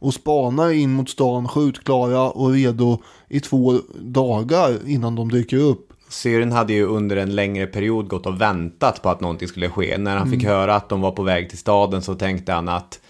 och 0.00 0.14
spanar 0.14 0.70
in 0.72 0.90
mot 0.90 1.10
stan 1.10 1.48
skjutklara 1.48 2.30
och 2.30 2.52
redo 2.52 2.98
i 3.28 3.40
två 3.40 3.78
dagar 3.94 4.78
innan 4.86 5.14
de 5.14 5.30
dyker 5.30 5.56
upp. 5.56 5.92
Syren 6.08 6.52
hade 6.52 6.72
ju 6.72 6.86
under 6.86 7.16
en 7.16 7.34
längre 7.34 7.66
period 7.66 8.08
gått 8.08 8.26
och 8.26 8.40
väntat 8.40 9.02
på 9.02 9.08
att 9.08 9.20
någonting 9.20 9.48
skulle 9.48 9.68
ske. 9.68 9.98
När 9.98 10.16
han 10.16 10.30
fick 10.30 10.44
höra 10.44 10.74
att 10.74 10.88
de 10.88 11.00
var 11.00 11.10
på 11.10 11.22
väg 11.22 11.48
till 11.48 11.58
staden 11.58 12.02
så 12.02 12.14
tänkte 12.14 12.52
han 12.52 12.68
att 12.68 13.00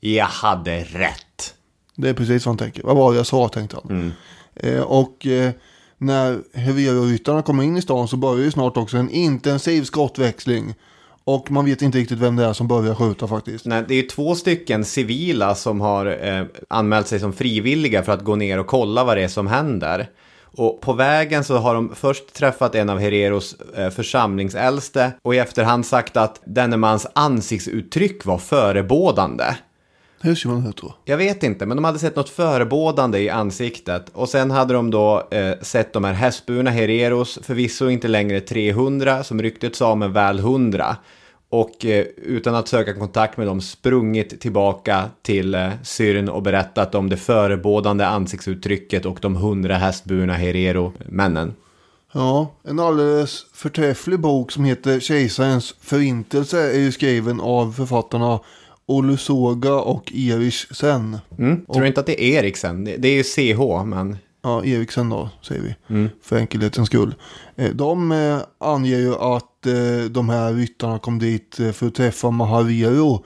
jag 0.00 0.24
hade 0.24 0.80
rätt. 0.80 1.54
Det 1.96 2.08
är 2.08 2.14
precis 2.14 2.46
vad 2.46 2.50
han 2.50 2.58
tänker. 2.58 2.82
Vad 2.82 2.96
var 2.96 3.10
det 3.10 3.16
jag 3.16 3.26
sa 3.26 3.48
tänkte 3.48 3.76
han. 3.82 4.12
Eh, 4.54 4.80
och 4.80 5.26
eh, 5.26 5.50
när 5.98 6.38
Herero-ryttarna 6.54 7.42
kommer 7.42 7.62
in 7.62 7.76
i 7.76 7.82
stan 7.82 8.08
så 8.08 8.16
börjar 8.16 8.44
ju 8.44 8.50
snart 8.50 8.76
också 8.76 8.96
en 8.96 9.10
intensiv 9.10 9.82
skottväxling. 9.82 10.74
Och 11.24 11.50
man 11.50 11.64
vet 11.64 11.82
inte 11.82 11.98
riktigt 11.98 12.18
vem 12.18 12.36
det 12.36 12.44
är 12.44 12.52
som 12.52 12.68
börjar 12.68 12.94
skjuta 12.94 13.28
faktiskt. 13.28 13.66
Nej, 13.66 13.84
det 13.88 13.94
är 13.94 14.02
ju 14.02 14.08
två 14.08 14.34
stycken 14.34 14.84
civila 14.84 15.54
som 15.54 15.80
har 15.80 16.26
eh, 16.26 16.44
anmält 16.68 17.06
sig 17.06 17.20
som 17.20 17.32
frivilliga 17.32 18.02
för 18.02 18.12
att 18.12 18.24
gå 18.24 18.36
ner 18.36 18.58
och 18.58 18.66
kolla 18.66 19.04
vad 19.04 19.16
det 19.16 19.22
är 19.22 19.28
som 19.28 19.46
händer. 19.46 20.08
Och 20.58 20.80
på 20.80 20.92
vägen 20.92 21.44
så 21.44 21.56
har 21.56 21.74
de 21.74 21.94
först 21.94 22.34
träffat 22.34 22.74
en 22.74 22.90
av 22.90 22.98
Hereros 22.98 23.56
eh, 23.76 23.90
församlingsäldste 23.90 25.12
och 25.22 25.34
i 25.34 25.38
efterhand 25.38 25.86
sagt 25.86 26.16
att 26.16 26.40
denne 26.44 26.76
mans 26.76 27.06
ansiktsuttryck 27.12 28.24
var 28.24 28.38
förebådande. 28.38 29.44
Hur 30.20 30.34
ser 30.34 30.48
man 30.48 30.66
ut 30.66 30.76
då? 30.76 30.94
Jag 31.04 31.16
vet 31.16 31.42
inte, 31.42 31.66
men 31.66 31.76
de 31.76 31.84
hade 31.84 31.98
sett 31.98 32.16
något 32.16 32.28
förebådande 32.28 33.18
i 33.18 33.30
ansiktet. 33.30 34.10
Och 34.12 34.28
sen 34.28 34.50
hade 34.50 34.74
de 34.74 34.90
då 34.90 35.28
eh, 35.30 35.52
sett 35.60 35.92
de 35.92 36.04
här 36.04 36.12
hästburna 36.12 36.70
Hereros, 36.70 37.38
förvisso 37.42 37.88
inte 37.88 38.08
längre 38.08 38.40
300, 38.40 39.24
som 39.24 39.42
ryktet 39.42 39.76
sa, 39.76 39.94
men 39.94 40.12
väl 40.12 40.38
100. 40.38 40.96
Och 41.48 41.84
eh, 41.84 42.06
utan 42.16 42.54
att 42.54 42.68
söka 42.68 42.94
kontakt 42.94 43.36
med 43.36 43.46
dem 43.46 43.60
sprungit 43.60 44.40
tillbaka 44.40 45.04
till 45.22 45.54
eh, 45.54 45.68
Syrn 45.82 46.28
och 46.28 46.42
berättat 46.42 46.94
om 46.94 47.08
det 47.08 47.16
förebådande 47.16 48.06
ansiktsuttrycket 48.06 49.06
och 49.06 49.18
de 49.22 49.36
100 49.36 49.74
hästburna 49.74 50.34
Herero-männen. 50.34 51.54
Ja, 52.12 52.52
en 52.64 52.80
alldeles 52.80 53.46
förträfflig 53.52 54.20
bok 54.20 54.52
som 54.52 54.64
heter 54.64 55.00
Kejsarens 55.00 55.74
förintelse 55.80 56.72
är 56.72 56.78
ju 56.78 56.92
skriven 56.92 57.40
av 57.40 57.72
författarna 57.72 58.40
Olusoga 58.86 59.74
och 59.74 60.12
Erich 60.14 60.66
Sen. 60.70 61.18
Mm. 61.38 61.66
Tror 61.66 61.80
du 61.80 61.86
inte 61.86 62.00
att 62.00 62.06
det 62.06 62.22
är 62.24 62.38
Eriksen? 62.38 62.84
Det, 62.84 63.08
är 63.08 63.12
ju 63.12 63.22
CH, 63.24 63.84
men... 63.84 64.16
Ja, 64.42 64.64
Eriksen 64.64 65.08
då, 65.08 65.30
säger 65.42 65.62
vi. 65.62 66.08
För 66.22 66.36
enkelhetens 66.36 66.88
skull. 66.88 67.14
Eh, 67.56 67.70
De 67.70 68.12
eh, 68.12 68.38
anger 68.58 68.98
ju 68.98 69.14
att 69.14 69.66
eh, 69.66 70.10
de 70.10 70.28
här 70.28 70.52
ryttarna 70.52 70.98
kom 70.98 71.18
dit 71.18 71.58
för 71.72 71.86
att 71.86 71.94
träffa 71.94 72.30
Mahaviro, 72.30 73.24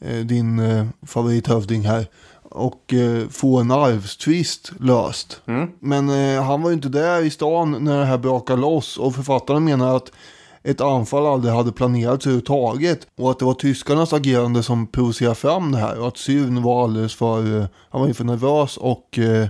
eh, 0.00 0.18
din 0.18 0.60
favorithövding 1.06 1.82
här. 1.82 2.06
Och 2.42 2.94
få 3.30 3.58
en 3.58 3.70
arvstvist 3.70 4.72
löst. 4.80 5.40
Men 5.80 6.08
eh, 6.08 6.42
han 6.42 6.62
var 6.62 6.70
ju 6.70 6.74
inte 6.74 6.88
där 6.88 7.22
i 7.24 7.30
stan 7.30 7.76
när 7.80 7.98
det 7.98 8.04
här 8.04 8.18
brakade 8.18 8.60
loss. 8.60 8.96
Och 8.96 9.14
författarna 9.14 9.60
menar 9.60 9.96
att 9.96 10.12
ett 10.64 10.80
anfall 10.80 11.26
aldrig 11.26 11.54
hade 11.54 11.72
planerats 11.72 12.26
överhuvudtaget. 12.26 13.06
Och 13.16 13.30
att 13.30 13.38
det 13.38 13.44
var 13.44 13.54
tyskarnas 13.54 14.12
agerande 14.12 14.62
som 14.62 14.86
provocerade 14.86 15.34
fram 15.34 15.72
det 15.72 15.78
här. 15.78 16.00
Och 16.00 16.08
att 16.08 16.16
Syrn 16.16 16.62
var 16.62 16.84
alldeles 16.84 17.14
för, 17.14 17.60
eh, 17.60 17.66
han 17.90 18.00
var 18.00 18.12
för 18.12 18.24
nervös 18.24 18.76
och 18.76 19.18
eh, 19.18 19.46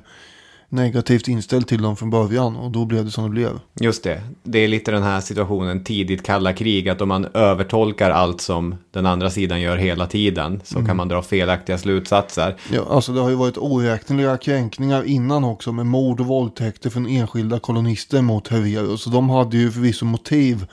negativt 0.68 1.28
inställd 1.28 1.68
till 1.68 1.82
dem 1.82 1.96
från 1.96 2.10
början. 2.10 2.56
Och 2.56 2.70
då 2.70 2.84
blev 2.84 3.04
det 3.04 3.10
som 3.10 3.24
det 3.24 3.30
blev. 3.30 3.60
Just 3.80 4.04
det. 4.04 4.22
Det 4.42 4.58
är 4.58 4.68
lite 4.68 4.90
den 4.90 5.02
här 5.02 5.20
situationen 5.20 5.84
tidigt 5.84 6.22
kalla 6.22 6.52
krig. 6.52 6.88
Att 6.88 7.00
om 7.00 7.08
man 7.08 7.24
övertolkar 7.34 8.10
allt 8.10 8.40
som 8.40 8.74
den 8.90 9.06
andra 9.06 9.30
sidan 9.30 9.60
gör 9.60 9.76
hela 9.76 10.06
tiden 10.06 10.60
så 10.64 10.84
kan 10.84 10.96
man 10.96 11.08
dra 11.08 11.22
felaktiga 11.22 11.78
slutsatser. 11.78 12.56
Ja, 12.72 12.86
alltså 12.90 13.12
det 13.12 13.20
har 13.20 13.30
ju 13.30 13.36
varit 13.36 13.58
oräkneliga 13.58 14.36
kränkningar 14.36 15.04
innan 15.04 15.44
också 15.44 15.72
med 15.72 15.86
mord 15.86 16.20
och 16.20 16.26
våldtäkter 16.26 16.90
från 16.90 17.06
enskilda 17.06 17.58
kolonister 17.58 18.22
mot 18.22 18.48
Herero. 18.48 18.96
Så 18.96 19.10
de 19.10 19.30
hade 19.30 19.56
ju 19.56 19.70
förvisso 19.70 20.04
motiv 20.04 20.66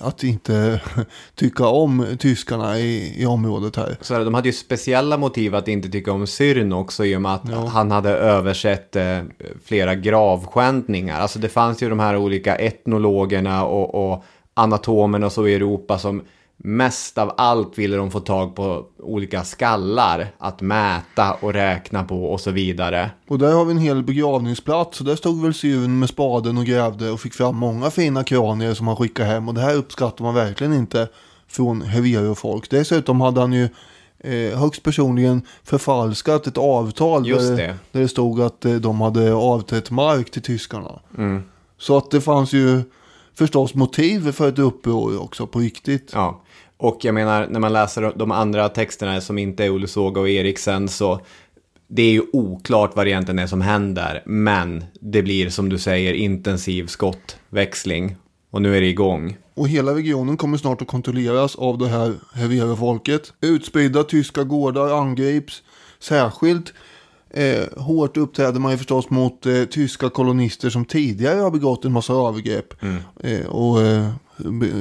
att 0.00 0.24
inte 0.24 0.80
tycka 1.34 1.66
om 1.66 2.06
tyskarna 2.18 2.78
i, 2.78 3.22
i 3.22 3.26
området 3.26 3.76
här. 3.76 3.96
Så 4.00 4.14
här, 4.14 4.24
de 4.24 4.34
hade 4.34 4.48
ju 4.48 4.52
speciella 4.52 5.16
motiv 5.16 5.54
att 5.54 5.68
inte 5.68 5.88
tycka 5.88 6.12
om 6.12 6.26
Syrn 6.26 6.72
också 6.72 7.04
i 7.04 7.16
och 7.16 7.22
med 7.22 7.34
att 7.34 7.48
han 7.68 7.90
hade 7.90 8.10
översett 8.10 8.96
eh, 8.96 9.18
flera 9.64 9.94
gravskändningar. 9.94 11.20
Alltså 11.20 11.38
det 11.38 11.48
fanns 11.48 11.82
ju 11.82 11.88
de 11.88 12.00
här 12.00 12.16
olika 12.16 12.56
etnologerna 12.56 13.64
och, 13.64 14.12
och 14.12 14.24
anatomerna 14.54 15.26
och 15.26 15.32
så 15.32 15.46
i 15.46 15.54
Europa 15.54 15.98
som 15.98 16.22
mest 16.60 17.18
av 17.18 17.34
allt 17.36 17.78
ville 17.78 17.96
de 17.96 18.10
få 18.10 18.20
tag 18.20 18.56
på 18.56 18.86
olika 18.98 19.44
skallar 19.44 20.26
att 20.38 20.60
mäta 20.60 21.34
och 21.40 21.52
räkna 21.52 22.04
på 22.04 22.24
och 22.32 22.40
så 22.40 22.50
vidare. 22.50 23.10
Och 23.28 23.38
där 23.38 23.52
har 23.52 23.64
vi 23.64 23.70
en 23.70 23.78
hel 23.78 24.02
begravningsplats. 24.02 25.00
Och 25.00 25.06
där 25.06 25.16
stod 25.16 25.42
väl 25.42 25.54
Syrn 25.54 25.98
med 25.98 26.08
spaden 26.08 26.58
och 26.58 26.64
grävde 26.64 27.10
och 27.10 27.20
fick 27.20 27.34
fram 27.34 27.56
många 27.56 27.90
fina 27.90 28.24
kranier 28.24 28.74
som 28.74 28.86
han 28.86 28.96
skickade 28.96 29.28
hem. 29.28 29.48
Och 29.48 29.54
det 29.54 29.60
här 29.60 29.74
uppskattar 29.74 30.24
man 30.24 30.34
verkligen 30.34 30.72
inte 30.72 31.08
från 31.48 31.82
Herero-folk. 31.82 32.70
Dessutom 32.70 33.20
hade 33.20 33.40
han 33.40 33.52
ju 33.52 33.68
eh, 34.18 34.58
högst 34.58 34.82
personligen 34.82 35.42
förfalskat 35.64 36.46
ett 36.46 36.58
avtal. 36.58 37.28
Just 37.28 37.48
där, 37.48 37.56
det. 37.56 37.76
där 37.92 38.00
det 38.00 38.08
stod 38.08 38.40
att 38.40 38.64
eh, 38.64 38.74
de 38.74 39.00
hade 39.00 39.34
avträtt 39.34 39.90
mark 39.90 40.30
till 40.30 40.42
tyskarna. 40.42 41.00
Så 41.78 41.96
att 41.96 42.10
det 42.10 42.20
fanns 42.20 42.52
ju 42.52 42.82
förstås 43.34 43.74
motiv 43.74 44.32
för 44.32 44.48
ett 44.48 44.58
uppror 44.58 45.22
också 45.22 45.46
på 45.46 45.58
riktigt. 45.58 46.10
Ja, 46.12 46.40
och 46.78 47.04
jag 47.04 47.14
menar 47.14 47.46
när 47.50 47.60
man 47.60 47.72
läser 47.72 48.12
de 48.16 48.30
andra 48.30 48.68
texterna 48.68 49.20
som 49.20 49.38
inte 49.38 49.64
är 49.64 49.70
Olusoga 49.70 50.20
och 50.20 50.28
Eriksen 50.28 50.88
så 50.88 51.20
det 51.88 52.02
är 52.02 52.12
ju 52.12 52.22
oklart 52.32 52.96
vad 52.96 53.06
det 53.06 53.10
egentligen 53.10 53.38
är 53.38 53.46
som 53.46 53.60
händer. 53.60 54.22
Men 54.26 54.84
det 55.00 55.22
blir 55.22 55.50
som 55.50 55.68
du 55.68 55.78
säger 55.78 56.14
intensiv 56.14 56.86
skottväxling. 56.86 58.16
Och 58.50 58.62
nu 58.62 58.76
är 58.76 58.80
det 58.80 58.86
igång. 58.86 59.36
Och 59.54 59.68
hela 59.68 59.94
regionen 59.94 60.36
kommer 60.36 60.58
snart 60.58 60.82
att 60.82 60.88
kontrolleras 60.88 61.56
av 61.56 61.78
det 61.78 61.88
här 61.88 62.14
Herero-folket. 62.34 63.32
Utspridda 63.40 64.04
tyska 64.04 64.44
gårdar 64.44 65.00
angrips. 65.00 65.62
Särskilt 65.98 66.72
eh, 67.30 67.64
hårt 67.76 68.16
uppträder 68.16 68.60
man 68.60 68.72
ju 68.72 68.78
förstås 68.78 69.10
mot 69.10 69.46
eh, 69.46 69.64
tyska 69.64 70.10
kolonister 70.10 70.70
som 70.70 70.84
tidigare 70.84 71.40
har 71.40 71.50
begått 71.50 71.84
en 71.84 71.92
massa 71.92 72.12
övergrepp. 72.12 72.74
Eh, 73.20 73.46
och 73.46 73.82
eh, 73.82 74.08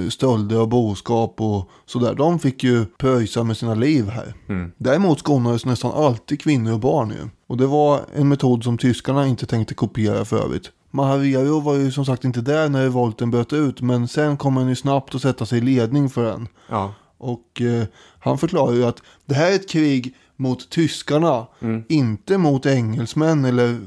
stölder 0.09 0.61
och 0.61 0.69
boskap 0.69 1.41
och 1.41 1.69
sådär. 1.85 2.15
De 2.15 2.39
fick 2.39 2.63
ju 2.63 2.85
pröjsa 2.85 3.43
med 3.43 3.57
sina 3.57 3.75
liv 3.75 4.09
här. 4.09 4.33
Däremot 4.77 5.19
skonades 5.19 5.65
nästan 5.65 5.91
alltid 5.91 6.41
kvinnor 6.41 6.73
och 6.73 6.79
barn 6.79 7.09
ju. 7.09 7.29
Och 7.47 7.57
det 7.57 7.67
var 7.67 8.01
en 8.15 8.29
metod 8.29 8.63
som 8.63 8.77
tyskarna 8.77 9.27
inte 9.27 9.45
tänkte 9.45 9.73
kopiera 9.73 10.25
för 10.25 10.43
övrigt. 10.43 10.71
Mahaviro 10.91 11.59
var 11.59 11.73
ju 11.73 11.91
som 11.91 12.05
sagt 12.05 12.23
inte 12.23 12.41
där 12.41 12.69
när 12.69 12.83
revolten 12.83 13.31
bröt 13.31 13.53
ut. 13.53 13.81
Men 13.81 14.07
sen 14.07 14.37
kom 14.37 14.57
han 14.57 14.69
ju 14.69 14.75
snabbt 14.75 15.15
att 15.15 15.21
sätta 15.21 15.45
sig 15.45 15.57
i 15.57 15.61
ledning 15.61 16.09
för 16.09 16.25
den. 16.25 16.47
Ja. 16.69 16.93
Och 17.17 17.61
eh, 17.61 17.83
han 18.19 18.37
förklarar 18.37 18.73
ju 18.73 18.85
att 18.85 19.01
det 19.25 19.35
här 19.35 19.51
är 19.51 19.55
ett 19.55 19.69
krig 19.69 20.15
mot 20.35 20.69
tyskarna, 20.69 21.47
inte 21.89 22.37
mot 22.37 22.65
engelsmän 22.65 23.45
eller 23.45 23.79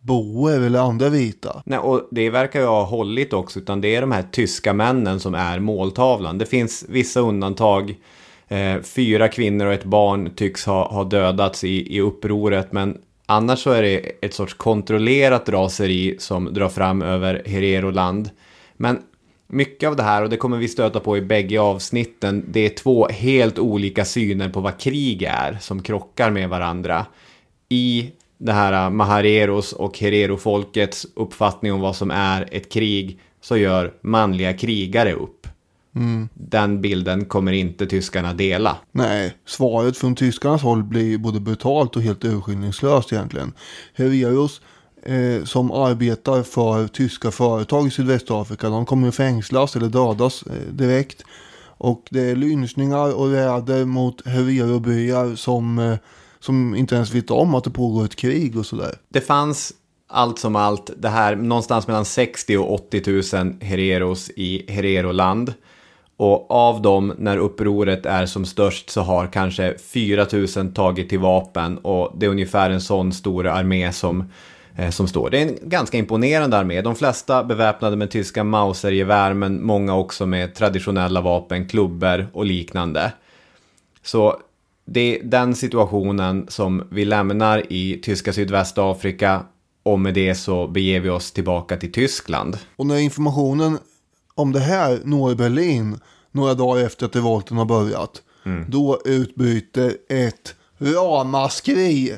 boer 0.00 0.60
eller 0.60 0.78
andra 0.78 1.08
vita. 1.08 1.62
Nej, 1.66 1.78
och 1.78 2.08
det 2.10 2.30
verkar 2.30 2.60
ju 2.60 2.66
ha 2.66 2.84
hållit 2.84 3.32
också, 3.32 3.58
utan 3.58 3.80
det 3.80 3.94
är 3.94 4.00
de 4.00 4.12
här 4.12 4.24
tyska 4.32 4.72
männen 4.72 5.20
som 5.20 5.34
är 5.34 5.58
måltavlan. 5.58 6.38
Det 6.38 6.46
finns 6.46 6.84
vissa 6.88 7.20
undantag. 7.20 7.94
Eh, 8.48 8.80
fyra 8.82 9.28
kvinnor 9.28 9.66
och 9.66 9.72
ett 9.72 9.84
barn 9.84 10.30
tycks 10.34 10.66
ha, 10.66 10.88
ha 10.88 11.04
dödats 11.04 11.64
i, 11.64 11.96
i 11.96 12.00
upproret, 12.00 12.72
men 12.72 12.98
annars 13.26 13.58
så 13.58 13.70
är 13.70 13.82
det 13.82 13.96
ett 14.24 14.34
sorts 14.34 14.54
kontrollerat 14.54 15.48
raseri 15.48 16.16
som 16.18 16.54
drar 16.54 16.68
fram 16.68 17.02
över 17.02 17.42
Hereroland. 17.46 18.30
Men 18.76 18.98
mycket 19.46 19.88
av 19.88 19.96
det 19.96 20.02
här, 20.02 20.22
och 20.22 20.30
det 20.30 20.36
kommer 20.36 20.56
vi 20.56 20.68
stöta 20.68 21.00
på 21.00 21.16
i 21.16 21.22
bägge 21.22 21.60
avsnitten, 21.60 22.44
det 22.48 22.60
är 22.60 22.68
två 22.68 23.08
helt 23.08 23.58
olika 23.58 24.04
syner 24.04 24.48
på 24.48 24.60
vad 24.60 24.78
krig 24.78 25.22
är 25.22 25.58
som 25.60 25.82
krockar 25.82 26.30
med 26.30 26.48
varandra. 26.48 27.06
I 27.68 28.10
det 28.40 28.52
här 28.52 28.90
Mahareros 28.90 29.72
och 29.72 29.98
Herero-folkets 29.98 31.06
uppfattning 31.16 31.72
om 31.72 31.80
vad 31.80 31.96
som 31.96 32.10
är 32.10 32.48
ett 32.52 32.72
krig 32.72 33.20
så 33.40 33.56
gör 33.56 33.92
manliga 34.02 34.52
krigare 34.52 35.12
upp. 35.12 35.46
Den 36.34 36.80
bilden 36.80 37.24
kommer 37.24 37.52
inte 37.52 37.86
tyskarna 37.86 38.34
dela. 38.34 38.76
Nej, 38.92 39.34
svaret 39.46 39.96
från 39.96 40.14
tyskarnas 40.14 40.62
håll 40.62 40.82
blir 40.82 41.18
både 41.18 41.40
brutalt 41.40 41.96
och 41.96 42.02
helt 42.02 42.24
urskillningslöst 42.24 43.12
egentligen. 43.12 43.52
Hereros 43.94 44.60
eh, 45.02 45.44
som 45.44 45.70
arbetar 45.70 46.42
för 46.42 46.86
tyska 46.86 47.30
företag 47.30 47.86
i 47.86 47.90
Sydvästafrika, 47.90 48.68
de 48.68 48.86
kommer 48.86 49.08
att 49.08 49.14
fängslas 49.14 49.76
eller 49.76 49.88
dödas 49.88 50.42
eh, 50.42 50.72
direkt. 50.72 51.24
Och 51.62 52.02
det 52.10 52.20
är 52.20 52.36
lynchningar 52.36 53.14
och 53.14 53.30
räder 53.30 53.84
mot 53.84 54.26
Herero-byar 54.26 55.36
som, 55.36 55.78
eh, 55.78 55.94
som 56.40 56.74
inte 56.74 56.94
ens 56.94 57.14
vet 57.14 57.30
om 57.30 57.54
att 57.54 57.64
det 57.64 57.70
pågår 57.70 58.04
ett 58.04 58.16
krig 58.16 58.58
och 58.58 58.66
sådär. 58.66 58.94
Det 59.08 59.20
fanns 59.20 59.72
allt 60.10 60.38
som 60.38 60.56
allt 60.56 60.90
det 60.96 61.08
här 61.08 61.36
någonstans 61.36 61.86
mellan 61.86 62.04
60 62.04 62.56
och 62.56 62.74
80 62.74 63.36
000 63.36 63.54
hereros 63.60 64.30
i 64.36 64.72
Hereroland. 64.72 65.54
Och 66.16 66.50
av 66.50 66.82
dem 66.82 67.14
när 67.18 67.36
upproret 67.36 68.06
är 68.06 68.26
som 68.26 68.44
störst 68.44 68.90
så 68.90 69.00
har 69.00 69.26
kanske 69.26 69.78
4 69.78 70.26
000 70.56 70.72
tagit 70.72 71.08
till 71.08 71.18
vapen 71.18 71.78
och 71.78 72.12
det 72.16 72.26
är 72.26 72.30
ungefär 72.30 72.70
en 72.70 72.80
sån 72.80 73.12
stor 73.12 73.46
armé 73.46 73.92
som, 73.92 74.24
eh, 74.76 74.90
som 74.90 75.08
står. 75.08 75.30
Det 75.30 75.38
är 75.38 75.48
en 75.48 75.58
ganska 75.62 75.98
imponerande 75.98 76.56
armé. 76.58 76.80
De 76.80 76.94
flesta 76.94 77.44
beväpnade 77.44 77.96
med 77.96 78.10
tyska 78.10 78.44
Mausergevär 78.44 79.34
men 79.34 79.64
många 79.64 79.96
också 79.96 80.26
med 80.26 80.54
traditionella 80.54 81.20
vapen, 81.20 81.68
klubbor 81.68 82.26
och 82.32 82.46
liknande. 82.46 83.12
Så 84.02 84.40
det 84.92 85.18
är 85.18 85.24
den 85.24 85.54
situationen 85.54 86.46
som 86.48 86.88
vi 86.90 87.04
lämnar 87.04 87.72
i 87.72 88.00
tyska 88.02 88.32
Sydvästafrika 88.32 89.42
och 89.82 90.00
med 90.00 90.14
det 90.14 90.34
så 90.34 90.68
beger 90.68 91.00
vi 91.00 91.08
oss 91.08 91.32
tillbaka 91.32 91.76
till 91.76 91.92
Tyskland. 91.92 92.58
Och 92.76 92.86
när 92.86 92.98
informationen 92.98 93.78
om 94.34 94.52
det 94.52 94.60
här 94.60 95.00
når 95.04 95.34
Berlin 95.34 96.00
några 96.32 96.54
dagar 96.54 96.84
efter 96.84 97.06
att 97.06 97.16
revolten 97.16 97.56
har 97.56 97.64
börjat. 97.64 98.22
Då 98.68 99.00
utbryter 99.04 99.96
ett 100.08 100.54
ramaskri. 100.78 102.14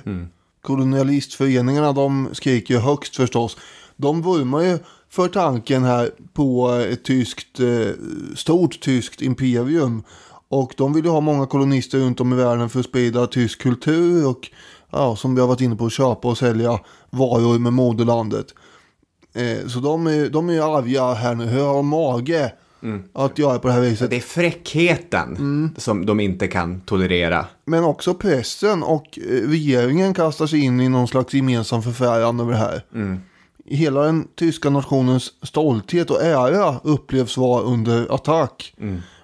Kolonialistföreningarna 0.62 1.92
de 1.92 2.28
skriker 2.32 2.74
ju 2.74 2.80
högst 2.80 3.16
förstås. 3.16 3.56
De 3.96 4.22
vurmar 4.22 4.62
ju 4.62 4.78
för 5.10 5.28
tanken 5.28 5.84
här 5.84 6.10
på 6.32 6.70
ett 6.70 7.04
tyskt, 7.04 7.60
eh, 7.60 7.92
stort 8.36 8.80
tyskt 8.80 9.22
imperium. 9.22 10.02
Och 10.53 10.74
de 10.76 10.92
vill 10.92 11.05
ju 11.05 11.11
ha 11.11 11.20
många 11.20 11.46
kolonister 11.46 11.98
runt 11.98 12.20
om 12.20 12.32
i 12.32 12.36
världen 12.36 12.68
för 12.68 12.80
att 12.80 12.86
sprida 12.86 13.26
tysk 13.26 13.62
kultur 13.62 14.26
och 14.28 14.50
ja, 14.90 15.16
som 15.16 15.34
vi 15.34 15.40
har 15.40 15.48
varit 15.48 15.61
inne 15.61 15.76
på, 15.76 15.90
köpa 15.90 16.28
och 16.28 16.38
sälja 16.38 16.80
varor 17.11 17.59
med 17.59 17.72
moderlandet. 17.72 18.46
Eh, 19.34 19.68
så 19.68 19.78
de 19.80 20.07
är, 20.07 20.28
de 20.28 20.48
är 20.48 20.53
ju 20.53 20.62
arga 20.62 21.12
här 21.12 21.34
nu. 21.34 21.44
Hur 21.44 21.62
har 21.62 21.74
de 21.74 21.86
mage 21.88 22.53
att 23.12 23.38
göra 23.38 23.59
på 23.59 23.68
det 23.68 23.74
här 23.74 23.80
viset? 23.80 24.11
Det 24.11 24.16
är 24.16 24.20
fräckheten 24.20 25.36
som 25.76 26.07
de 26.07 26.20
inte 26.20 26.48
kan 26.48 26.80
tolerera. 26.80 27.46
Men 27.64 27.84
också 27.84 28.14
pressen 28.14 28.82
och 28.82 29.18
eh, 29.18 29.48
regeringen 29.48 30.14
kastar 30.14 30.46
sig 30.46 30.61
in 30.61 30.80
i 30.80 30.88
någon 30.88 31.09
slags 31.09 31.34
gemensam 31.34 31.82
förfäran 31.82 32.40
över 32.40 32.53
det 32.53 32.59
här. 32.59 32.82
Hela 33.64 34.03
den 34.03 34.28
tyska 34.34 34.70
nationens 34.70 35.32
stolthet 35.42 36.11
och 36.11 36.22
ära 36.22 36.80
upplevs 36.84 37.36
vara 37.36 37.62
under 37.62 38.14
attack. 38.14 38.74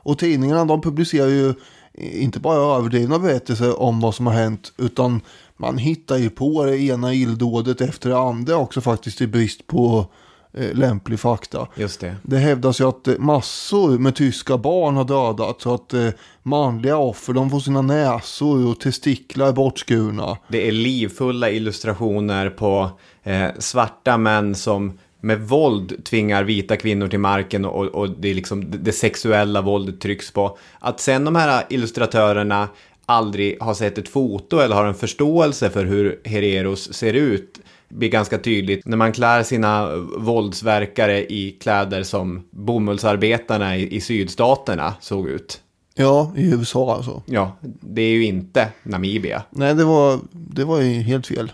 Och 0.09 0.19
tidningarna 0.19 0.65
de 0.65 0.81
publicerar 0.81 1.29
ju 1.29 1.55
inte 1.95 2.41
bara 2.41 2.77
överdrivna 2.77 3.19
berättelser 3.19 3.81
om 3.81 4.01
vad 4.01 4.15
som 4.15 4.27
har 4.27 4.35
hänt 4.35 4.73
utan 4.77 5.21
man 5.57 5.79
hittar 5.79 6.17
ju 6.17 6.31
på 6.31 6.65
det 6.65 6.79
ena 6.79 7.15
illdådet 7.15 7.81
efter 7.81 8.11
det 8.11 8.19
andra 8.19 8.57
också 8.57 8.81
faktiskt 8.81 9.21
i 9.21 9.27
brist 9.27 9.67
på 9.67 10.07
eh, 10.53 10.75
lämplig 10.75 11.21
fakta. 11.21 11.69
Just 11.75 12.01
det. 12.01 12.17
Det 12.23 12.39
hävdas 12.39 12.81
ju 12.81 12.89
att 12.89 13.09
eh, 13.09 13.19
massor 13.19 13.99
med 13.99 14.15
tyska 14.15 14.59
barn 14.59 14.97
har 14.97 15.05
dödats 15.05 15.63
så 15.63 15.75
att 15.75 15.95
eh, 15.95 16.09
manliga 16.43 16.97
offer 16.97 17.33
de 17.33 17.51
får 17.51 17.61
sina 17.61 17.83
näsor 17.83 18.67
och 18.67 18.81
testiklar 18.81 19.53
bortskurna. 19.53 20.39
Det 20.49 20.69
är 20.69 20.73
livfulla 20.73 21.51
illustrationer 21.51 22.51
på 22.51 22.91
eh, 23.23 23.49
svarta 23.59 24.19
män 24.19 24.55
som 24.55 24.99
med 25.21 25.41
våld 25.41 26.05
tvingar 26.05 26.45
vita 26.45 26.77
kvinnor 26.77 27.09
till 27.09 27.19
marken 27.19 27.65
och, 27.65 27.87
och 27.87 28.11
det, 28.11 28.29
är 28.29 28.35
liksom, 28.35 28.71
det, 28.71 28.93
sexuella 28.93 29.63
våldet 29.63 30.01
trycks 30.01 30.31
på. 30.31 30.59
Att 30.79 31.01
sen 31.01 31.25
de 31.25 31.37
här 31.37 31.65
illustratörerna 31.69 32.69
aldrig 33.07 33.63
har 33.63 33.75
sett 33.75 33.99
ett 33.99 34.09
foto 34.09 34.59
eller 34.59 34.77
har 34.77 34.85
en 34.85 34.95
förståelse 34.95 35.71
för 35.71 35.85
hur 35.85 36.21
Hereros 36.25 36.95
ser 36.95 37.13
ut 37.13 37.61
blir 37.89 38.09
ganska 38.09 38.39
tydligt 38.39 38.87
när 38.87 38.97
man 38.97 39.13
klär 39.13 39.43
sina 39.43 39.97
våldsverkare 40.19 41.33
i 41.33 41.57
kläder 41.61 42.03
som 42.03 42.45
bomullsarbetarna 42.51 43.77
i, 43.77 43.97
i 43.97 44.01
sydstaterna 44.01 44.95
såg 45.01 45.29
ut. 45.29 45.61
Ja, 45.95 46.33
i 46.37 46.51
USA 46.51 46.95
alltså. 46.95 47.23
Ja, 47.27 47.57
det 47.81 48.03
är 48.03 48.11
ju 48.11 48.25
inte 48.25 48.69
Namibia. 48.83 49.43
Nej, 49.51 49.75
det 49.75 49.85
var, 49.85 50.19
det 50.33 50.65
var 50.65 50.81
ju 50.81 50.93
helt 50.93 51.27
fel. 51.27 51.53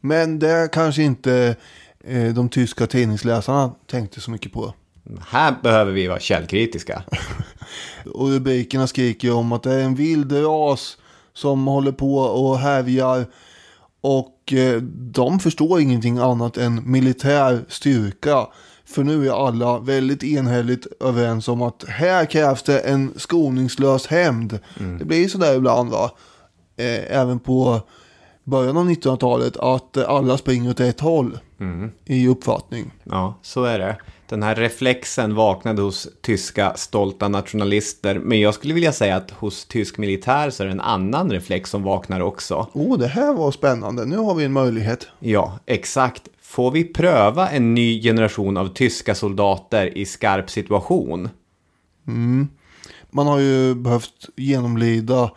Men 0.00 0.38
det 0.38 0.68
kanske 0.72 1.02
inte 1.02 1.56
de 2.34 2.48
tyska 2.48 2.86
tidningsläsarna 2.86 3.74
tänkte 3.86 4.20
så 4.20 4.30
mycket 4.30 4.52
på. 4.52 4.74
Här 5.28 5.54
behöver 5.62 5.92
vi 5.92 6.06
vara 6.06 6.20
källkritiska. 6.20 7.02
Och 8.14 8.28
rubrikerna 8.28 8.86
skriker 8.86 9.28
ju 9.28 9.34
om 9.34 9.52
att 9.52 9.62
det 9.62 9.74
är 9.74 9.80
en 9.80 9.94
vild 9.94 10.32
ras 10.32 10.96
som 11.32 11.66
håller 11.66 11.92
på 11.92 12.16
och 12.16 12.58
härjar. 12.58 13.26
Och 14.00 14.52
eh, 14.52 14.82
de 14.82 15.40
förstår 15.40 15.80
ingenting 15.80 16.18
annat 16.18 16.56
än 16.56 16.90
militär 16.90 17.64
styrka. 17.68 18.46
För 18.84 19.04
nu 19.04 19.28
är 19.28 19.46
alla 19.46 19.78
väldigt 19.78 20.24
enhälligt 20.24 20.86
överens 21.00 21.48
om 21.48 21.62
att 21.62 21.84
här 21.88 22.24
krävs 22.24 22.62
det 22.62 22.78
en 22.78 23.12
skoningslös 23.16 24.06
hämnd. 24.06 24.58
Det 24.98 25.04
blir 25.04 25.28
sådär 25.28 25.56
ibland 25.56 25.90
va. 25.90 26.10
Eh, 26.76 27.18
även 27.20 27.38
på 27.38 27.80
början 28.50 28.76
av 28.76 28.90
1900-talet 28.90 29.56
att 29.56 29.96
eh, 29.96 30.08
alla 30.08 30.38
springer 30.38 30.70
åt 30.70 30.80
ett 30.80 31.00
håll. 31.00 31.38
I 32.04 32.28
uppfattning. 32.28 32.90
Ja, 33.04 33.34
så 33.42 33.64
är 33.64 33.78
det. 33.78 33.96
Den 34.28 34.42
här 34.42 34.54
reflexen 34.54 35.34
vaknade 35.34 35.82
hos 35.82 36.08
tyska 36.20 36.72
stolta 36.76 37.28
nationalister. 37.28 38.18
Men 38.18 38.40
jag 38.40 38.54
skulle 38.54 38.74
vilja 38.74 38.92
säga 38.92 39.16
att 39.16 39.30
hos 39.30 39.64
tysk 39.64 39.98
militär 39.98 40.50
så 40.50 40.62
är 40.62 40.66
det 40.66 40.72
en 40.72 40.80
annan 40.80 41.30
reflex 41.30 41.70
som 41.70 41.82
vaknar 41.82 42.20
också. 42.20 42.68
Oh, 42.72 42.98
det 42.98 43.06
här 43.06 43.34
var 43.34 43.50
spännande. 43.50 44.04
Nu 44.04 44.16
har 44.16 44.34
vi 44.34 44.44
en 44.44 44.52
möjlighet. 44.52 45.06
Ja, 45.18 45.58
exakt. 45.66 46.22
Får 46.42 46.70
vi 46.70 46.84
pröva 46.84 47.48
en 47.48 47.74
ny 47.74 48.02
generation 48.02 48.56
av 48.56 48.68
tyska 48.68 49.14
soldater 49.14 49.98
i 49.98 50.04
skarp 50.04 50.50
situation? 50.50 51.28
Man 53.10 53.26
har 53.26 53.38
ju 53.38 53.74
behövt 53.74 54.28
genomlida 54.36 55.30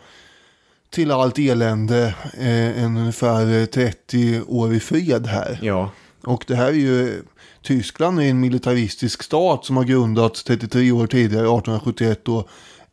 till 0.94 1.10
allt 1.10 1.38
elände 1.38 2.14
eh, 2.38 2.84
en 2.84 2.96
ungefär 2.96 3.66
30 3.66 4.40
år 4.46 4.74
i 4.74 4.80
fred 4.80 5.26
här. 5.26 5.58
Ja, 5.62 5.90
Och 6.22 6.44
det 6.46 6.54
här 6.54 6.66
är 6.66 6.72
ju, 6.72 7.22
Tyskland 7.62 8.20
är 8.20 8.24
en 8.24 8.40
militaristisk 8.40 9.22
stat 9.22 9.64
som 9.64 9.76
har 9.76 9.84
grundats 9.84 10.44
33 10.44 10.92
år 10.92 11.06
tidigare, 11.06 11.44
1871 11.44 12.20
då, 12.24 12.48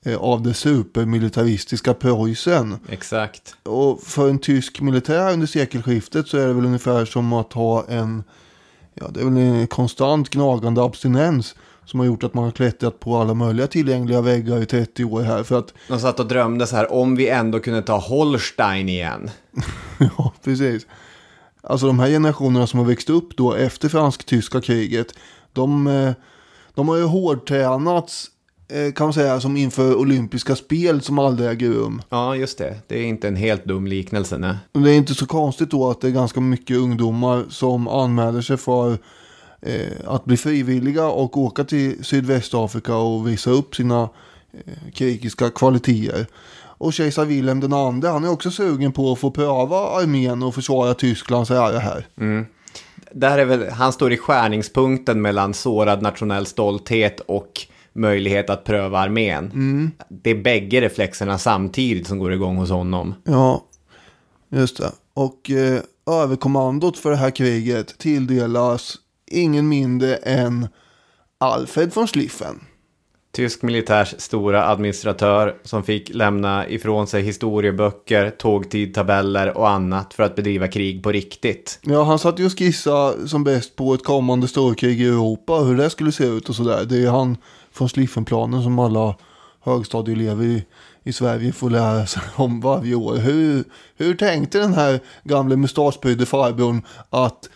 eh, 0.05 0.17
av 0.17 0.41
det 0.41 0.53
supermilitaristiska 0.53 1.93
Preussen. 1.93 2.77
exakt. 2.89 3.55
Och 3.63 4.01
för 4.03 4.29
en 4.29 4.39
tysk 4.39 4.81
militär 4.81 5.33
under 5.33 5.47
sekelskiftet 5.47 6.27
så 6.27 6.37
är 6.37 6.47
det 6.47 6.53
väl 6.53 6.65
ungefär 6.65 7.05
som 7.05 7.33
att 7.33 7.53
ha 7.53 7.85
en, 7.87 8.23
ja 8.93 9.07
det 9.13 9.21
är 9.21 9.25
väl 9.25 9.37
en 9.37 9.67
konstant 9.67 10.29
gnagande 10.29 10.83
abstinens 10.83 11.55
som 11.85 11.99
har 11.99 12.07
gjort 12.07 12.23
att 12.23 12.33
man 12.33 12.43
har 12.43 12.51
klättrat 12.51 12.99
på 12.99 13.17
alla 13.17 13.33
möjliga 13.33 13.67
tillgängliga 13.67 14.21
väggar 14.21 14.61
i 14.61 14.65
30 14.65 15.05
år 15.05 15.21
här. 15.21 15.43
För 15.43 15.59
att, 15.59 15.73
De 15.87 15.99
satt 15.99 16.19
och 16.19 16.27
drömde 16.27 16.67
så 16.67 16.75
här, 16.75 16.91
om 16.91 17.15
vi 17.15 17.29
ändå 17.29 17.59
kunde 17.59 17.81
ta 17.81 17.97
Holstein 17.97 18.89
igen. 18.89 19.29
ja 19.99 20.33
precis. 20.43 20.85
Alltså 21.63 21.87
de 21.87 21.99
här 21.99 22.07
generationerna 22.07 22.67
som 22.67 22.79
har 22.79 22.85
växt 22.85 23.09
upp 23.09 23.37
då 23.37 23.53
efter 23.53 23.89
fransk-tyska 23.89 24.61
kriget, 24.61 25.07
de, 25.53 25.87
eh, 25.87 26.11
de 26.73 26.89
har 26.89 26.95
ju 26.97 27.03
hårdtränats 27.03 28.27
eh, 28.69 28.93
kan 28.93 29.05
man 29.05 29.13
säga 29.13 29.39
som 29.39 29.57
inför 29.57 29.95
olympiska 29.95 30.55
spel 30.55 31.01
som 31.01 31.19
aldrig 31.19 31.49
äger 31.49 31.69
rum. 31.69 32.01
Ja, 32.09 32.35
just 32.35 32.57
det. 32.57 32.77
Det 32.87 32.99
är 32.99 33.03
inte 33.03 33.27
en 33.27 33.35
helt 33.35 33.65
dum 33.65 33.87
liknelse. 33.87 34.37
Nej. 34.37 34.55
Det 34.71 34.91
är 34.91 34.97
inte 34.97 35.15
så 35.15 35.25
konstigt 35.25 35.71
då 35.71 35.89
att 35.89 36.01
det 36.01 36.07
är 36.07 36.11
ganska 36.11 36.39
mycket 36.39 36.77
ungdomar 36.77 37.45
som 37.49 37.87
anmäler 37.87 38.41
sig 38.41 38.57
för 38.57 38.97
att 40.05 40.25
bli 40.25 40.37
frivilliga 40.37 41.07
och 41.07 41.37
åka 41.37 41.63
till 41.63 42.03
Sydvästafrika 42.03 42.95
och 42.95 43.27
visa 43.27 43.51
upp 43.51 43.75
sina 43.75 44.09
eh, 44.53 44.91
krigiska 44.93 45.49
kvaliteter. 45.49 46.27
Och 46.81 46.93
kejsar 46.93 47.25
Wilhelm 47.25 47.59
den 47.59 47.73
andre, 47.73 48.09
han 48.09 48.23
är 48.23 48.31
också 48.31 48.51
sugen 48.51 48.91
på 48.91 49.11
att 49.11 49.19
få 49.19 49.31
pröva 49.31 49.77
armén 49.77 50.43
och 50.43 50.55
försvara 50.55 50.93
Tysklands 50.93 51.51
ära 51.51 51.79
här. 51.79 52.07
Där 53.11 53.37
är 53.37 53.45
väl, 53.45 53.69
han 53.69 53.93
står 53.93 54.13
i 54.13 54.17
skärningspunkten 54.17 55.21
mellan 55.21 55.53
sårad 55.53 56.01
nationell 56.01 56.45
stolthet 56.45 57.19
och 57.19 57.61
möjlighet 57.93 58.49
att 58.49 58.63
pröva 58.63 58.99
armén. 58.99 59.51
Det 60.09 60.29
är 60.29 60.43
bägge 60.43 60.81
reflexerna 60.81 61.37
samtidigt 61.37 62.07
som 62.07 62.19
går 62.19 62.33
igång 62.33 62.57
hos 62.57 62.69
honom. 62.69 63.15
Ja, 63.23 63.65
just 64.49 64.77
det. 64.77 64.91
Och 65.13 65.51
eh, 65.51 65.81
överkommandot 66.09 66.97
för 66.97 67.09
det 67.09 67.15
här 67.15 67.31
kriget 67.31 67.97
tilldelas 67.97 68.95
ingen 69.31 69.67
mindre 69.67 70.15
än 70.15 70.67
Alfred 71.37 71.95
von 71.95 72.07
Schliffen. 72.07 72.59
Tysk 73.33 73.61
militärs 73.61 74.15
stora 74.17 74.67
administratör 74.67 75.55
som 75.63 75.83
fick 75.83 76.13
lämna 76.13 76.67
ifrån 76.67 77.07
sig 77.07 77.21
historieböcker, 77.21 78.29
tågtidtabeller 78.29 79.57
och 79.57 79.69
annat 79.69 80.13
för 80.13 80.23
att 80.23 80.35
bedriva 80.35 80.67
krig 80.67 81.03
på 81.03 81.11
riktigt. 81.11 81.79
Ja, 81.81 82.03
han 82.03 82.19
satt 82.19 82.39
ju 82.39 82.45
och 82.45 82.59
skissa 82.59 83.27
som 83.27 83.43
bäst 83.43 83.75
på 83.75 83.93
ett 83.93 84.03
kommande 84.03 84.47
storkrig 84.47 85.01
i 85.01 85.07
Europa, 85.07 85.53
hur 85.53 85.77
det 85.77 85.89
skulle 85.89 86.11
se 86.11 86.23
ut 86.23 86.49
och 86.49 86.55
sådär. 86.55 86.85
Det 86.85 87.05
är 87.05 87.09
han 87.09 87.37
från 87.71 87.89
Schliffenplanen 87.89 88.63
som 88.63 88.79
alla 88.79 89.15
högstadieelever 89.63 90.43
i, 90.45 90.65
i 91.03 91.13
Sverige 91.13 91.51
får 91.51 91.69
lära 91.69 92.05
sig 92.05 92.21
om 92.35 92.61
varje 92.61 92.95
år. 92.95 93.15
Hur, 93.15 93.63
hur 93.97 94.15
tänkte 94.15 94.59
den 94.59 94.73
här 94.73 94.99
gamle 95.23 95.55
mustaschprydde 95.55 96.25
farbrorn 96.25 96.81
att 97.09 97.49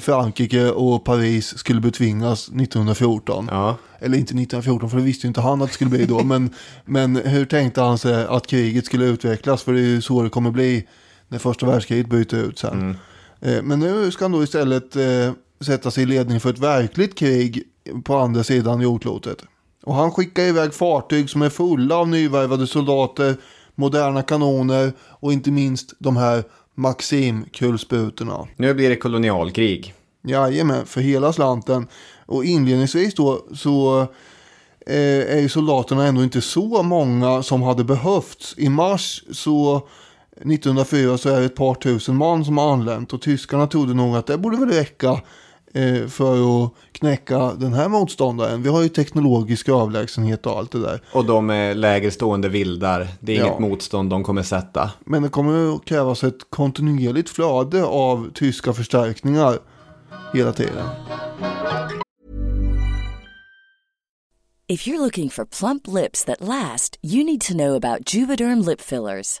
Frankrike 0.00 0.70
och 0.70 1.04
Paris 1.04 1.58
skulle 1.58 1.80
betvingas 1.80 2.48
1914? 2.48 3.48
Ja. 3.50 3.76
Eller 3.98 4.18
inte 4.18 4.30
1914, 4.30 4.90
för 4.90 4.96
det 4.96 5.02
visste 5.02 5.26
ju 5.26 5.28
inte 5.28 5.40
han 5.40 5.62
att 5.62 5.68
det 5.68 5.74
skulle 5.74 5.90
bli 5.90 6.06
då. 6.06 6.22
men, 6.22 6.50
men 6.84 7.16
hur 7.16 7.44
tänkte 7.44 7.80
han 7.80 7.98
sig 7.98 8.26
att 8.26 8.46
kriget 8.46 8.86
skulle 8.86 9.04
utvecklas? 9.04 9.62
För 9.62 9.72
det 9.72 9.80
är 9.80 9.84
ju 9.84 10.02
så 10.02 10.22
det 10.22 10.30
kommer 10.30 10.50
bli 10.50 10.88
när 11.28 11.38
första 11.38 11.66
världskriget 11.66 12.06
bryter 12.06 12.36
ut 12.36 12.58
sen. 12.58 12.96
Eh, 13.40 13.62
Men 13.62 13.80
nu 13.80 14.10
ska 14.10 14.24
han 14.24 14.32
då 14.32 14.42
istället 14.42 14.96
eh, 14.96 15.32
sätta 15.60 15.90
sig 15.90 16.02
i 16.02 16.06
ledning 16.06 16.40
för 16.40 16.50
ett 16.50 16.58
verkligt 16.58 17.14
krig 17.14 17.62
på 18.04 18.16
andra 18.16 18.44
sidan 18.44 18.80
jordklotet. 18.80 19.38
Och 19.84 19.94
han 19.94 20.10
skickar 20.10 20.42
iväg 20.42 20.74
fartyg 20.74 21.30
som 21.30 21.42
är 21.42 21.48
fulla 21.48 21.96
av 21.96 22.08
nyvärvade 22.08 22.66
soldater, 22.66 23.36
moderna 23.74 24.22
kanoner 24.22 24.92
och 25.00 25.32
inte 25.32 25.50
minst 25.50 25.94
de 25.98 26.16
här 26.16 26.44
Maxim-kulsprutorna. 26.74 28.48
Nu 28.56 28.74
blir 28.74 28.90
det 28.90 28.96
kolonialkrig. 28.96 29.94
Jajamän, 30.22 30.86
för 30.86 31.00
hela 31.00 31.32
slanten. 31.32 31.86
Och 32.26 32.44
inledningsvis 32.44 33.14
då 33.14 33.46
så 33.54 34.00
eh, 34.86 35.36
är 35.36 35.40
ju 35.40 35.48
soldaterna 35.48 36.06
ändå 36.06 36.22
inte 36.22 36.40
så 36.40 36.82
många 36.82 37.42
som 37.42 37.62
hade 37.62 37.84
behövts. 37.84 38.54
I 38.58 38.68
mars 38.68 39.24
så 39.30 39.76
1904 40.36 41.18
så 41.18 41.28
är 41.28 41.40
det 41.40 41.46
ett 41.46 41.56
par 41.56 41.74
tusen 41.74 42.16
man 42.16 42.44
som 42.44 42.58
har 42.58 42.72
anlänt 42.72 43.12
och 43.12 43.22
tyskarna 43.22 43.66
trodde 43.66 43.94
nog 43.94 44.16
att 44.16 44.26
det 44.26 44.38
borde 44.38 44.56
väl 44.56 44.70
räcka 44.70 45.20
för 46.08 46.64
att 46.64 46.70
knäcka 46.92 47.52
den 47.54 47.72
här 47.72 47.88
motståndaren. 47.88 48.62
Vi 48.62 48.68
har 48.68 48.82
ju 48.82 48.88
teknologisk 48.88 49.68
överlägsenhet 49.68 50.46
och 50.46 50.58
allt 50.58 50.72
det 50.72 50.80
där. 50.82 51.02
Och 51.12 51.24
de 51.24 51.50
är 51.50 51.74
lägre 51.74 52.10
stående 52.10 52.48
vildar. 52.48 53.08
Det 53.20 53.36
är 53.36 53.38
Ja. 53.40 53.46
inget 53.46 53.58
motstånd 53.58 54.10
de 54.10 54.24
kommer 54.24 54.42
sätta. 54.42 54.90
Men 55.04 55.22
det 55.22 55.28
kommer 55.28 55.74
att 55.76 55.84
krävas 55.84 56.24
ett 56.24 56.50
kontinuerligt 56.50 57.30
flöde 57.30 57.84
av 57.84 58.30
tyska 58.34 58.72
förstärkningar 58.72 59.58
hela 60.34 60.52
tiden. 60.52 60.86
If 64.68 64.86
you're 64.86 64.98
looking 64.98 65.30
for 65.30 65.44
plump 65.44 65.86
lips 65.86 66.24
that 66.24 66.40
last, 66.40 66.96
you 67.02 67.24
need 67.24 67.40
to 67.40 67.52
know 67.52 67.74
about 67.74 68.14
Juvederm 68.14 68.60
lip 68.68 68.80
fillers. 68.80 69.40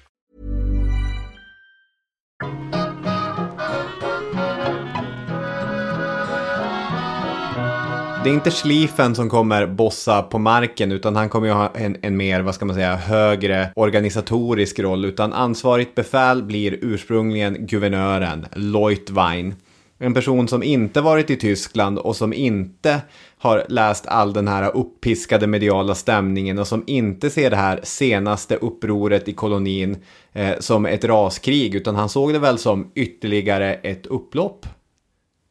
Det 8.23 8.29
är 8.29 8.33
inte 8.33 8.51
Schlieffen 8.51 9.15
som 9.15 9.29
kommer 9.29 9.67
bossa 9.67 10.21
på 10.21 10.39
marken 10.39 10.91
utan 10.91 11.15
han 11.15 11.29
kommer 11.29 11.47
ju 11.47 11.53
ha 11.53 11.71
en, 11.75 11.97
en 12.01 12.17
mer, 12.17 12.41
vad 12.41 12.55
ska 12.55 12.65
man 12.65 12.75
säga, 12.75 12.95
högre 12.95 13.71
organisatorisk 13.75 14.79
roll. 14.79 15.05
Utan 15.05 15.33
ansvarigt 15.33 15.95
befäl 15.95 16.43
blir 16.43 16.77
ursprungligen 16.81 17.65
guvernören, 17.65 18.45
Leutwein. 18.55 19.55
En 19.97 20.13
person 20.13 20.47
som 20.47 20.63
inte 20.63 21.01
varit 21.01 21.29
i 21.29 21.35
Tyskland 21.35 21.99
och 21.99 22.15
som 22.15 22.33
inte 22.33 23.01
har 23.37 23.65
läst 23.69 24.07
all 24.07 24.33
den 24.33 24.47
här 24.47 24.75
uppiskade 24.75 25.47
mediala 25.47 25.95
stämningen 25.95 26.59
och 26.59 26.67
som 26.67 26.83
inte 26.87 27.29
ser 27.29 27.49
det 27.49 27.55
här 27.55 27.79
senaste 27.83 28.55
upproret 28.55 29.27
i 29.27 29.33
kolonin 29.33 29.97
eh, 30.33 30.59
som 30.59 30.85
ett 30.85 31.05
raskrig 31.05 31.75
utan 31.75 31.95
han 31.95 32.09
såg 32.09 32.33
det 32.33 32.39
väl 32.39 32.57
som 32.57 32.91
ytterligare 32.95 33.73
ett 33.73 34.05
upplopp 34.05 34.65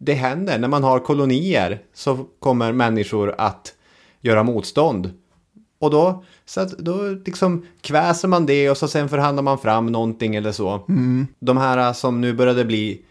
det 0.01 0.15
händer. 0.15 0.59
När 0.59 0.69
man 0.69 0.85
har 0.85 0.99
kolonier 0.99 1.83
så 1.95 2.27
kommer 2.39 2.73
människor 2.73 3.35
att 3.39 3.75
göra 4.21 4.43
motstånd. 4.43 5.13
Och 5.79 5.91
då, 5.91 6.25
så 6.45 6.61
att, 6.61 6.79
då 6.79 7.03
liksom 7.27 7.67
kväser 7.81 8.29
man 8.29 8.47
det 8.47 8.71
och 8.71 8.77
så 8.77 8.89
sen 8.89 9.09
förhandlar 9.09 9.43
man 9.43 9.59
fram 9.59 9.87
någonting 9.87 10.37
eller 10.37 10.53
så. 10.53 10.85
De 11.39 11.57
här 11.57 11.93
som 11.93 12.21
nu 12.21 12.33
började 12.33 12.65
bli 12.65 13.03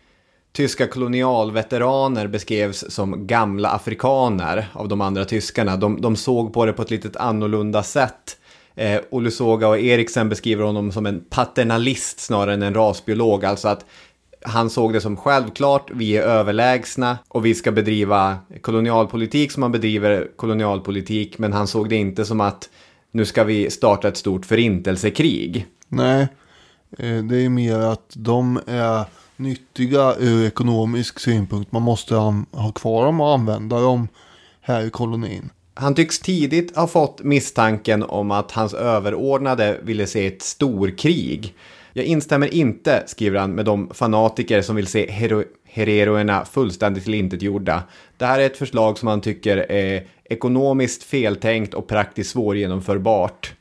tyska 0.51 0.87
kolonialveteraner 0.87 2.27
beskrevs 2.27 2.85
som 2.89 3.27
gamla 3.27 3.69
afrikaner 3.69 4.67
av 4.73 4.87
de 4.87 5.01
andra 5.01 5.25
tyskarna. 5.25 5.77
De, 5.77 6.01
de 6.01 6.15
såg 6.15 6.53
på 6.53 6.65
det 6.65 6.73
på 6.73 6.81
ett 6.81 6.91
litet 6.91 7.15
annorlunda 7.15 7.83
sätt. 7.83 8.37
Eh, 8.75 9.01
Olusoga 9.09 9.67
och 9.67 9.79
Eriksen 9.79 10.29
beskriver 10.29 10.63
honom 10.63 10.91
som 10.91 11.05
en 11.05 11.23
paternalist 11.29 12.19
snarare 12.19 12.53
än 12.53 12.63
en 12.63 12.73
rasbiolog. 12.73 13.45
Alltså 13.45 13.67
att 13.67 13.85
han 14.41 14.69
såg 14.69 14.93
det 14.93 15.01
som 15.01 15.17
självklart, 15.17 15.91
vi 15.93 16.17
är 16.17 16.21
överlägsna 16.21 17.17
och 17.27 17.45
vi 17.45 17.55
ska 17.55 17.71
bedriva 17.71 18.37
kolonialpolitik 18.61 19.51
som 19.51 19.61
man 19.61 19.71
bedriver 19.71 20.27
kolonialpolitik. 20.35 21.37
Men 21.37 21.53
han 21.53 21.67
såg 21.67 21.89
det 21.89 21.95
inte 21.95 22.25
som 22.25 22.41
att 22.41 22.69
nu 23.11 23.25
ska 23.25 23.43
vi 23.43 23.69
starta 23.69 24.07
ett 24.07 24.17
stort 24.17 24.45
förintelsekrig. 24.45 25.65
Nej, 25.87 26.27
eh, 26.97 27.23
det 27.23 27.37
är 27.37 27.49
mer 27.49 27.79
att 27.79 28.13
de 28.13 28.59
är 28.67 29.05
nyttiga 29.35 30.15
ur 30.19 30.47
ekonomisk 30.47 31.19
synpunkt. 31.19 31.71
Man 31.71 31.81
måste 31.81 32.15
ha 32.15 32.33
ha 32.51 32.71
kvar 32.71 33.05
dem 33.05 33.21
och 33.21 33.33
använda 33.33 33.79
dem 33.79 34.07
här 34.61 34.85
i 34.85 34.89
kolonin. 34.89 35.49
Han 35.73 35.95
tycks 35.95 36.19
tidigt 36.19 36.75
ha 36.75 36.87
fått 36.87 37.23
misstanken 37.23 38.03
om 38.03 38.31
att 38.31 38.51
hans 38.51 38.73
överordnade 38.73 39.79
ville 39.83 40.07
se 40.07 40.27
ett 40.27 40.41
storkrig. 40.41 41.55
Jag 41.93 42.05
instämmer 42.05 42.53
inte, 42.53 43.03
skriver 43.07 43.39
han, 43.39 43.51
med 43.51 43.65
de 43.65 43.89
fanatiker 43.93 44.61
som 44.61 44.75
vill 44.75 44.87
se 44.87 45.11
hero 45.11 45.43
heroerna 45.63 46.45
fullständigt 46.45 47.03
tillintetgjorda. 47.03 47.83
Det 48.17 48.25
här 48.25 48.39
är 48.39 48.45
ett 48.45 48.57
förslag 48.57 48.97
som 48.97 49.07
han 49.07 49.21
tycker 49.21 49.71
är 49.71 50.07
ekonomiskt 50.23 51.03
feltänkt 51.03 51.73
och 51.73 51.87
praktiskt 51.87 52.31
svårgenomförbart. 52.31 53.53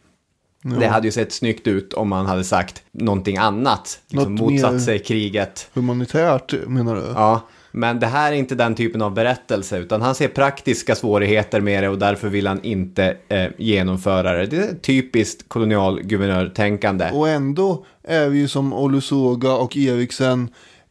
Det 0.81 0.87
hade 0.87 1.07
ju 1.07 1.12
sett 1.12 1.33
snyggt 1.33 1.66
ut 1.66 1.93
om 1.93 2.09
man 2.09 2.26
hade 2.26 2.45
sagt 2.45 2.83
någonting 2.93 3.37
annat. 3.37 4.01
Liksom 4.09 4.35
Något 4.35 4.41
motsatt 4.41 4.83
sig 4.83 4.99
kriget. 4.99 5.70
Humanitärt 5.74 6.55
menar 6.66 6.95
du? 6.95 7.03
Ja, 7.14 7.49
men 7.72 8.00
det 8.00 8.06
här 8.06 8.32
är 8.32 8.36
inte 8.36 8.54
den 8.54 8.74
typen 8.74 9.02
av 9.02 9.14
berättelse, 9.14 9.78
utan 9.78 10.02
han 10.02 10.14
ser 10.14 10.28
praktiska 10.28 10.94
svårigheter 10.94 11.60
med 11.60 11.82
det 11.82 11.88
och 11.88 11.98
därför 11.98 12.28
vill 12.28 12.46
han 12.46 12.62
inte 12.62 13.16
eh, 13.28 13.46
genomföra 13.58 14.32
det. 14.32 14.46
Det 14.46 14.56
är 14.56 14.74
typiskt 14.74 15.48
kolonialguvernörtänkande. 15.48 17.10
Och 17.12 17.28
ändå 17.28 17.84
är 18.02 18.28
vi 18.28 18.38
ju 18.38 18.48
som 18.48 18.72
Olusoga 18.72 19.52
och 19.52 19.76
Eriksen 19.76 20.50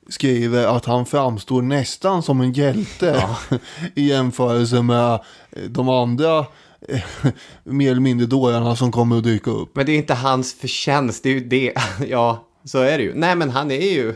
skriver 0.09 0.77
att 0.77 0.85
han 0.85 1.05
framstår 1.05 1.61
nästan 1.61 2.23
som 2.23 2.41
en 2.41 2.53
hjälte 2.53 3.25
i 3.95 4.09
jämförelse 4.09 4.81
med 4.81 5.13
eh, 5.13 5.19
de 5.69 5.89
andra 5.89 6.45
eh, 6.87 7.01
mer 7.63 7.91
eller 7.91 8.01
mindre 8.01 8.27
dårarna 8.27 8.75
som 8.75 8.91
kommer 8.91 9.17
att 9.17 9.23
dyka 9.23 9.51
upp. 9.51 9.75
Men 9.75 9.85
det 9.85 9.91
är 9.91 9.97
inte 9.97 10.13
hans 10.13 10.53
förtjänst, 10.53 11.23
det 11.23 11.29
är 11.29 11.33
ju 11.33 11.47
det. 11.47 11.73
Ja, 12.07 12.47
så 12.63 12.79
är 12.79 12.97
det 12.97 13.03
ju. 13.03 13.13
Nej, 13.15 13.35
men 13.35 13.49
han 13.49 13.71
är 13.71 13.91
ju... 13.93 14.15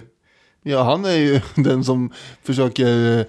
Ja, 0.63 0.83
han 0.83 1.05
är 1.05 1.15
ju 1.17 1.41
den 1.55 1.83
som 1.83 2.11
försöker 2.43 3.19
eh, 3.19 3.25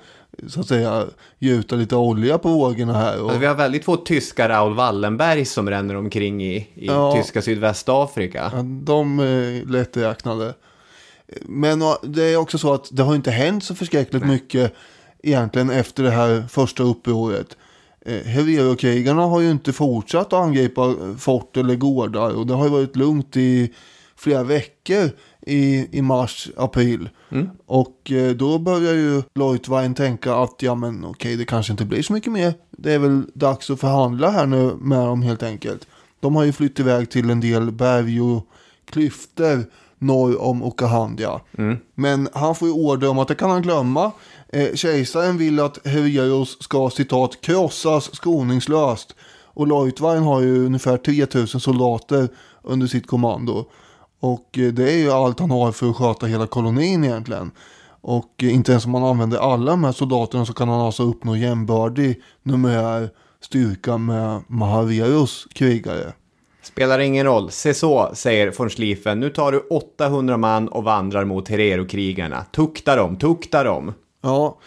så 0.48 0.60
att 0.60 0.66
säga 0.68 1.06
gjuta 1.38 1.76
lite 1.76 1.96
olja 1.96 2.38
på 2.38 2.48
vågorna 2.48 2.92
här. 2.92 3.16
Och, 3.20 3.24
Alltså, 3.24 3.38
vi 3.38 3.46
har 3.46 3.54
väldigt 3.54 3.84
få 3.84 3.96
tyska 3.96 4.48
Raoul 4.48 4.74
Wallenberg 4.74 5.44
som 5.44 5.70
ränner 5.70 5.96
omkring 5.96 6.44
i, 6.44 6.56
i 6.56 6.86
Ja. 6.86 7.12
tyska 7.16 7.42
Sydvästafrika. 7.42 8.50
Ja, 8.54 8.62
de 8.62 9.18
är 9.20 9.66
lätträknade. 9.66 10.54
Men 11.42 11.82
det 12.02 12.22
är 12.22 12.36
också 12.36 12.58
så 12.58 12.72
att 12.74 12.88
det 12.92 13.02
har 13.02 13.14
inte 13.14 13.30
hänt 13.30 13.64
så 13.64 13.74
förskräckligt 13.74 14.24
mycket 14.24 14.72
egentligen 15.22 15.70
efter 15.70 16.02
det 16.02 16.10
här 16.10 16.44
första 16.48 16.82
upproret. 16.82 17.56
Eh, 18.06 18.20
Herero-krigarna 18.24 19.22
har 19.22 19.40
ju 19.40 19.50
inte 19.50 19.72
fortsatt 19.72 20.26
att 20.26 20.32
angripa 20.32 20.94
fort 21.18 21.56
eller 21.56 21.74
gårdar 21.76 22.30
och 22.30 22.46
det 22.46 22.54
har 22.54 22.64
ju 22.64 22.70
varit 22.70 22.96
lugnt 22.96 23.36
i 23.36 23.72
flera 24.16 24.42
veckor 24.42 25.10
i, 25.46 25.88
i 25.98 26.02
mars, 26.02 26.50
april. 26.56 27.08
Och 27.66 28.12
eh, 28.12 28.30
då 28.34 28.58
börjar 28.58 28.92
ju 28.94 29.22
Leutwein 29.34 29.94
tänka 29.94 30.34
att 30.34 30.54
ja 30.58 30.74
men 30.74 31.04
okej 31.04 31.36
det 31.36 31.44
kanske 31.44 31.72
inte 31.72 31.84
blir 31.84 32.02
så 32.02 32.12
mycket 32.12 32.32
mer. 32.32 32.54
Det 32.70 32.92
är 32.92 32.98
väl 32.98 33.22
dags 33.34 33.70
att 33.70 33.80
förhandla 33.80 34.30
här 34.30 34.46
nu 34.46 34.74
med 34.80 34.98
dem 34.98 35.22
helt 35.22 35.42
enkelt. 35.42 35.86
De 36.20 36.36
har 36.36 36.44
ju 36.44 36.52
flyttat 36.52 36.80
iväg 36.80 37.10
till 37.10 37.30
en 37.30 37.40
del 37.40 37.70
berg 37.70 38.20
och 38.20 38.46
klyftor 38.84 39.64
norr 39.98 40.42
om 40.42 40.62
Okahandja. 40.62 41.40
Men 41.94 42.28
han 42.32 42.54
får 42.54 42.68
ju 42.68 42.74
order 42.74 43.08
om 43.08 43.18
att 43.18 43.28
det 43.28 43.34
kan 43.34 43.50
han 43.50 43.62
glömma. 43.62 44.12
Eh, 44.48 44.74
kejsaren 44.74 45.38
vill 45.38 45.60
att 45.60 45.86
Hereros 45.86 46.62
ska 46.62 46.90
citat 46.90 47.40
krossas 47.40 48.14
skoningslöst. 48.14 49.14
Och 49.54 49.66
Leutwein 49.66 50.22
har 50.22 50.40
ju 50.40 50.66
ungefär 50.66 50.96
3000 50.96 51.60
soldater 51.60 52.28
under 52.62 52.86
sitt 52.86 53.06
kommando. 53.06 53.66
Och 54.22 54.58
eh, 54.58 54.72
det 54.72 54.92
är 54.92 54.96
ju 54.96 55.10
allt 55.10 55.40
han 55.40 55.50
har 55.50 55.72
för 55.72 55.90
att 55.90 55.96
sköta 55.96 56.26
hela 56.26 56.46
kolonin 56.46 57.04
egentligen. 57.04 57.50
Och 58.00 58.42
eh, 58.42 58.54
inte 58.54 58.72
ens 58.72 58.84
om 58.84 58.90
man 58.92 59.04
använder 59.04 59.38
alla 59.38 59.70
de 59.70 59.84
här 59.84 59.92
soldaterna 59.92 60.46
så 60.46 60.52
kan 60.52 60.68
han 60.68 60.80
alltså 60.80 61.02
uppnå 61.02 61.36
jämbördig 61.36 62.20
numerär 62.42 63.10
styrka 63.40 63.98
med 63.98 64.42
Mahaveros 64.46 65.46
krigare. 65.52 66.12
Spelar 66.62 66.98
ingen 66.98 67.26
roll. 67.26 67.50
Se 67.50 67.74
så, 67.74 68.10
säger 68.14 68.54
von 68.58 68.70
Schlieffen. 68.70 69.20
Nu 69.20 69.30
tar 69.30 69.52
du 69.52 69.58
800 69.58 70.36
man 70.36 70.68
och 70.68 70.84
vandrar 70.84 71.24
mot 71.24 71.48
Herero-krigarna. 71.48 72.44
Tukta 72.52 72.96
dem, 72.96 73.16
tukta 73.16 73.64
dem. 73.64 73.94
Ja, 74.22 74.58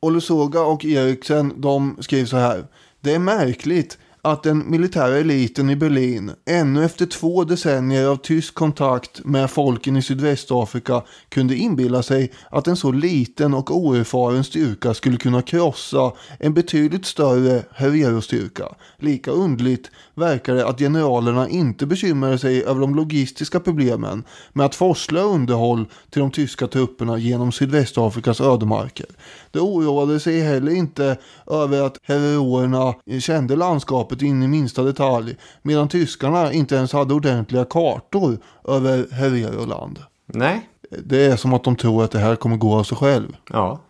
Olusoga 0.00 0.60
och 0.60 0.84
Eriksen 0.84 1.52
de 1.56 1.96
skriver 2.00 2.26
så 2.26 2.36
här. 2.36 2.64
Det 3.00 3.14
är 3.14 3.18
märkligt 3.18 3.98
att 4.22 4.42
den 4.42 4.70
militära 4.70 5.16
eliten 5.16 5.70
i 5.70 5.76
Berlin 5.76 6.32
ännu 6.46 6.84
efter 6.84 7.06
två 7.06 7.44
decennier 7.44 8.06
av 8.06 8.16
tysk 8.16 8.54
kontakt 8.54 9.24
med 9.24 9.50
folken 9.50 9.96
i 9.96 10.02
Sydvästafrika 10.02 11.02
kunde 11.28 11.56
inbilla 11.56 12.02
sig 12.02 12.32
att 12.50 12.66
en 12.66 12.76
så 12.76 12.92
liten 12.92 13.54
och 13.54 13.76
oerfaren 13.76 14.44
styrka 14.44 14.94
skulle 14.94 15.16
kunna 15.16 15.42
krossa 15.42 16.12
en 16.38 16.54
betydligt 16.54 17.06
större 17.06 17.62
Herero-styrka. 17.74 18.74
Lika 18.98 19.30
undligt 19.30 19.90
verkar 20.20 20.54
det 20.54 20.66
att 20.66 20.78
generalerna 20.78 21.48
inte 21.48 21.86
bekymrade 21.86 22.38
sig 22.38 22.64
över 22.64 22.80
de 22.80 22.94
logistiska 22.94 23.60
problemen 23.60 24.24
med 24.52 24.66
att 24.66 24.74
forsla 24.74 25.20
underhåll 25.20 25.86
till 26.10 26.20
de 26.20 26.30
tyska 26.30 26.66
trupperna 26.66 27.18
genom 27.18 27.52
Sydvästafrikas 27.52 28.40
ödemarker. 28.40 29.06
Det 29.50 29.60
oroade 29.60 30.20
sig 30.20 30.40
heller 30.40 30.72
inte 30.72 31.16
över 31.46 31.82
att 31.82 31.98
heroerna 32.02 32.94
kände 33.20 33.56
landskapet 33.56 34.22
in 34.22 34.42
i 34.42 34.48
minsta 34.48 34.82
detalj 34.82 35.36
medan 35.62 35.88
tyskarna 35.88 36.52
inte 36.52 36.74
ens 36.74 36.92
hade 36.92 37.14
ordentliga 37.14 37.64
kartor 37.64 38.38
över 38.64 39.06
Hereroland. 39.12 39.98
Nej. 40.26 40.68
Det 41.04 41.26
är 41.26 41.36
som 41.36 41.54
att 41.54 41.64
de 41.64 41.76
tror 41.76 42.04
att 42.04 42.10
det 42.10 42.18
här 42.18 42.36
kommer 42.36 42.56
gå 42.56 42.78
av 42.78 42.84
sig 42.84 42.96
själv. 42.96 43.36
Ja. 43.50 43.80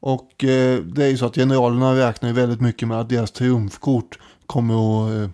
Och 0.00 0.44
eh, 0.44 0.78
det 0.78 1.04
är 1.04 1.08
ju 1.08 1.16
så 1.16 1.26
att 1.26 1.34
generalerna 1.34 1.94
räknar 1.94 2.28
ju 2.28 2.34
väldigt 2.34 2.60
mycket 2.60 2.88
med 2.88 3.00
att 3.00 3.08
deras 3.08 3.30
triumfkort 3.30 4.18
kommer 4.48 4.74
att 4.74 5.22
eh, 5.22 5.28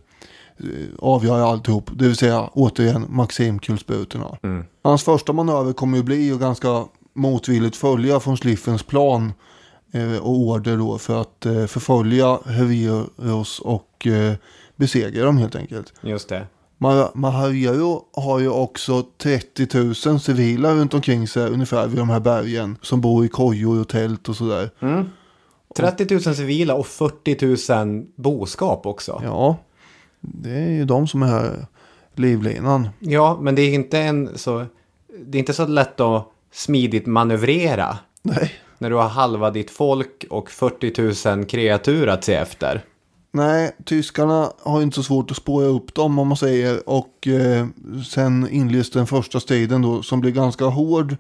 avgöra 0.99 1.45
alltihop. 1.45 1.91
Det 1.95 2.05
vill 2.05 2.17
säga 2.17 2.49
återigen 2.53 3.07
Maximkulsprutorna. 3.09 4.37
Hans 4.85 5.03
första 5.03 5.33
manöver 5.33 5.73
kommer 5.73 5.97
ju 5.97 6.03
bli 6.05 6.33
att 6.33 6.41
ganska 6.41 6.85
motvilligt 7.15 7.77
följa 7.77 8.19
von 8.19 8.37
Schlieffens 8.37 8.83
plan 8.83 9.33
eh, 9.93 10.17
och 10.17 10.31
order 10.39 10.77
då 10.77 10.99
för 10.99 11.21
att 11.21 11.47
eh, 11.47 11.67
förfölja 11.67 12.39
Heveros 12.47 13.61
och 13.61 14.07
eh, 14.07 14.35
besegra 14.77 15.25
dem 15.25 15.37
helt 15.39 15.57
enkelt. 15.57 15.93
Just 16.01 16.29
det. 16.29 16.47
Ma- 16.79 17.11
Mahariero 17.15 18.03
har 18.13 18.39
ju 18.39 18.49
också 18.49 19.03
30 19.23 19.69
000 20.09 20.21
civila 20.21 20.75
runt 20.75 20.95
omkring 20.95 21.29
sig 21.29 21.49
ungefär 21.51 21.87
vid 21.87 21.99
de 21.99 22.11
här 22.11 22.21
bergen. 22.21 22.77
Som 22.83 23.01
bor 23.01 23.25
i 23.25 23.29
kojor 23.29 23.81
och 23.81 23.89
tält 23.89 24.29
och 24.29 24.37
sådär. 24.37 24.71
30 25.77 26.15
000 26.15 26.23
civila 26.23 26.75
och 26.75 26.87
40 26.87 27.75
000 27.85 28.07
boskap 28.17 28.87
också. 28.87 29.21
Ja. 29.25 29.29
Ja, 29.31 29.57
det 30.21 30.51
är 30.51 30.71
ju 30.71 30.85
de 30.85 31.09
som 31.09 31.23
är 31.23 31.27
här 31.27 31.67
livlinan. 32.15 32.89
men 33.41 33.55
det 33.55 33.63
är 33.63 33.75
inte 33.75 33.99
en 33.99 34.39
så... 34.39 34.67
Det 35.27 35.39
är 35.39 35.41
inte 35.41 35.53
så 35.53 35.67
lätt 35.67 36.01
att 36.01 36.29
smidigt 36.53 37.07
manövrera. 37.07 37.99
Nej. 38.23 38.53
När 38.79 38.91
du 38.91 38.97
har 38.97 39.09
halva 39.09 39.51
ditt 39.51 39.71
folk 39.71 40.25
och 40.31 40.51
40 40.51 41.29
000 41.37 41.45
kreatur 41.45 42.09
att 42.09 42.25
se 42.25 42.35
efter. 42.35 42.85
Nej, 43.33 43.77
tyskarna 43.85 44.53
har 44.63 44.83
inte 44.83 44.95
så 44.95 45.03
svårt 45.03 45.31
att 45.31 45.37
spåra 45.37 45.67
upp 45.67 45.95
dem 45.95 46.19
om 46.19 46.29
man 46.29 46.37
säger. 46.37 46.89
Och 46.89 47.29
eh, 47.29 47.67
sen 48.07 48.49
inleds 48.51 48.91
den 48.91 49.07
första 49.07 49.41
striden 49.41 49.83
då 49.83 50.03
som 50.03 50.21
blir 50.21 50.31
ganska 50.33 50.65
hård. 50.65 51.17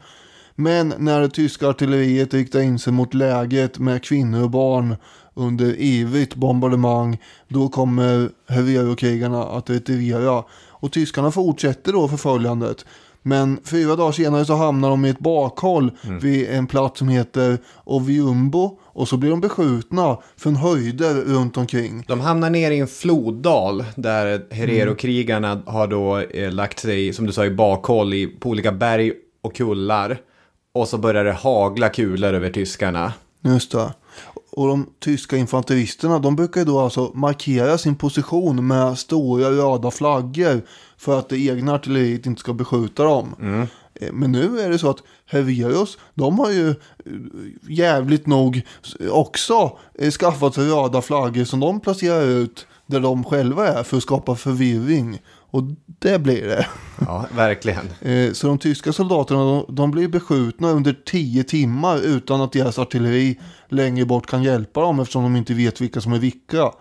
Men 0.57 0.95
när 0.99 1.21
det 1.21 1.29
tyska 1.29 1.69
artilleriet 1.69 2.35
riktar 2.35 2.61
in 2.61 2.79
sig 2.79 2.93
mot 2.93 3.15
läget 3.15 3.79
med 3.79 4.05
kvinnor 4.05 4.43
och 4.43 4.51
barn 4.51 4.97
under 5.35 5.81
ivrigt 5.81 6.35
bombardemang. 6.35 7.19
Då 7.49 7.69
kommer 7.69 8.31
Herero-krigarna 8.49 9.45
att 9.45 9.71
retirera. 9.71 10.45
Och 10.69 10.93
tyskarna 10.93 11.31
fortsätter 11.31 11.93
då 11.93 12.09
förföljandet. 12.09 12.85
Men 13.23 13.61
fyra 13.65 13.97
dagar 13.97 14.13
senare 14.13 14.45
så 14.45 14.55
hamnar 14.55 14.91
de 14.91 15.05
i 15.05 15.09
ett 15.09 15.19
bakhåll 15.19 15.91
vid 16.21 16.49
en 16.49 16.67
plats 16.67 16.99
som 16.99 17.09
heter 17.09 17.59
Oviumbo. 17.85 18.79
Och 18.83 19.09
så 19.09 19.17
blir 19.17 19.31
de 19.31 19.41
beskjutna 19.41 20.19
från 20.37 20.57
höjder 20.57 21.15
runt 21.15 21.57
omkring. 21.57 22.05
De 22.09 22.21
hamnar 22.21 22.51
ner 22.51 22.71
i 22.71 22.79
en 22.79 22.87
floddal 22.87 23.85
där 23.97 24.55
Herero-krigarna 24.55 25.63
har 25.67 25.87
då 25.87 26.19
eh, 26.19 26.53
lagt 26.53 26.79
sig, 26.79 27.13
som 27.13 27.27
du 27.27 27.33
sa, 27.33 27.45
i 27.45 27.51
bakhåll 27.51 28.15
i, 28.15 28.27
på 28.27 28.49
olika 28.49 28.73
berg 28.73 29.13
och 29.43 29.55
kullar. 29.55 30.19
Och 30.75 30.89
så 30.89 30.99
börjar 30.99 31.25
det 31.25 31.33
hagla 31.33 31.89
kulor 31.89 32.35
över 32.35 32.51
tyskarna. 32.51 33.13
Just 33.43 33.73
det. 33.73 33.95
Och 34.51 34.69
de 34.69 34.87
tyska 35.01 35.37
infanteristerna 35.37 36.19
de 36.19 36.37
brukar 36.37 36.61
ju 36.61 36.65
då 36.65 36.81
alltså 36.81 37.11
markera 37.15 37.79
sin 37.79 37.97
position 37.97 38.67
med 38.67 38.99
stora 38.99 39.51
röda 39.51 39.91
flaggor 39.91 40.63
för 40.97 41.19
att 41.19 41.29
det 41.29 41.39
egna 41.39 41.75
artilleriet 41.75 42.27
inte 42.27 42.41
ska 42.41 42.53
beskjuta 42.53 43.05
dem. 43.05 43.35
Eh, 43.95 44.13
Men 44.13 44.33
nu 44.33 44.61
är 44.61 44.71
det 44.71 44.79
så 44.79 44.91
att 44.91 45.03
Herveros, 45.27 45.99
de 46.15 46.39
har 46.39 46.51
ju 46.51 46.69
eh, 46.71 46.75
jävligt 47.69 48.27
nog 48.27 48.63
också 49.11 49.79
eh, 49.99 50.11
skaffat 50.11 50.55
sig 50.55 50.69
röda 50.69 51.03
flaggor 51.03 51.45
som 51.45 51.61
de 51.61 51.81
placerar 51.81 52.25
ut 52.25 52.67
där 52.87 53.01
de 53.01 53.25
själva 53.25 53.69
är 53.69 53.83
för 53.83 53.97
att 53.97 54.03
skapa 54.03 54.37
förvirring. 54.37 55.21
Och 55.55 55.63
det 55.99 56.19
blir 56.19 56.43
det. 56.43 56.67
Ja, 57.01 57.27
verkligen. 57.37 57.89
Eh, 58.01 58.33
Så 58.33 58.47
de 58.47 58.59
tyska 58.59 58.93
soldaterna 58.93 59.41
de, 59.45 59.65
de 59.69 59.91
blir 59.91 60.09
beskjutna 60.09 60.71
under 60.71 60.97
tio 61.07 61.45
timmar 61.45 61.99
utan 61.99 62.41
att 62.41 62.53
deras 62.53 62.79
artilleri 62.79 63.41
längre 63.69 64.05
bort 64.05 64.27
kan 64.27 64.43
hjälpa 64.43 64.81
dem 64.81 65.01
eftersom 65.01 65.23
de 65.23 65.37
inte 65.37 65.55
vet 65.55 65.81
vilka 65.81 66.01
som 66.01 66.13
är 66.13 66.19
vilka. 66.19 66.73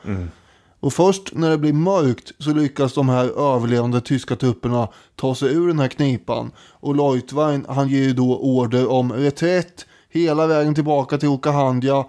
Och 0.80 0.94
först 0.94 1.34
när 1.34 1.50
det 1.50 1.58
blir 1.58 1.74
mörkt 1.74 2.32
så 2.40 2.54
lyckas 2.54 2.94
de 2.94 3.10
här 3.10 3.56
överlevande 3.56 4.02
tyska 4.02 4.36
trupperna 4.36 4.88
ta 5.16 5.36
sig 5.36 5.54
ur 5.54 5.68
den 5.68 5.80
här 5.80 5.88
knipan. 5.88 6.52
Och 6.58 6.96
Leutwein 6.96 7.66
han 7.70 7.88
ger 7.90 8.04
ju 8.04 8.14
då 8.14 8.38
order 8.38 8.92
om 8.92 9.14
reträtt 9.14 9.86
hela 10.10 10.48
vägen 10.48 10.76
tillbaka 10.76 11.18
till 11.18 11.30
Okahandja. 11.30 12.06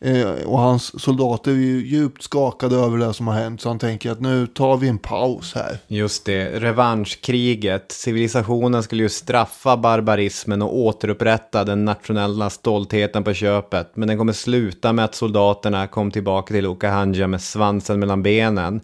Eh, 0.00 0.46
och 0.46 0.58
hans 0.58 1.02
soldater 1.02 1.50
är 1.50 1.54
ju 1.56 1.86
djupt 1.86 2.22
skakade 2.22 2.76
över 2.76 2.98
det 2.98 3.14
som 3.14 3.26
har 3.26 3.34
hänt 3.34 3.60
så 3.60 3.68
han 3.68 3.78
tänker 3.78 4.10
att 4.10 4.20
nu 4.20 4.46
tar 4.46 4.76
vi 4.76 4.88
en 4.88 4.98
paus 4.98 5.54
här. 5.54 5.78
Just 5.86 6.24
det, 6.24 6.60
revanschkriget. 6.60 7.92
Civilisationen 7.92 8.82
skulle 8.82 9.02
ju 9.02 9.08
straffa 9.08 9.76
barbarismen 9.76 10.62
och 10.62 10.78
återupprätta 10.78 11.64
den 11.64 11.84
nationella 11.84 12.50
stoltheten 12.50 13.24
på 13.24 13.32
köpet. 13.34 13.90
Men 13.94 14.08
den 14.08 14.18
kommer 14.18 14.32
sluta 14.32 14.92
med 14.92 15.04
att 15.04 15.14
soldaterna 15.14 15.86
kom 15.86 16.10
tillbaka 16.10 16.54
till 16.54 16.66
Okahanja 16.66 17.26
med 17.26 17.42
svansen 17.42 18.00
mellan 18.00 18.22
benen. 18.22 18.80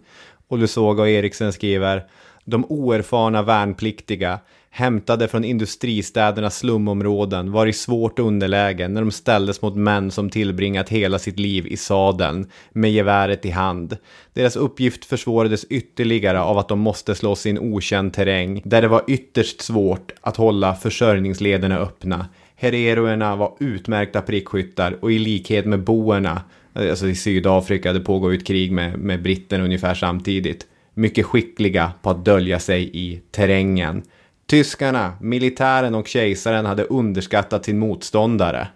Och 0.47 0.57
Lusoga 0.57 1.01
och 1.03 1.09
Eriksen 1.09 1.53
skriver, 1.53 2.03
de 2.45 2.65
oerfarna 2.65 3.41
värnpliktiga 3.41 4.39
hämtade 4.75 5.27
från 5.27 5.43
industristädernas 5.43 6.57
slumområden 6.57 7.51
var 7.51 7.67
i 7.67 7.73
svårt 7.73 8.19
underläge 8.19 8.87
när 8.87 9.01
de 9.01 9.11
ställdes 9.11 9.61
mot 9.61 9.75
män 9.75 10.11
som 10.11 10.29
tillbringat 10.29 10.89
hela 10.89 11.19
sitt 11.19 11.39
liv 11.39 11.67
i 11.67 11.77
sadeln 11.77 12.49
med 12.71 12.91
geväret 12.91 13.45
i 13.45 13.49
hand. 13.49 13.97
Deras 14.33 14.55
uppgift 14.55 15.05
försvårades 15.05 15.65
ytterligare 15.65 16.41
av 16.41 16.57
att 16.57 16.67
de 16.67 16.79
måste 16.79 17.15
slåss 17.15 17.45
i 17.45 17.49
en 17.49 17.59
okänd 17.59 18.13
terräng 18.13 18.61
där 18.65 18.81
det 18.81 18.87
var 18.87 19.03
ytterst 19.07 19.61
svårt 19.61 20.11
att 20.21 20.37
hålla 20.37 20.75
försörjningslederna 20.75 21.77
öppna. 21.77 22.25
Hereroerna 22.55 23.35
var 23.35 23.53
utmärkta 23.59 24.21
prickskyttar 24.21 24.97
och 25.01 25.11
i 25.11 25.19
likhet 25.19 25.65
med 25.65 25.83
boerna, 25.83 26.41
alltså 26.73 27.07
i 27.07 27.15
Sydafrika, 27.15 27.93
det 27.93 27.99
pågår 27.99 28.31
ju 28.31 28.37
ett 28.37 28.47
krig 28.47 28.71
med, 28.71 28.99
med 28.99 29.21
britterna 29.21 29.63
ungefär 29.63 29.93
samtidigt, 29.93 30.67
mycket 30.93 31.25
skickliga 31.25 31.91
på 32.01 32.09
att 32.09 32.25
dölja 32.25 32.59
sig 32.59 32.89
i 32.93 33.21
terrängen. 33.31 34.03
Tyskarna, 34.45 35.13
militären 35.21 35.95
och 35.95 36.07
kejsaren 36.07 36.65
hade 36.65 36.83
underskattat 36.83 37.65
sin 37.65 37.79
motståndare. 37.79 38.67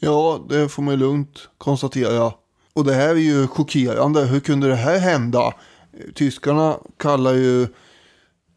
Ja, 0.00 0.46
det 0.48 0.68
får 0.68 0.82
man 0.82 0.94
ju 0.94 1.00
lugnt 1.00 1.48
konstatera. 1.58 2.32
Och 2.72 2.84
det 2.84 2.94
här 2.94 3.08
är 3.08 3.14
ju 3.14 3.46
chockerande. 3.46 4.24
Hur 4.24 4.40
kunde 4.40 4.68
det 4.68 4.76
här 4.76 4.98
hända? 4.98 5.54
Tyskarna 6.14 6.76
kallar 6.96 7.34
ju 7.34 7.66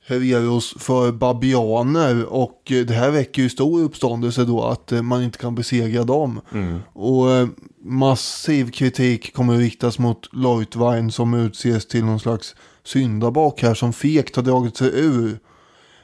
Heveros 0.07 0.75
för 0.79 1.11
babianer 1.11 2.25
och 2.25 2.61
det 2.65 2.93
här 2.93 3.11
väcker 3.11 3.41
ju 3.41 3.49
stor 3.49 3.81
uppståndelse 3.81 4.45
då 4.45 4.63
att 4.63 4.91
eh, 4.91 5.01
man 5.01 5.23
inte 5.23 5.37
kan 5.37 5.55
besegra 5.55 6.03
dem. 6.03 6.41
Och 6.93 7.31
eh, 7.31 7.47
massiv 7.83 8.71
kritik 8.71 9.33
kommer 9.33 9.53
att 9.53 9.59
riktas 9.59 9.99
mot 9.99 10.29
Leutwein 10.33 11.11
som 11.11 11.33
utses 11.33 11.87
till 11.87 12.05
någon 12.05 12.19
slags 12.19 12.55
syndabock 12.83 13.61
här 13.61 13.73
som 13.73 13.93
fegt 13.93 14.35
har 14.35 14.43
dragit 14.43 14.77
sig 14.77 14.91
ur 14.93 15.39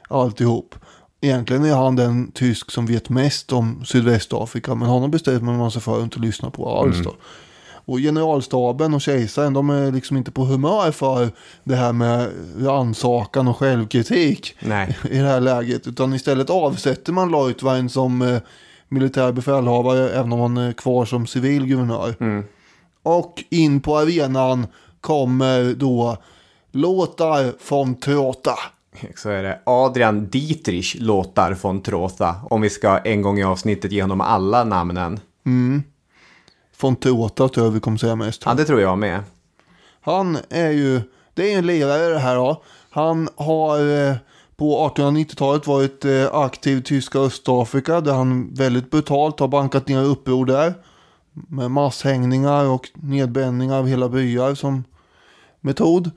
alltihop. 0.09 0.75
Egentligen 1.21 1.65
är 1.65 1.75
han 1.75 1.95
den 1.95 2.31
tysk 2.31 2.71
som 2.71 2.85
vet 2.85 3.09
mest 3.09 3.53
om 3.53 3.85
Sydvästafrika 3.85 4.75
men 4.75 4.87
honom 4.87 5.11
bestämmer 5.11 5.53
man 5.53 5.71
sig 5.71 5.81
för 5.81 5.97
att 5.97 6.03
inte 6.03 6.19
lyssna 6.19 6.49
på 6.49 6.77
alls 6.77 7.03
då. 7.03 7.13
Och 7.85 7.97
generalstaben 7.97 8.93
och 8.93 9.01
kejsaren 9.01 9.53
de 9.53 9.69
är 9.69 9.91
liksom 9.91 10.17
inte 10.17 10.31
på 10.31 10.45
humör 10.45 10.91
för 10.91 11.29
det 11.63 11.75
här 11.75 11.93
med 11.93 12.29
rannsakan 12.57 13.47
och 13.47 13.57
självkritik 13.57 14.55
Nej. 14.59 14.97
i 15.11 15.17
det 15.17 15.27
här 15.27 15.41
läget. 15.41 15.87
Utan 15.87 16.13
istället 16.13 16.49
avsätter 16.49 17.13
man 17.13 17.31
Leutwein 17.31 17.89
som 17.89 18.21
eh, 18.21 18.41
militär 18.89 19.31
befälhavare 19.31 20.09
även 20.09 20.33
om 20.33 20.39
han 20.39 20.57
är 20.57 20.73
kvar 20.73 21.05
som 21.05 21.27
civil 21.27 21.65
guvernör. 21.65 22.15
Och 23.03 23.43
in 23.49 23.81
på 23.81 23.97
arenan 23.97 24.67
kommer 25.01 25.73
då 25.73 26.17
Lothar 26.71 27.53
von 27.69 27.95
Trotha. 27.95 28.55
Så 29.15 29.29
är 29.29 29.43
det 29.43 29.59
Adrian 29.63 30.29
Dietrich 30.29 30.95
låtar 30.99 31.57
von 31.61 31.81
Trotha. 31.81 32.35
Om 32.49 32.61
vi 32.61 32.69
ska 32.69 32.97
en 32.97 33.21
gång 33.21 33.39
i 33.39 33.43
avsnittet 33.43 33.91
ge 33.91 34.01
honom 34.01 34.21
alla 34.21 34.63
namnen. 34.63 35.19
Von 36.81 36.95
Trotha 36.95 37.47
tror 37.49 37.65
jag 37.65 37.71
vi 37.71 37.79
kommer 37.79 37.97
säga 37.97 38.15
mest. 38.15 38.43
Ja, 38.45 38.53
det 38.53 38.65
tror 38.65 38.81
jag 38.81 38.97
med. 38.97 39.23
Han 40.01 40.37
är 40.49 40.71
ju, 40.71 41.01
det 41.33 41.53
är 41.53 41.57
en 41.57 41.67
lirare 41.67 42.07
det 42.07 42.19
här 42.19 42.35
då. 42.35 42.63
Han 42.89 43.29
har 43.35 44.09
eh, 44.09 44.15
på 44.55 44.89
1890-talet 44.95 45.67
varit 45.67 46.05
eh, 46.05 46.33
aktiv 46.33 46.77
i 46.77 46.81
tyska 46.81 47.19
Östafrika 47.19 48.01
där 48.01 48.13
han 48.13 48.53
väldigt 48.53 48.91
brutalt 48.91 49.39
har 49.39 49.47
bankat 49.47 49.87
ner 49.87 50.03
uppror 50.03 50.45
där. 50.45 50.73
Med 51.33 51.71
masshängningar 51.71 52.65
och 52.65 52.89
nedbränningar 52.93 53.77
av 53.77 53.87
hela 53.87 54.09
byar 54.09 54.55
som 54.55 54.83
metod. 55.61 56.11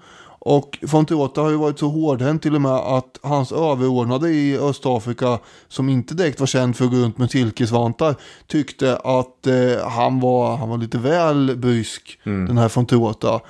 Och 0.49 0.79
von 0.83 1.07
Trotha 1.07 1.43
har 1.43 1.51
ju 1.51 1.57
varit 1.57 1.79
så 1.79 1.89
hårdhänt 1.89 2.43
till 2.43 2.55
och 2.55 2.61
med 2.61 2.73
att 2.73 3.19
hans 3.23 3.53
överordnade 3.53 4.31
i 4.31 4.59
Östafrika 4.59 5.39
som 5.69 5.89
inte 5.89 6.15
direkt 6.15 6.41
var 6.41 6.47
känd 6.47 6.77
för 6.77 6.85
att 6.85 6.91
gå 6.91 6.97
runt 6.97 7.19
med 7.19 7.31
silkesvantar 7.31 8.15
tyckte 8.47 8.97
att 8.97 9.47
eh, 9.47 9.89
han, 9.89 10.21
var, 10.21 10.57
han 10.57 10.69
var 10.69 10.79
lite 10.79 10.99
väl 10.99 11.57
brysk 11.57 12.19
den 12.25 12.59
här 12.59 12.73
von 12.75 12.87
Trotha. 12.87 13.41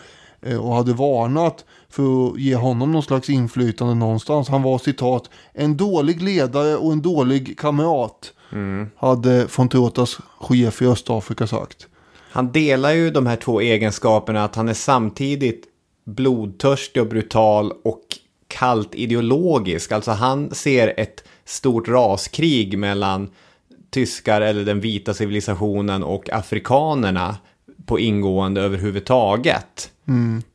Eh, 0.42 0.56
och 0.56 0.74
hade 0.74 0.92
varnat 0.92 1.64
för 1.90 2.26
att 2.26 2.38
ge 2.38 2.54
honom 2.54 2.92
någon 2.92 3.02
slags 3.02 3.30
inflytande 3.30 3.94
någonstans. 3.94 4.48
Han 4.48 4.62
var 4.62 4.78
citat 4.78 5.30
en 5.52 5.76
dålig 5.76 6.22
ledare 6.22 6.76
och 6.76 6.92
en 6.92 7.02
dålig 7.02 7.58
kamrat. 7.58 8.32
Hade 8.96 9.46
von 9.56 9.68
Trothas 9.68 10.18
chef 10.38 10.82
i 10.82 10.86
Östafrika 10.86 11.46
sagt. 11.46 11.86
Han 12.30 12.52
delar 12.52 12.92
ju 12.92 13.10
de 13.10 13.26
här 13.26 13.36
två 13.36 13.60
egenskaperna 13.60 14.44
att 14.44 14.54
han 14.54 14.68
är 14.68 14.74
samtidigt 14.74 15.64
blodtörstig 16.06 17.02
och 17.02 17.08
brutal 17.08 17.72
och 17.84 18.02
kallt 18.48 18.94
ideologisk. 18.94 19.92
Alltså 19.92 20.10
han 20.10 20.54
ser 20.54 20.94
ett 20.96 21.24
stort 21.44 21.88
raskrig 21.88 22.78
mellan 22.78 23.30
tyskar 23.90 24.40
eller 24.40 24.64
den 24.64 24.80
vita 24.80 25.14
civilisationen 25.14 26.02
och 26.02 26.32
afrikanerna 26.32 27.36
på 27.86 27.98
ingående 27.98 28.60
överhuvudtaget. 28.60 29.90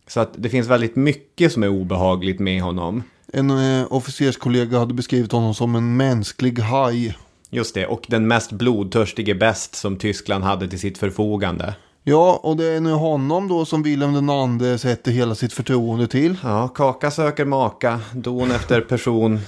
Så 0.08 0.20
att 0.20 0.30
det 0.36 0.50
finns 0.50 0.68
väldigt 0.68 0.96
mycket 0.96 1.52
som 1.52 1.64
är 1.64 1.68
obehagligt 1.68 2.40
med 2.40 2.62
honom. 2.62 3.04
En 3.34 3.50
eh, 3.50 3.88
officerskollega 3.90 4.80
hade 4.80 4.94
beskrivit 4.94 5.32
honom 5.32 5.54
som 5.54 5.76
en 5.76 5.98
mänsklig 5.98 6.60
haj. 6.60 7.18
Just 7.50 7.76
det, 7.76 7.86
och 7.86 8.06
den 8.08 8.28
mest 8.28 8.52
blodtörstige 8.52 9.36
bäst 9.36 9.76
som 9.76 9.98
Tyskland 9.98 10.44
hade 10.44 10.68
till 10.68 10.80
sitt 10.80 10.98
förfogande. 10.98 11.76
Ja, 12.04 12.40
och 12.44 12.58
det 12.58 12.66
är 12.66 12.82
nu 12.82 12.92
honom 12.92 13.48
då 13.48 13.66
som 13.66 13.84
Wilhelm 13.84 14.14
den 14.14 14.30
andre 14.30 14.78
sätter 14.78 15.12
hela 15.12 15.36
sitt 15.36 15.54
förtroende 15.54 16.08
till. 16.08 16.38
Ja, 16.44 16.68
kaka 16.68 17.12
söker 17.12 17.46
maka, 17.46 18.00
don 18.14 18.52
efter 18.52 18.82
person, 18.82 19.40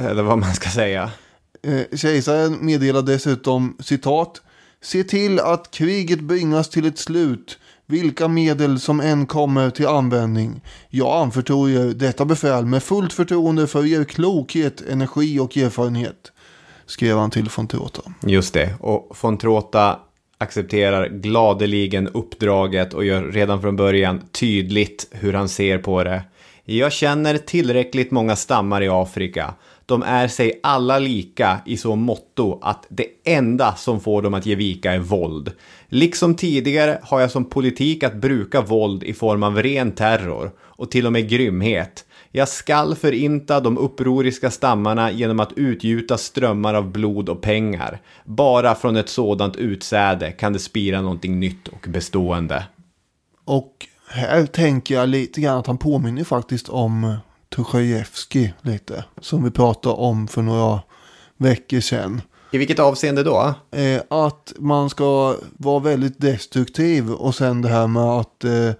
eller 0.00 0.22
vad 0.22 0.38
man 0.38 0.54
ska 0.54 0.70
säga. 0.70 1.10
Eh, 1.62 1.98
kejsaren 1.98 2.58
meddelar 2.60 3.02
dessutom 3.02 3.76
citat. 3.80 4.42
Se 4.82 5.04
till 5.04 5.40
att 5.40 5.70
kriget 5.70 6.20
bringas 6.20 6.68
till 6.68 6.86
ett 6.86 6.98
slut, 6.98 7.58
vilka 7.86 8.28
medel 8.28 8.80
som 8.80 9.00
än 9.00 9.26
kommer 9.26 9.70
till 9.70 9.86
användning. 9.86 10.64
Jag 10.88 11.22
anförtror 11.22 11.70
er 11.70 11.94
detta 11.94 12.24
befäl 12.24 12.66
med 12.66 12.82
fullt 12.82 13.12
förtroende 13.12 13.66
för 13.66 13.86
er 13.86 14.04
klokhet, 14.04 14.82
energi 14.88 15.38
och 15.38 15.56
erfarenhet. 15.56 16.32
Skrev 16.86 17.18
han 17.18 17.30
till 17.30 17.50
von 17.56 17.66
Trotha. 17.66 18.02
Just 18.20 18.54
det, 18.54 18.74
och 18.80 19.16
von 19.20 19.38
Trotha 19.38 19.98
accepterar 20.38 21.08
gladeligen 21.08 22.08
uppdraget 22.08 22.94
och 22.94 23.04
gör 23.04 23.22
redan 23.22 23.62
från 23.62 23.76
början 23.76 24.20
tydligt 24.32 25.08
hur 25.10 25.32
han 25.32 25.48
ser 25.48 25.78
på 25.78 26.04
det. 26.04 26.22
Jag 26.64 26.92
känner 26.92 27.38
tillräckligt 27.38 28.10
många 28.10 28.36
stammar 28.36 28.82
i 28.82 28.88
Afrika. 28.88 29.54
De 29.86 30.02
är 30.02 30.28
sig 30.28 30.60
alla 30.62 30.98
lika 30.98 31.60
i 31.66 31.76
så 31.76 31.96
motto 31.96 32.58
att 32.62 32.86
det 32.88 33.06
enda 33.24 33.74
som 33.74 34.00
får 34.00 34.22
dem 34.22 34.34
att 34.34 34.46
ge 34.46 34.54
vika 34.54 34.92
är 34.92 34.98
våld. 34.98 35.52
Liksom 35.88 36.34
tidigare 36.34 36.98
har 37.02 37.20
jag 37.20 37.30
som 37.30 37.44
politik 37.44 38.02
att 38.02 38.14
bruka 38.14 38.60
våld 38.60 39.02
i 39.02 39.12
form 39.12 39.42
av 39.42 39.62
ren 39.62 39.92
terror 39.92 40.50
och 40.60 40.90
till 40.90 41.06
och 41.06 41.12
med 41.12 41.28
grymhet. 41.28 42.04
Jag 42.32 42.48
skall 42.48 42.94
förinta 42.94 43.60
de 43.60 43.78
upproriska 43.78 44.50
stammarna 44.50 45.10
genom 45.10 45.40
att 45.40 45.52
utgjuta 45.52 46.18
strömmar 46.18 46.74
av 46.74 46.90
blod 46.92 47.28
och 47.28 47.40
pengar. 47.40 48.00
Bara 48.24 48.74
från 48.74 48.96
ett 48.96 49.08
sådant 49.08 49.56
utsäde 49.56 50.32
kan 50.32 50.52
det 50.52 50.58
spira 50.58 51.00
någonting 51.00 51.40
nytt 51.40 51.68
och 51.68 51.86
bestående. 51.88 52.64
Och 53.44 53.86
här 54.08 54.46
tänker 54.46 54.94
jag 54.94 55.08
lite 55.08 55.40
grann 55.40 55.58
att 55.58 55.66
han 55.66 55.78
påminner 55.78 56.24
faktiskt 56.24 56.68
om 56.68 57.16
Tuchajevski 57.56 58.52
lite. 58.62 59.04
Som 59.20 59.44
vi 59.44 59.50
pratade 59.50 59.94
om 59.94 60.28
för 60.28 60.42
några 60.42 60.80
veckor 61.36 61.80
sedan. 61.80 62.20
I 62.52 62.58
vilket 62.58 62.78
avseende 62.78 63.22
då? 63.22 63.54
Eh, 63.70 64.00
att 64.08 64.52
man 64.58 64.90
ska 64.90 65.36
vara 65.52 65.78
väldigt 65.78 66.20
destruktiv 66.20 67.10
och 67.10 67.34
sen 67.34 67.62
det 67.62 67.68
här 67.68 67.86
med 67.86 68.02
att 68.02 68.44
eh, 68.44 68.70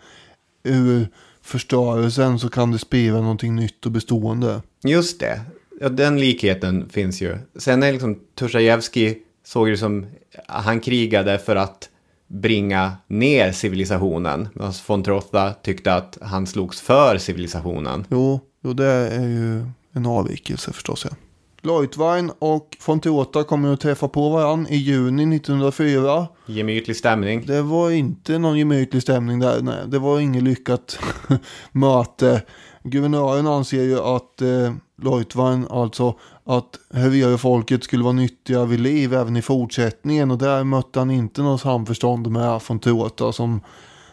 ur 0.62 1.08
förstörelsen 1.48 2.38
så 2.38 2.48
kan 2.48 2.70
det 2.70 2.78
spira 2.78 3.20
någonting 3.20 3.56
nytt 3.56 3.86
och 3.86 3.92
bestående. 3.92 4.62
Just 4.84 5.20
det. 5.20 5.40
Ja, 5.80 5.88
den 5.88 6.20
likheten 6.20 6.88
finns 6.88 7.20
ju. 7.20 7.38
Sen 7.56 7.82
är 7.82 7.92
liksom 7.92 8.20
Tuchajevski 8.34 9.18
såg 9.44 9.68
det 9.68 9.76
som, 9.76 10.06
han 10.46 10.80
krigade 10.80 11.38
för 11.38 11.56
att 11.56 11.88
bringa 12.26 12.96
ner 13.06 13.52
civilisationen. 13.52 14.48
Medan 14.54 14.72
von 14.86 15.02
Trotha 15.02 15.52
tyckte 15.52 15.94
att 15.94 16.18
han 16.20 16.46
slogs 16.46 16.80
för 16.80 17.18
civilisationen. 17.18 18.04
Jo, 18.10 18.40
jo 18.64 18.72
det 18.72 18.92
är 18.92 19.28
ju 19.28 19.64
en 19.92 20.06
avvikelse 20.06 20.72
förstås. 20.72 21.06
Ja. 21.10 21.16
Leutwein 21.62 22.32
och 22.38 22.76
von 22.86 23.00
Trotha 23.00 23.44
kommer 23.44 23.72
att 23.72 23.80
träffa 23.80 24.08
på 24.08 24.28
varandra 24.28 24.70
i 24.70 24.76
juni 24.76 25.36
1904. 25.36 26.26
Gemytlig 26.46 26.96
stämning. 26.96 27.46
Det 27.46 27.62
var 27.62 27.90
inte 27.90 28.38
någon 28.38 28.58
gemytlig 28.58 29.02
stämning 29.02 29.38
där. 29.38 29.62
Nej, 29.62 29.84
det 29.86 29.98
var 29.98 30.20
inget 30.20 30.42
lyckat 30.42 30.98
möte. 31.72 32.42
Guvernören 32.82 33.46
anser 33.46 33.82
ju 33.82 33.98
att 33.98 34.42
eh, 34.42 34.72
Leutwein, 35.02 35.66
alltså 35.70 36.14
att 36.44 36.78
Herero-folket 36.94 37.84
skulle 37.84 38.04
vara 38.04 38.12
nyttiga 38.12 38.64
vid 38.64 38.80
liv 38.80 39.14
även 39.14 39.36
i 39.36 39.42
fortsättningen. 39.42 40.30
Och 40.30 40.38
där 40.38 40.64
mötte 40.64 40.98
han 40.98 41.10
inte 41.10 41.42
något 41.42 41.60
samförstånd 41.60 42.30
med 42.30 42.60
von 42.68 42.78
Trotha 42.78 43.32
som, 43.32 43.60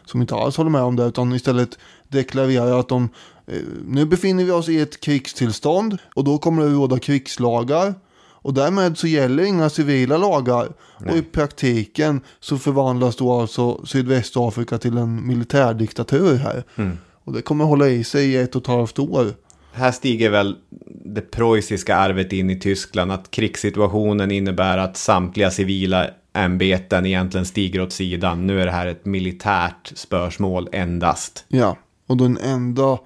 som 0.06 0.22
inte 0.22 0.36
alls 0.36 0.58
håller 0.58 0.70
med 0.70 0.82
om 0.82 0.96
det. 0.96 1.06
Utan 1.06 1.34
istället 1.34 1.78
deklarerar 2.08 2.80
att 2.80 2.90
de 2.90 3.10
nu 3.86 4.06
befinner 4.06 4.44
vi 4.44 4.52
oss 4.52 4.70
i 4.70 4.80
ett 4.80 5.00
krigstillstånd 5.00 5.98
och 6.16 6.24
då 6.24 6.38
kommer 6.38 6.64
det 6.64 6.70
råda 6.70 7.00
krigslagar. 7.00 7.94
Och 8.46 8.54
därmed 8.54 8.98
så 8.98 9.08
gäller 9.08 9.44
inga 9.44 9.70
civila 9.70 10.18
lagar. 10.18 10.68
Nej. 11.00 11.12
Och 11.12 11.18
i 11.18 11.22
praktiken 11.22 12.22
så 12.40 12.58
förvandlas 12.58 13.16
då 13.16 13.34
alltså 13.42 13.86
Sydvästafrika 13.86 14.78
till 14.78 14.98
en 14.98 15.28
militärdiktatur 15.28 16.36
här. 16.36 16.64
Mm. 16.76 16.98
Och 17.24 17.34
det 17.34 17.42
kommer 17.42 17.66
hålla 17.66 17.88
i 17.88 18.04
sig 18.04 18.28
i 18.28 18.38
ett 18.38 18.56
och 18.56 18.62
ett 18.62 18.68
halvt 18.68 19.00
år. 19.00 19.34
Här 19.74 19.92
stiger 19.92 20.30
väl 20.30 20.56
det 21.06 21.22
preussiska 21.22 21.96
arvet 21.96 22.34
in 22.34 22.50
i 22.50 22.60
Tyskland. 22.60 23.12
Att 23.12 23.32
krigssituationen 23.32 24.32
innebär 24.32 24.78
att 24.78 24.98
samtliga 24.98 25.52
civila 25.52 26.08
ämbeten 26.34 27.06
egentligen 27.06 27.46
stiger 27.46 27.82
åt 27.82 27.94
sidan. 27.94 28.48
Nu 28.48 28.62
är 28.62 28.66
det 28.66 28.72
här 28.72 28.88
ett 28.88 29.06
militärt 29.06 29.92
spörsmål 29.96 30.70
endast. 30.72 31.46
Ja, 31.48 31.78
och 32.08 32.18
den 32.18 32.38
enda 32.38 33.00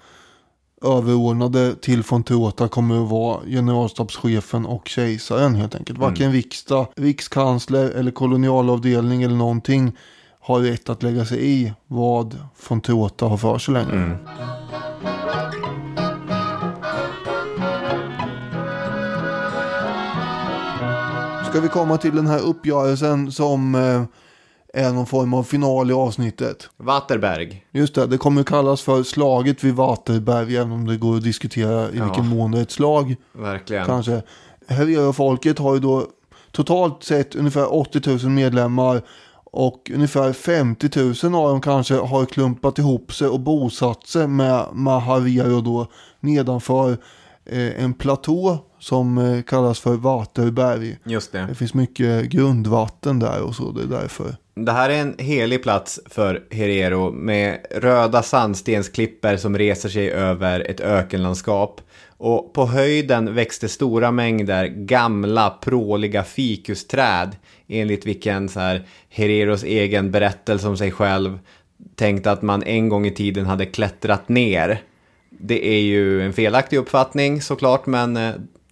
överordnade 0.82 1.76
till 1.76 2.04
von 2.10 2.24
kommer 2.70 3.04
att 3.04 3.10
vara 3.10 3.46
generalstabschefen 3.46 4.66
och 4.66 4.88
kejsaren 4.88 5.56
helt 5.56 5.76
enkelt. 5.76 5.98
Mm. 5.98 6.10
Varken 6.10 6.26
mm. 6.26 6.36
riksdag, 6.36 6.88
rikskansler 6.96 7.92
eller 7.92 8.12
kolonialavdelning 8.12 9.24
eller 9.24 9.36
någonting 9.36 9.98
har 10.40 10.60
rätt 10.60 10.90
att 10.90 11.04
lägga 11.04 11.26
sig 11.26 11.46
i 11.52 11.74
vad 11.88 12.38
von 12.70 12.82
har 13.20 13.38
för 13.38 13.58
sig 13.58 13.74
längre. 13.74 13.92
Mm. 13.92 14.18
Ska 21.50 21.62
vi 21.62 21.68
komma 21.68 21.98
till 21.98 22.16
den 22.16 22.28
här 22.28 22.40
uppgörelsen 22.40 23.32
som 23.32 23.76
eh, 23.76 24.04
är 24.74 24.92
någon 24.94 25.06
form 25.06 25.34
av 25.34 25.44
final 25.44 25.90
i 25.90 25.94
avsnittet. 25.94 26.70
Waterberg. 26.78 27.66
Just 27.72 27.96
det, 27.96 28.08
det 28.08 28.18
kommer 28.18 28.44
kallas 28.44 28.82
för 28.82 29.04
slaget 29.04 29.64
vid 29.64 29.76
Waterberg, 29.76 30.58
även 30.58 30.72
om 30.72 30.88
det 30.88 30.98
går 30.98 31.18
att 31.18 31.24
diskutera 31.24 31.92
i 31.92 31.98
ja. 31.98 32.04
vilken 32.04 32.28
mån 32.28 32.52
det 32.52 32.58
är 32.58 32.62
ett 32.62 32.72
slag. 32.72 33.16
Verkligen. 33.32 33.86
Kanske. 33.86 34.22
Herero-folket 34.68 35.60
har 35.60 35.74
ju 35.74 35.80
då 35.80 36.06
totalt 36.52 37.04
sett 37.04 37.36
ungefär 37.36 37.74
80 37.74 38.10
000 38.10 38.30
medlemmar 38.30 39.02
och 39.52 39.92
ungefär 39.94 40.34
50 40.34 41.26
000 41.28 41.36
av 41.36 41.50
dem 41.50 41.62
kanske 41.62 41.96
har 41.96 42.26
klumpat 42.26 42.80
ihop 42.80 43.14
sig 43.14 43.28
och 43.28 43.40
bosatt 43.40 44.08
sig 44.08 44.28
med 44.28 44.66
Mahaviro 44.74 45.62
då 45.62 45.88
nedanför 46.20 46.98
eh, 47.46 47.84
en 47.84 47.94
platå 47.94 48.58
som 48.80 49.18
eh, 49.18 49.42
kallas 49.42 49.80
för 49.80 49.94
Waterberg. 49.96 50.98
Just 51.04 51.32
det. 51.32 51.46
Det 51.50 51.56
finns 51.56 51.74
mycket 51.74 52.26
grundvatten 52.26 53.20
där 53.20 53.42
och 53.42 53.56
så, 53.56 53.72
det 53.72 53.82
är 53.82 54.02
därför. 54.02 54.36
Det 54.56 54.72
här 54.72 54.90
är 54.90 55.02
en 55.02 55.16
helig 55.18 55.64
plats 55.64 56.00
för 56.06 56.44
Herero 56.52 57.12
med 57.12 57.66
röda 57.72 58.24
sandstensklipper 58.24 59.38
som 59.38 59.58
reser 59.58 59.90
sig 59.90 60.12
över 60.12 60.60
ett 60.60 60.80
ökenlandskap. 60.80 61.82
Och 62.18 62.54
på 62.54 62.66
höjden 62.66 63.36
växte 63.36 63.70
stora 63.70 64.12
mängder 64.12 64.66
gamla 64.66 65.50
pråliga 65.50 66.24
fikusträd 66.24 67.36
enligt 67.68 68.06
vilken 68.06 68.50
så 68.50 68.60
här, 68.60 68.88
Hereros 69.10 69.64
egen 69.64 70.12
berättelse 70.12 70.68
om 70.68 70.78
sig 70.78 70.92
själv 70.92 71.40
tänkte 71.96 72.32
att 72.32 72.42
man 72.42 72.64
en 72.64 72.90
gång 72.90 73.06
i 73.06 73.12
tiden 73.12 73.46
hade 73.46 73.66
klättrat 73.66 74.30
ner. 74.30 74.82
Det 75.30 75.68
är 75.68 75.82
ju 75.82 76.22
en 76.22 76.34
felaktig 76.34 76.78
uppfattning 76.78 77.42
såklart, 77.42 77.86
men 77.86 78.18
eh, 78.18 78.32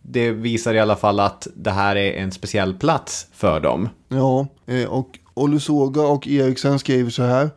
det 0.09 0.31
visar 0.31 0.73
i 0.73 0.79
alla 0.79 0.95
fall 0.95 1.19
att 1.19 1.47
det 1.55 1.71
här 1.71 1.95
är 1.95 2.13
en 2.13 2.31
speciell 2.31 2.73
plats 2.73 3.27
för 3.33 3.59
dem. 3.59 3.89
Ja, 4.09 4.47
eh, 4.65 4.85
och 4.85 5.19
Olusoga 5.33 6.01
och 6.01 6.27
Eriksen 6.27 6.79
skriver 6.79 7.09
så 7.09 7.23
här. 7.23 7.49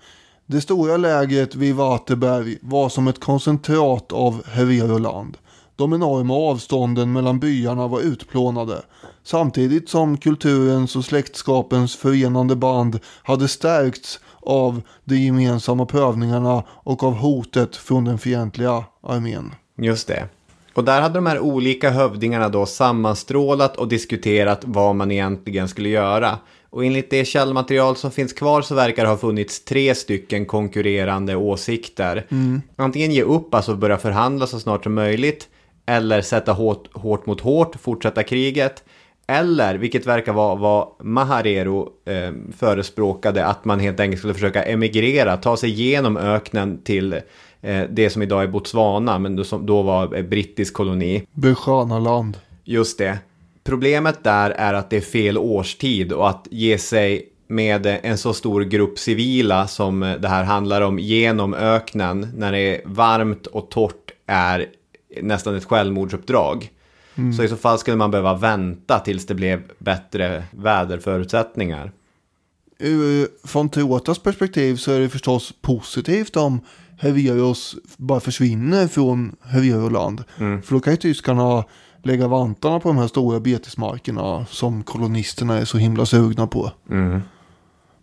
Det 0.46 0.61
stora 0.61 0.96
lägret 0.96 1.55
vid 1.55 1.74
Waterberg 1.74 2.59
var 2.61 2.88
som 2.88 3.09
ett 3.09 3.20
koncentrat 3.20 4.12
av 4.12 4.46
Heveroland. 4.46 5.36
De 5.76 5.92
enorma 5.92 6.34
avstånden 6.34 7.12
mellan 7.12 7.40
byarna 7.40 7.88
var 7.88 8.01
utplånade. 8.01 8.82
Samtidigt 9.22 9.88
som 9.88 10.16
kulturens 10.16 10.96
och 10.96 11.05
släktskapens 11.05 11.96
förenande 11.96 12.57
band 12.57 12.98
hade 13.22 13.48
stärkts 13.48 14.20
av 14.42 14.82
de 15.05 15.16
gemensamma 15.16 15.86
prövningarna 15.86 16.64
och 16.68 17.03
av 17.03 17.14
hotet 17.14 17.76
från 17.76 18.05
den 18.05 18.18
fientliga 18.18 18.84
armén. 19.03 19.55
Just 19.78 20.09
det. 20.09 20.28
Och 20.75 20.85
där 20.85 21.01
hade 21.01 21.14
de 21.14 21.27
här 21.27 21.39
olika 21.39 21.91
hövdingarna 21.91 22.49
då 22.49 22.66
sammanstrålat 22.66 23.77
och 23.77 23.89
diskuterat 23.89 24.61
vad 24.64 24.97
man 24.97 25.11
egentligen 25.11 25.68
skulle 25.68 25.89
göra. 25.89 26.39
Och 26.71 26.85
enligt 26.85 27.11
det 27.11 27.25
källmaterial 27.25 27.97
som 27.97 28.11
finns 28.11 28.33
kvar 28.33 28.62
så 28.62 28.75
verkar 28.75 29.03
det 29.03 29.09
ha 29.09 29.16
funnits 29.16 29.64
tre 29.64 29.95
stycken 29.95 30.47
konkurrerande 30.47 31.37
åsikter. 31.37 32.27
Mm. 32.31 32.62
Antingen 32.77 33.12
ge 33.12 33.23
upp, 33.23 33.55
alltså 33.55 33.75
börja 33.75 33.99
förhandla 33.99 34.47
så 34.47 34.61
snart 34.61 34.85
som 34.85 34.95
möjligt. 34.95 35.49
Eller 35.87 36.23
sätta 36.23 36.53
hårt, 36.53 36.89
hårt 36.93 37.27
mot 37.27 37.41
hårt, 37.41 37.77
fortsätta 37.81 38.23
kriget. 38.23 38.85
Eller, 39.27 39.75
vilket 39.75 40.07
verkar 40.07 40.33
vara 40.33 40.55
vad 40.55 40.89
Maharero 41.01 41.89
eh, 42.07 42.33
förespråkade, 42.59 43.47
att 43.47 43.64
man 43.64 43.81
helt 43.81 44.01
enkelt 44.01 44.18
skulle 44.18 44.35
försöka 44.35 44.62
emigrera, 44.62 45.37
ta 45.37 45.57
sig 45.57 45.71
igenom 45.71 46.16
öknen 46.16 46.83
till 46.83 47.21
det 47.90 48.11
som 48.12 48.22
idag 48.22 48.42
är 48.42 48.48
Botswana, 48.48 49.18
men 49.18 49.36
då, 49.36 49.44
som 49.44 49.66
då 49.66 49.82
var 49.82 50.22
brittisk 50.22 50.74
koloni. 50.74 51.26
Beshanaland. 51.32 52.36
Just 52.64 52.98
det. 52.98 53.18
Problemet 53.64 54.24
där 54.24 54.50
är 54.50 54.74
att 54.74 54.90
det 54.90 54.96
är 54.96 55.00
fel 55.00 55.38
årstid 55.38 56.12
och 56.12 56.28
att 56.28 56.48
ge 56.50 56.78
sig 56.78 57.26
med 57.46 57.86
en 58.02 58.18
så 58.18 58.32
stor 58.32 58.61
grupp 58.61 58.98
civila 58.98 59.66
som 59.66 60.16
det 60.20 60.28
här 60.28 60.44
handlar 60.44 60.80
om 60.80 60.98
genom 60.98 61.54
öknen 61.54 62.28
när 62.36 62.52
det 62.52 62.58
är 62.58 62.80
varmt 62.84 63.46
och 63.46 63.70
torrt 63.70 64.11
är 64.26 64.66
nästan 65.22 65.56
ett 65.56 65.64
självmordsuppdrag. 65.64 66.70
Mm. 67.14 67.32
Så 67.32 67.42
i 67.42 67.48
så 67.48 67.56
fall 67.56 67.78
skulle 67.78 67.96
man 67.96 68.11
behöva 68.11 68.34
vänta 68.34 68.98
tills 68.98 69.26
det 69.26 69.34
blev 69.34 69.62
bättre 69.78 70.44
väderförutsättningar. 70.50 71.92
Från 73.44 73.68
Toyotas 73.68 74.18
perspektiv 74.18 74.76
så 74.76 74.92
är 74.92 75.00
det 75.00 75.08
förstås 75.08 75.54
positivt 75.62 76.36
om 76.36 76.61
Heveros 77.01 77.76
bara 77.96 78.20
försvinner 78.20 78.86
från 78.86 79.36
Heveroland. 79.42 80.24
Mm. 80.38 80.62
För 80.62 80.74
då 80.74 80.80
kan 80.80 80.92
ju 80.92 80.96
tyskarna 80.96 81.64
lägga 82.03 82.28
vantarna 82.28 82.80
på 82.80 82.88
de 82.88 82.98
här 82.98 83.07
stora 83.07 83.40
betesmarkerna 83.40 84.46
som 84.51 84.82
kolonisterna 84.82 85.59
är 85.59 85.64
så 85.64 85.78
himla 85.78 86.07
sugna 86.07 86.46
på. 86.46 86.72
Mm. 86.90 87.20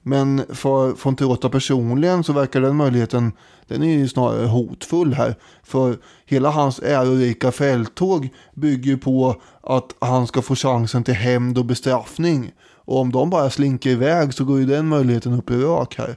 Men 0.03 0.43
för 0.49 0.93
Fontota 0.93 1.49
personligen 1.49 2.23
så 2.23 2.33
verkar 2.33 2.61
den 2.61 2.75
möjligheten, 2.75 3.31
den 3.67 3.83
är 3.83 3.97
ju 3.97 4.07
snarare 4.07 4.47
hotfull 4.47 5.13
här. 5.13 5.35
För 5.63 5.97
hela 6.25 6.49
hans 6.49 6.79
ärorika 6.79 7.51
fälttåg 7.51 8.29
bygger 8.53 8.91
ju 8.91 8.97
på 8.97 9.41
att 9.61 9.95
han 9.99 10.27
ska 10.27 10.41
få 10.41 10.55
chansen 10.55 11.03
till 11.03 11.13
hämnd 11.13 11.57
och 11.57 11.65
bestraffning. 11.65 12.51
Och 12.87 12.99
om 12.99 13.11
de 13.11 13.29
bara 13.29 13.49
slinker 13.49 13.89
iväg 13.89 14.33
så 14.33 14.45
går 14.45 14.59
ju 14.59 14.65
den 14.65 14.87
möjligheten 14.87 15.33
upp 15.33 15.51
i 15.51 15.53
rök 15.53 15.95
här. 15.97 16.15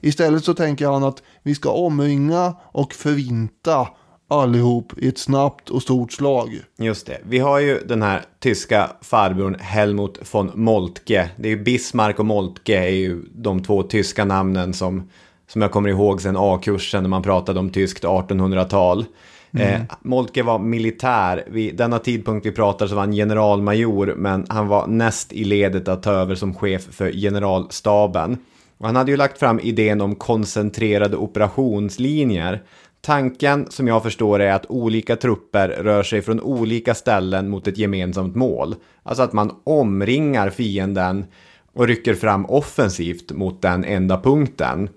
Istället 0.00 0.44
så 0.44 0.54
tänker 0.54 0.86
han 0.86 1.04
att 1.04 1.22
vi 1.42 1.54
ska 1.54 1.70
omringa 1.70 2.56
och 2.62 2.94
förvinta 2.94 3.88
allihop 4.28 4.92
i 4.96 5.08
ett 5.08 5.18
snabbt 5.18 5.70
och 5.70 5.82
stort 5.82 6.12
slag. 6.12 6.60
Just 6.78 7.06
det. 7.06 7.18
Vi 7.24 7.38
har 7.38 7.58
ju 7.58 7.80
den 7.86 8.02
här 8.02 8.24
tyska 8.40 8.90
farbrorn 9.00 9.56
Helmut 9.60 10.34
von 10.34 10.50
Moltke. 10.54 11.30
Det 11.36 11.48
är 11.48 11.50
ju 11.50 11.62
Bismarck 11.62 12.18
och 12.18 12.26
Moltke 12.26 12.78
är 12.78 12.88
ju 12.88 13.22
de 13.32 13.62
två 13.62 13.82
tyska 13.82 14.24
namnen 14.24 14.74
som, 14.74 15.10
som 15.48 15.62
jag 15.62 15.70
kommer 15.70 15.88
ihåg 15.88 16.22
sen 16.22 16.36
A-kursen 16.38 17.02
när 17.02 17.10
man 17.10 17.22
pratade 17.22 17.60
om 17.60 17.70
tyskt 17.70 18.04
1800-tal. 18.04 19.04
Eh, 19.52 19.80
Moltke 20.02 20.42
var 20.42 20.58
militär. 20.58 21.44
Vid 21.46 21.76
denna 21.76 21.98
tidpunkt 21.98 22.46
vi 22.46 22.52
pratar 22.52 22.86
så 22.86 22.94
var 22.94 23.02
han 23.02 23.12
generalmajor, 23.12 24.14
men 24.16 24.46
han 24.48 24.68
var 24.68 24.86
näst 24.86 25.32
i 25.32 25.44
ledet 25.44 25.88
att 25.88 26.02
ta 26.02 26.12
över 26.12 26.34
som 26.34 26.54
chef 26.54 26.82
för 26.82 27.12
generalstaben. 27.12 28.38
Och 28.78 28.86
han 28.86 28.96
hade 28.96 29.10
ju 29.10 29.16
lagt 29.16 29.38
fram 29.38 29.60
idén 29.60 30.00
om 30.00 30.14
koncentrerade 30.14 31.16
operationslinjer. 31.16 32.62
Tanken 33.00 33.66
som 33.70 33.88
jag 33.88 34.02
förstår 34.02 34.40
är 34.40 34.52
att 34.52 34.66
olika 34.68 35.16
trupper 35.16 35.68
rör 35.68 36.02
sig 36.02 36.22
från 36.22 36.40
olika 36.40 36.94
ställen 36.94 37.48
mot 37.48 37.66
ett 37.66 37.78
gemensamt 37.78 38.36
mål. 38.36 38.74
Alltså 39.02 39.22
att 39.22 39.32
man 39.32 39.54
omringar 39.64 40.50
fienden 40.50 41.24
och 41.72 41.86
rycker 41.86 42.14
fram 42.14 42.46
offensivt 42.46 43.32
mot 43.32 43.62
den 43.62 43.84
enda 43.84 44.20
punkten. 44.20 44.88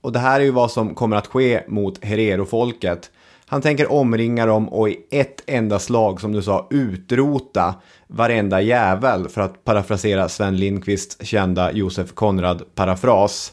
Och 0.00 0.12
det 0.12 0.18
här 0.18 0.40
är 0.40 0.44
ju 0.44 0.50
vad 0.50 0.70
som 0.70 0.94
kommer 0.94 1.16
att 1.16 1.26
ske 1.26 1.62
mot 1.68 2.04
Herero-folket. 2.04 3.10
Han 3.52 3.62
tänker 3.62 3.92
omringa 3.92 4.46
dem 4.46 4.68
och 4.68 4.88
i 4.88 4.96
ett 5.10 5.42
enda 5.46 5.78
slag, 5.78 6.20
som 6.20 6.32
du 6.32 6.42
sa, 6.42 6.66
utrota 6.70 7.74
varenda 8.06 8.60
jävel 8.60 9.28
för 9.28 9.40
att 9.40 9.64
parafrasera 9.64 10.28
Sven 10.28 10.56
Lindqvists 10.56 11.26
kända 11.26 11.72
Josef 11.72 12.14
Konrad-parafras. 12.14 13.52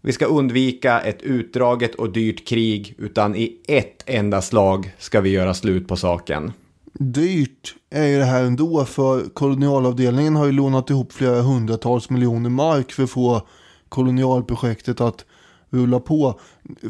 Vi 0.00 0.12
ska 0.12 0.26
undvika 0.26 1.00
ett 1.00 1.22
utdraget 1.22 1.94
och 1.94 2.12
dyrt 2.12 2.48
krig, 2.48 2.94
utan 2.98 3.36
i 3.36 3.56
ett 3.68 4.02
enda 4.06 4.42
slag 4.42 4.92
ska 4.98 5.20
vi 5.20 5.30
göra 5.30 5.54
slut 5.54 5.88
på 5.88 5.96
saken. 5.96 6.52
Dyrt 6.92 7.74
är 7.90 8.06
ju 8.06 8.18
det 8.18 8.24
här 8.24 8.44
ändå 8.44 8.84
för 8.84 9.28
kolonialavdelningen 9.34 10.36
har 10.36 10.46
ju 10.46 10.52
lånat 10.52 10.90
ihop 10.90 11.12
flera 11.12 11.42
hundratals 11.42 12.10
miljoner 12.10 12.50
mark 12.50 12.92
för 12.92 13.02
att 13.02 13.10
få 13.10 13.42
kolonialprojektet 13.88 15.00
att 15.00 15.24
rulla 15.70 16.00
på. 16.00 16.40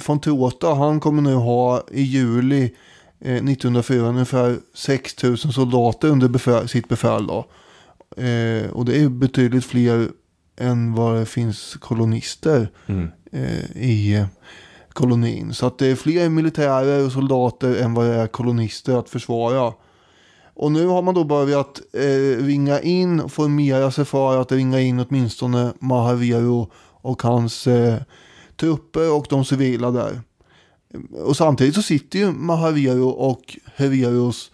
Fontota 0.00 0.74
han 0.74 1.00
kommer 1.00 1.22
nu 1.22 1.34
ha 1.34 1.82
i 1.90 2.02
juli 2.02 2.74
eh, 3.20 3.34
1904 3.34 4.00
ungefär 4.00 4.58
6 4.74 5.22
000 5.22 5.38
soldater 5.38 6.08
under 6.08 6.28
befäl, 6.28 6.68
sitt 6.68 6.88
befäl. 6.88 7.26
Då. 7.26 7.38
Eh, 8.22 8.70
och 8.70 8.84
det 8.84 9.02
är 9.02 9.08
betydligt 9.08 9.64
fler 9.64 10.08
än 10.60 10.94
vad 10.94 11.16
det 11.16 11.26
finns 11.26 11.76
kolonister 11.80 12.68
eh, 13.32 13.76
i 13.76 14.14
eh, 14.14 14.26
kolonin. 14.92 15.54
Så 15.54 15.66
att 15.66 15.78
det 15.78 15.86
är 15.86 15.96
fler 15.96 16.28
militärer 16.28 17.06
och 17.06 17.12
soldater 17.12 17.82
än 17.82 17.94
vad 17.94 18.06
det 18.06 18.14
är 18.14 18.26
kolonister 18.26 18.98
att 18.98 19.10
försvara. 19.10 19.72
Och 20.54 20.72
nu 20.72 20.86
har 20.86 21.02
man 21.02 21.14
då 21.14 21.24
börjat 21.24 21.80
eh, 21.92 22.44
ringa 22.44 22.80
in, 22.80 23.28
formera 23.28 23.90
sig 23.90 24.04
för 24.04 24.40
att 24.40 24.52
ringa 24.52 24.80
in 24.80 25.00
åtminstone 25.00 25.72
Mahaviro 25.78 26.70
och 27.02 27.22
hans 27.22 27.66
eh, 27.66 27.96
trupper 28.60 29.12
och 29.12 29.26
de 29.30 29.44
civila 29.44 29.90
där. 29.90 30.20
Och 31.24 31.36
samtidigt 31.36 31.74
så 31.74 31.82
sitter 31.82 32.18
ju 32.18 32.32
Mahaviro 32.32 33.08
och 33.08 33.58
Heveros 33.74 34.50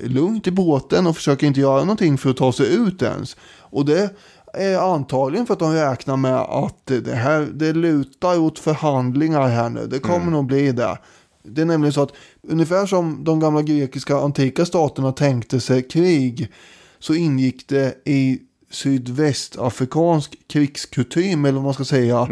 lugnt 0.00 0.46
i 0.46 0.50
båten 0.50 1.06
och 1.06 1.16
försöker 1.16 1.46
inte 1.46 1.60
göra 1.60 1.80
någonting 1.80 2.18
för 2.18 2.30
att 2.30 2.36
ta 2.36 2.52
sig 2.52 2.74
ut 2.74 3.02
ens. 3.02 3.36
Och 3.58 3.84
det 3.84 4.10
är 4.54 4.94
antagligen 4.94 5.46
för 5.46 5.54
att 5.54 5.60
de 5.60 5.72
räknar 5.72 6.16
med 6.16 6.36
att 6.36 6.86
det 6.86 7.14
här 7.14 7.40
det 7.40 7.72
lutar 7.72 8.38
åt 8.38 8.58
förhandlingar 8.58 9.48
här 9.48 9.70
nu. 9.70 9.86
Det 9.86 9.98
kommer 9.98 10.30
nog 10.30 10.46
bli 10.46 10.72
det. 10.72 10.98
Det 11.42 11.60
är 11.60 11.66
nämligen 11.66 11.92
så 11.92 12.02
att 12.02 12.12
ungefär 12.48 12.86
som 12.86 13.24
de 13.24 13.40
gamla 13.40 13.62
grekiska 13.62 14.16
antika 14.16 14.66
staterna 14.66 15.12
tänkte 15.12 15.60
sig 15.60 15.82
krig 15.82 16.52
så 16.98 17.14
ingick 17.14 17.68
det 17.68 17.94
i 18.04 18.40
sydvästafrikansk 18.70 20.38
krigskutym 20.48 21.44
eller 21.44 21.54
vad 21.54 21.64
man 21.64 21.74
ska 21.74 21.84
säga 21.84 22.28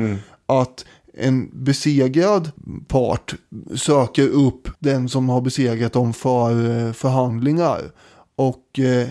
att 0.47 0.85
en 1.15 1.65
besegrad 1.65 2.51
part 2.89 3.35
söker 3.77 4.29
upp 4.29 4.69
den 4.79 5.09
som 5.09 5.29
har 5.29 5.41
besegrat 5.41 5.93
dem 5.93 6.13
för 6.13 6.51
eh, 6.87 6.93
förhandlingar. 6.93 7.81
Och 8.37 8.79
eh, 8.79 9.09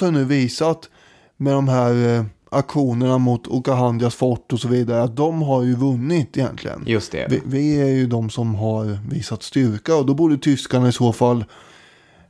har 0.00 0.10
nu 0.10 0.24
visat 0.24 0.88
med 1.36 1.52
de 1.52 1.68
här 1.68 2.18
eh, 2.18 2.24
aktionerna 2.50 3.18
mot 3.18 3.46
Okahandjas 3.46 4.14
fort 4.14 4.52
och 4.52 4.60
så 4.60 4.68
vidare 4.68 5.02
att 5.02 5.16
de 5.16 5.42
har 5.42 5.62
ju 5.62 5.74
vunnit 5.74 6.36
egentligen. 6.36 6.84
Just 6.86 7.12
det. 7.12 7.26
Vi, 7.30 7.40
vi 7.44 7.80
är 7.80 7.86
ju 7.86 8.06
de 8.06 8.30
som 8.30 8.54
har 8.54 8.98
visat 9.10 9.42
styrka 9.42 9.96
och 9.96 10.06
då 10.06 10.14
borde 10.14 10.38
tyskarna 10.38 10.88
i 10.88 10.92
så 10.92 11.12
fall 11.12 11.44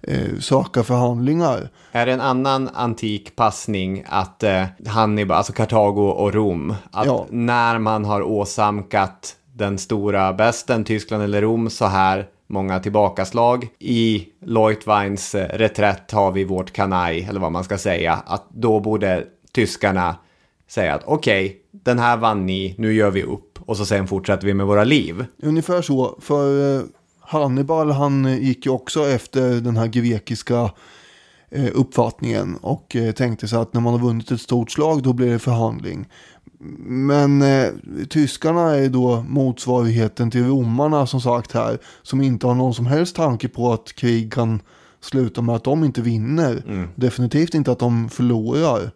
eh, 0.03 0.39
söka 0.41 0.83
förhandlingar. 0.83 1.69
Är 1.93 2.07
det 2.07 2.13
en 2.13 2.21
annan 2.21 2.69
antik 2.75 3.37
passning 3.37 4.05
att 4.09 4.43
eh, 4.43 4.65
Hannibal, 4.87 5.37
alltså 5.37 5.53
Kartago 5.53 6.09
och 6.09 6.35
Rom, 6.35 6.75
att 6.91 7.07
Ja. 7.07 7.27
när 7.31 7.79
man 7.79 8.05
har 8.05 8.23
åsamkat 8.23 9.37
den 9.55 9.79
stora 9.79 10.33
besten, 10.33 10.85
Tyskland 10.85 11.23
eller 11.23 11.43
Rom, 11.43 11.71
så 11.71 11.87
här 11.87 12.27
många 12.47 12.81
tillbakaslag. 12.81 13.69
I 13.79 14.27
Leutweins 14.47 15.35
eh, 15.35 15.59
reträtt 15.59 16.11
har 16.11 16.33
vi 16.33 16.45
vårt 16.45 16.73
kanaj, 16.73 17.27
eller 17.31 17.41
vad 17.41 17.53
man 17.53 17.65
ska 17.65 17.79
säga, 17.79 18.13
att 18.27 18.47
då 18.51 18.81
borde 18.81 19.25
tyskarna 19.53 20.17
säga 20.69 20.95
att 20.95 21.03
okej, 21.05 21.57
den 21.71 21.99
här 21.99 22.17
vann 22.17 22.47
ni, 22.47 22.75
nu 22.79 22.93
gör 22.93 23.11
vi 23.11 23.23
upp. 23.23 23.59
Och 23.67 23.77
så 23.77 23.87
sen 23.87 24.07
fortsätter 24.09 24.47
vi 24.47 24.55
med 24.55 24.67
våra 24.67 24.85
liv. 24.85 25.25
Ungefär 25.43 25.83
så, 25.83 26.19
för 26.21 26.77
eh, 26.79 26.83
Hannibal 27.31 27.91
han 27.91 28.27
eh, 28.27 28.43
gick 28.43 28.67
ju 28.67 28.73
också 28.73 29.09
efter 29.09 29.61
den 29.61 29.77
här 29.77 29.87
grekiska 29.87 30.71
eh, 31.51 31.71
uppfattningen 31.75 32.57
och 32.57 32.97
eh, 32.97 33.13
tänkte 33.13 33.49
sig 33.49 33.59
att 33.59 33.75
när 33.75 33.81
man 33.81 33.93
har 33.93 34.01
vunnit 34.01 34.31
ett 34.31 34.41
stort 34.41 34.71
slag 34.71 35.03
då 35.03 35.13
blir 35.13 35.31
det 35.31 35.39
förhandling. 35.39 36.09
Men 36.87 37.43
eh, 37.43 37.69
tyskarna 38.09 38.77
är 38.77 38.89
då 38.89 39.25
motsvarigheten 39.29 40.31
till 40.31 40.47
romarna 40.47 41.07
som 41.07 41.21
sagt 41.21 41.53
här 41.53 41.79
som 42.03 42.21
inte 42.21 42.47
har 42.47 42.55
någon 42.55 42.75
som 42.75 42.87
helst 42.87 43.17
tanke 43.17 43.49
på 43.49 43.73
att 43.73 43.93
krig 43.93 44.33
kan 44.33 44.63
sluta 45.01 45.43
med 45.43 45.55
att 45.55 45.65
de 45.65 45.85
inte 45.85 46.03
vinner. 46.03 46.63
Definitivt 46.95 47.55
inte 47.55 47.73
att 47.73 47.79
de 47.79 48.09
förlorar. 48.09 48.91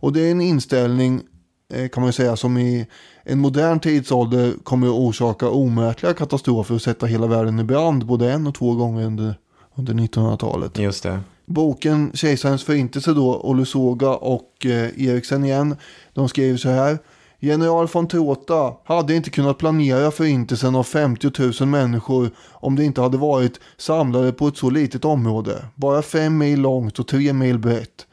Och 0.00 0.12
det 0.12 0.20
är 0.20 0.30
en 0.30 0.40
inställning 0.40 1.22
kan 1.70 2.00
man 2.00 2.08
ju 2.08 2.12
säga 2.12 2.36
som 2.36 2.58
i 2.58 2.86
en 3.24 3.38
modern 3.38 3.80
tidsålder 3.80 4.54
kommer 4.62 4.86
att 4.86 4.92
orsaka 4.92 5.48
omätliga 5.48 6.14
katastrofer 6.14 6.74
och 6.74 6.82
sätta 6.82 7.06
hela 7.06 7.26
världen 7.26 7.58
i 7.60 7.64
brand 7.64 8.06
både 8.06 8.32
en 8.32 8.46
och 8.46 8.54
två 8.54 8.74
gånger 8.74 9.04
under, 9.04 9.34
under 9.74 9.94
1900-talet. 9.94 10.78
Just 10.78 11.02
det. 11.02 11.20
Boken 11.46 12.10
Kejsarens 12.14 12.64
förintelse 12.64 13.12
då, 13.12 13.40
Olusoga 13.40 14.10
och 14.10 14.66
eh, 14.66 15.06
Eriksen 15.06 15.44
igen, 15.44 15.76
de 16.14 16.28
skriver 16.28 16.58
så 16.58 16.68
här. 16.68 16.98
General 17.40 17.86
von 17.92 18.08
Trota 18.08 18.74
hade 18.84 19.14
inte 19.14 19.30
kunnat 19.30 19.58
planera 19.58 20.10
förintelsen 20.10 20.74
av 20.74 20.82
50 20.82 21.30
000 21.60 21.68
människor 21.68 22.30
om 22.52 22.76
det 22.76 22.84
inte 22.84 23.00
hade 23.00 23.18
varit 23.18 23.60
samlade 23.76 24.32
på 24.32 24.48
ett 24.48 24.56
så 24.56 24.70
litet 24.70 25.04
område, 25.04 25.64
bara 25.74 26.02
fem 26.02 26.38
mil 26.38 26.60
långt 26.60 26.98
och 26.98 27.06
tre 27.06 27.32
mil 27.32 27.58
brett. 27.58 28.06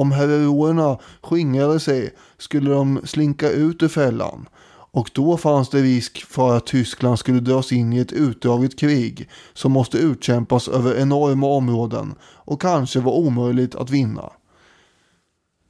Om 0.00 0.12
heroerna 0.12 0.98
skingrade 1.22 1.80
sig 1.80 2.14
skulle 2.38 2.70
de 2.70 3.00
slinka 3.04 3.50
ut 3.50 3.82
ur 3.82 3.88
fällan. 3.88 4.48
Och 4.92 5.10
då 5.14 5.36
fanns 5.36 5.70
det 5.70 5.82
risk 5.82 6.24
för 6.24 6.56
att 6.56 6.66
Tyskland 6.66 7.18
skulle 7.18 7.40
dras 7.40 7.72
in 7.72 7.92
i 7.92 7.98
ett 7.98 8.12
utdraget 8.12 8.78
krig 8.78 9.28
som 9.54 9.72
måste 9.72 9.98
utkämpas 9.98 10.68
över 10.68 11.00
enorma 11.00 11.46
områden 11.46 12.14
och 12.22 12.60
kanske 12.60 13.00
var 13.00 13.12
omöjligt 13.12 13.74
att 13.74 13.90
vinna. 13.90 14.30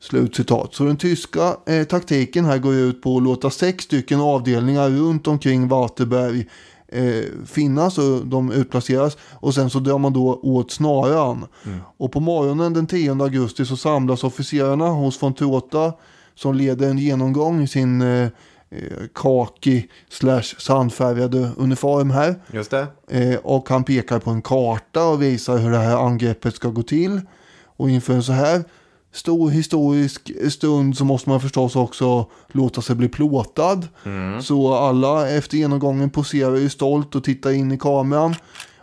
Slutcitat. 0.01 0.75
Så 0.75 0.85
den 0.85 0.97
tyska 0.97 1.57
eh, 1.67 1.85
taktiken 1.85 2.45
här 2.45 2.59
går 2.59 2.75
ut 2.75 3.03
på 3.03 3.17
att 3.17 3.23
låta 3.23 3.51
sex 3.51 3.85
stycken 3.85 4.21
avdelningar 4.21 4.91
runt 4.91 5.27
omkring 5.27 5.69
Waterberg 5.69 6.47
eh, 6.93 7.25
finnas 7.47 7.99
och 7.99 8.27
de 8.27 8.53
utplaceras 8.53 9.17
och 9.33 9.55
sen 9.55 9.71
så 9.71 9.79
drar 9.79 9.99
man 9.99 10.13
då 10.13 10.41
åt 10.43 10.71
snaran. 10.71 11.47
Och 11.97 12.13
på 12.13 12.21
morgonen 12.21 12.73
den 12.73 12.87
10 12.87 13.13
augusti 13.13 13.67
så 13.67 13.77
samlas 13.77 14.25
officerarna 14.25 14.89
hos 14.89 15.23
von 15.23 15.35
Trota 15.35 15.93
som 16.35 16.55
leder 16.55 16.91
en 16.91 16.99
genomgång 16.99 17.63
i 17.63 17.67
sin 17.67 18.03
eh, 18.03 18.29
eh, 18.71 19.07
kaki 19.15 19.89
slash 20.09 20.43
sandfärgade 20.59 21.51
uniform 21.57 22.11
här. 22.11 22.35
Just 22.53 22.71
det. 22.71 22.87
Eh, 23.09 23.39
och 23.43 23.69
han 23.69 23.85
pekar 23.85 24.19
på 24.19 24.31
en 24.31 24.43
karta 24.43 25.05
och 25.05 25.23
visar 25.23 25.59
hur 25.59 25.71
det 25.71 25.79
här 25.79 25.97
angreppet 25.97 26.55
ska 26.55 26.69
gå 26.69 26.83
till. 26.83 27.21
Och 27.77 27.91
inför 27.91 28.15
en 28.15 28.23
så 28.23 28.33
här 28.33 28.65
stor 29.13 29.51
historisk 29.51 30.31
stund 30.51 30.97
så 30.97 31.05
måste 31.05 31.29
man 31.29 31.41
förstås 31.41 31.77
också 31.77 32.27
låta 32.49 32.83
sig 32.83 32.97
bli 32.97 33.09
plåtad. 33.09 33.89
Så 34.43 34.75
alla 34.75 35.29
efter 35.29 35.57
genomgången 35.57 36.11
poserar 36.11 36.57
ju 36.57 36.69
stolt 36.69 37.15
och 37.15 37.25
tittar 37.25 37.51
in 37.51 37.73
i 37.73 37.79
kameran. 37.79 38.35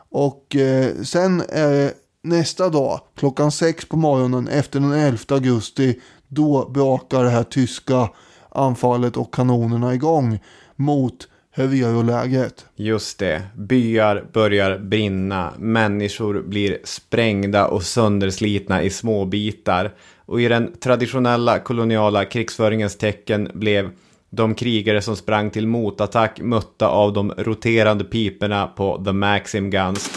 Och 0.09 0.55
eh, 0.55 0.95
sen 1.03 1.43
är 1.49 1.69
det 1.69 1.93
nästa 2.21 2.69
dag, 2.69 2.99
klockan 3.15 3.51
sex 3.51 3.85
på 3.85 3.97
morgonen 3.97 4.47
efter 4.47 4.79
den 4.79 4.91
11 4.91 5.19
augusti, 5.29 5.99
då 6.27 6.69
brakar 6.69 7.23
det 7.23 7.29
här 7.29 7.43
tyska 7.43 8.09
anfallet 8.49 9.17
och 9.17 9.33
kanonerna 9.33 9.93
igång 9.93 10.39
mot 10.75 11.27
Herero-lägret. 11.55 12.65
Just 12.75 13.19
det, 13.19 13.41
byar 13.55 14.25
börjar 14.33 14.79
brinna, 14.79 15.53
människor 15.57 16.41
blir 16.41 16.77
sprängda 16.83 17.67
och 17.67 17.83
sönderslitna 17.83 18.83
i 18.83 18.89
små 18.89 19.25
bitar. 19.25 19.93
Och 20.27 20.41
i 20.41 20.47
den 20.47 20.73
traditionella 20.79 21.59
koloniala 21.59 22.25
krigsföringens 22.25 22.97
tecken 22.97 23.51
blev 23.53 23.89
de 24.29 24.55
krigare 24.55 25.01
som 25.01 25.15
sprang 25.15 25.49
till 25.49 25.67
motattack 25.67 26.39
mötta 26.41 26.87
av 26.87 27.13
de 27.13 27.31
roterande 27.37 28.03
piporna 28.03 28.67
på 28.67 29.03
The 29.05 29.13
Maxim 29.13 29.69
Guns. 29.69 30.09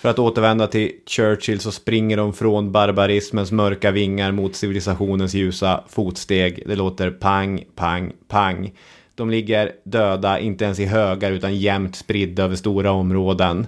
För 0.00 0.08
att 0.08 0.18
återvända 0.18 0.66
till 0.66 0.92
Churchill 1.06 1.60
så 1.60 1.72
springer 1.72 2.16
de 2.16 2.32
från 2.32 2.72
barbarismens 2.72 3.52
mörka 3.52 3.90
vingar 3.90 4.32
mot 4.32 4.56
civilisationens 4.56 5.34
ljusa 5.34 5.84
fotsteg. 5.88 6.62
Det 6.66 6.76
låter 6.76 7.10
pang, 7.10 7.64
pang, 7.74 8.12
pang. 8.28 8.72
De 9.14 9.30
ligger 9.30 9.72
döda, 9.84 10.38
inte 10.38 10.64
ens 10.64 10.80
i 10.80 10.84
högar 10.84 11.32
utan 11.32 11.56
jämnt 11.56 11.96
spridda 11.96 12.42
över 12.42 12.56
stora 12.56 12.90
områden. 12.90 13.66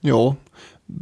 Ja, 0.00 0.36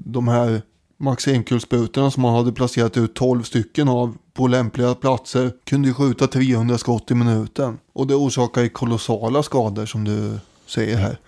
de 0.05 0.29
här 0.29 0.63
Maximkulsprutorna 0.97 2.11
som 2.11 2.23
man 2.23 2.35
hade 2.35 2.53
placerat 2.53 2.97
ut 2.97 3.15
12 3.15 3.43
stycken 3.43 3.89
av 3.89 4.17
på 4.33 4.47
lämpliga 4.47 4.95
platser 4.95 5.53
kunde 5.65 5.89
ju 5.89 5.95
skjuta 5.95 6.27
300 6.27 6.79
skott 6.79 7.11
i 7.11 7.15
minuten. 7.15 7.79
Och 7.93 8.07
det 8.07 8.15
orsakar 8.15 8.63
ju 8.63 8.69
kolossala 8.69 9.43
skador 9.43 9.87
som 9.87 10.05
du 10.05 10.39
säger 10.67 10.97
här. 10.97 11.19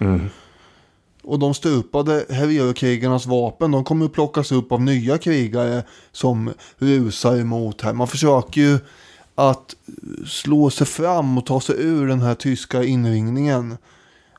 Och 1.23 1.39
de 1.39 1.55
stupade 1.55 2.25
Herero-krigarnas 2.29 3.27
vapen, 3.27 3.71
de 3.71 3.85
kommer 3.85 4.07
att 4.07 4.13
plockas 4.13 4.53
upp 4.53 4.73
av 4.73 4.81
nya 4.81 5.19
krigare 5.19 5.83
som 6.13 6.53
rusar 6.79 7.37
emot 7.37 7.81
här. 7.81 7.93
Man 7.93 8.09
försöker 8.09 8.61
ju 8.61 8.79
att 9.35 9.75
slå 10.27 10.71
sig 10.71 10.87
fram 10.87 11.39
och 11.39 11.47
ta 11.47 11.61
sig 11.61 11.77
ur 11.79 12.07
den 12.07 12.21
här 12.21 12.35
tyska 12.35 12.85
inringningen. 12.85 13.77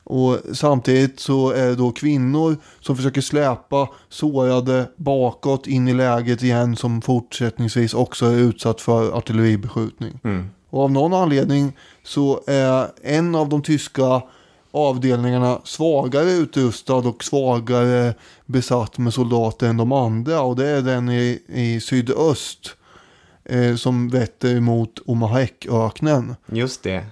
Och 0.04 0.38
samtidigt 0.52 1.20
så 1.20 1.50
är 1.50 1.66
det 1.66 1.74
då 1.74 1.92
kvinnor 1.92 2.56
som 2.80 2.96
försöker 2.96 3.20
släpa 3.20 3.88
sårade 4.08 4.86
bakåt 4.96 5.66
in 5.66 5.88
i 5.88 5.94
läget 5.94 6.42
igen 6.42 6.76
som 6.76 7.02
fortsättningsvis 7.02 7.94
också 7.94 8.26
är 8.26 8.36
utsatt 8.36 8.80
för 8.80 9.12
artilleribeskjutning. 9.18 10.20
Och 10.70 10.82
av 10.82 10.92
någon 10.92 11.14
anledning 11.14 11.76
så 12.02 12.40
är 12.46 12.88
en 13.02 13.34
av 13.34 13.48
de 13.48 13.62
tyska 13.62 14.22
avdelningarna 14.70 15.60
svagare 15.64 16.30
utrustad 16.30 16.94
och 16.94 17.24
svagare 17.24 18.14
besatt 18.46 18.98
med 18.98 19.14
soldater 19.14 19.68
än 19.68 19.76
de 19.76 19.92
andra. 19.92 20.40
Och 20.40 20.56
det 20.56 20.68
är 20.68 20.82
den 20.82 21.08
i, 21.08 21.42
i 21.48 21.80
sydöst 21.80 22.76
eh, 23.44 23.76
som 23.76 24.08
vetter 24.08 24.60
mot 24.60 24.98
Omahek-öknen. 25.06 26.36
Just 26.46 26.82
det. 26.82 27.06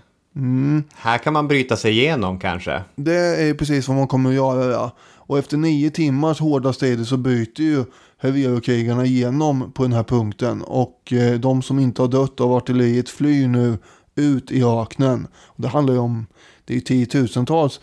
Här 0.94 1.18
kan 1.18 1.32
man 1.32 1.48
bryta 1.48 1.76
sig 1.76 1.98
igenom 1.98 2.38
kanske. 2.38 2.82
Det 2.94 3.16
är 3.16 3.54
precis 3.54 3.88
vad 3.88 3.96
man 3.96 4.08
kommer 4.08 4.30
att 4.30 4.36
göra. 4.36 4.72
Ja. 4.72 4.90
Och 5.16 5.38
efter 5.38 5.56
nio 5.56 5.90
timmars 5.90 6.40
hårda 6.40 6.72
strider 6.72 7.04
så 7.04 7.16
bryter 7.16 7.62
ju 7.62 7.84
Herero-krigarna 8.20 9.04
igenom 9.04 9.72
på 9.72 9.82
den 9.82 9.92
här 9.92 10.02
punkten. 10.02 10.62
Och 10.62 11.12
eh, 11.12 11.40
de 11.40 11.62
som 11.62 11.78
inte 11.78 12.02
har 12.02 12.08
dött 12.08 12.40
av 12.40 12.52
artilleriet 12.52 13.08
flyr 13.08 13.48
nu 13.48 13.78
ut 14.14 14.50
i 14.50 14.64
öknen. 14.64 15.26
Och 15.44 15.62
det 15.62 15.68
handlar 15.68 15.94
ju 15.94 16.00
om, 16.00 16.26
det 16.64 16.76
är 16.76 16.80
tiotusentals 16.80 17.80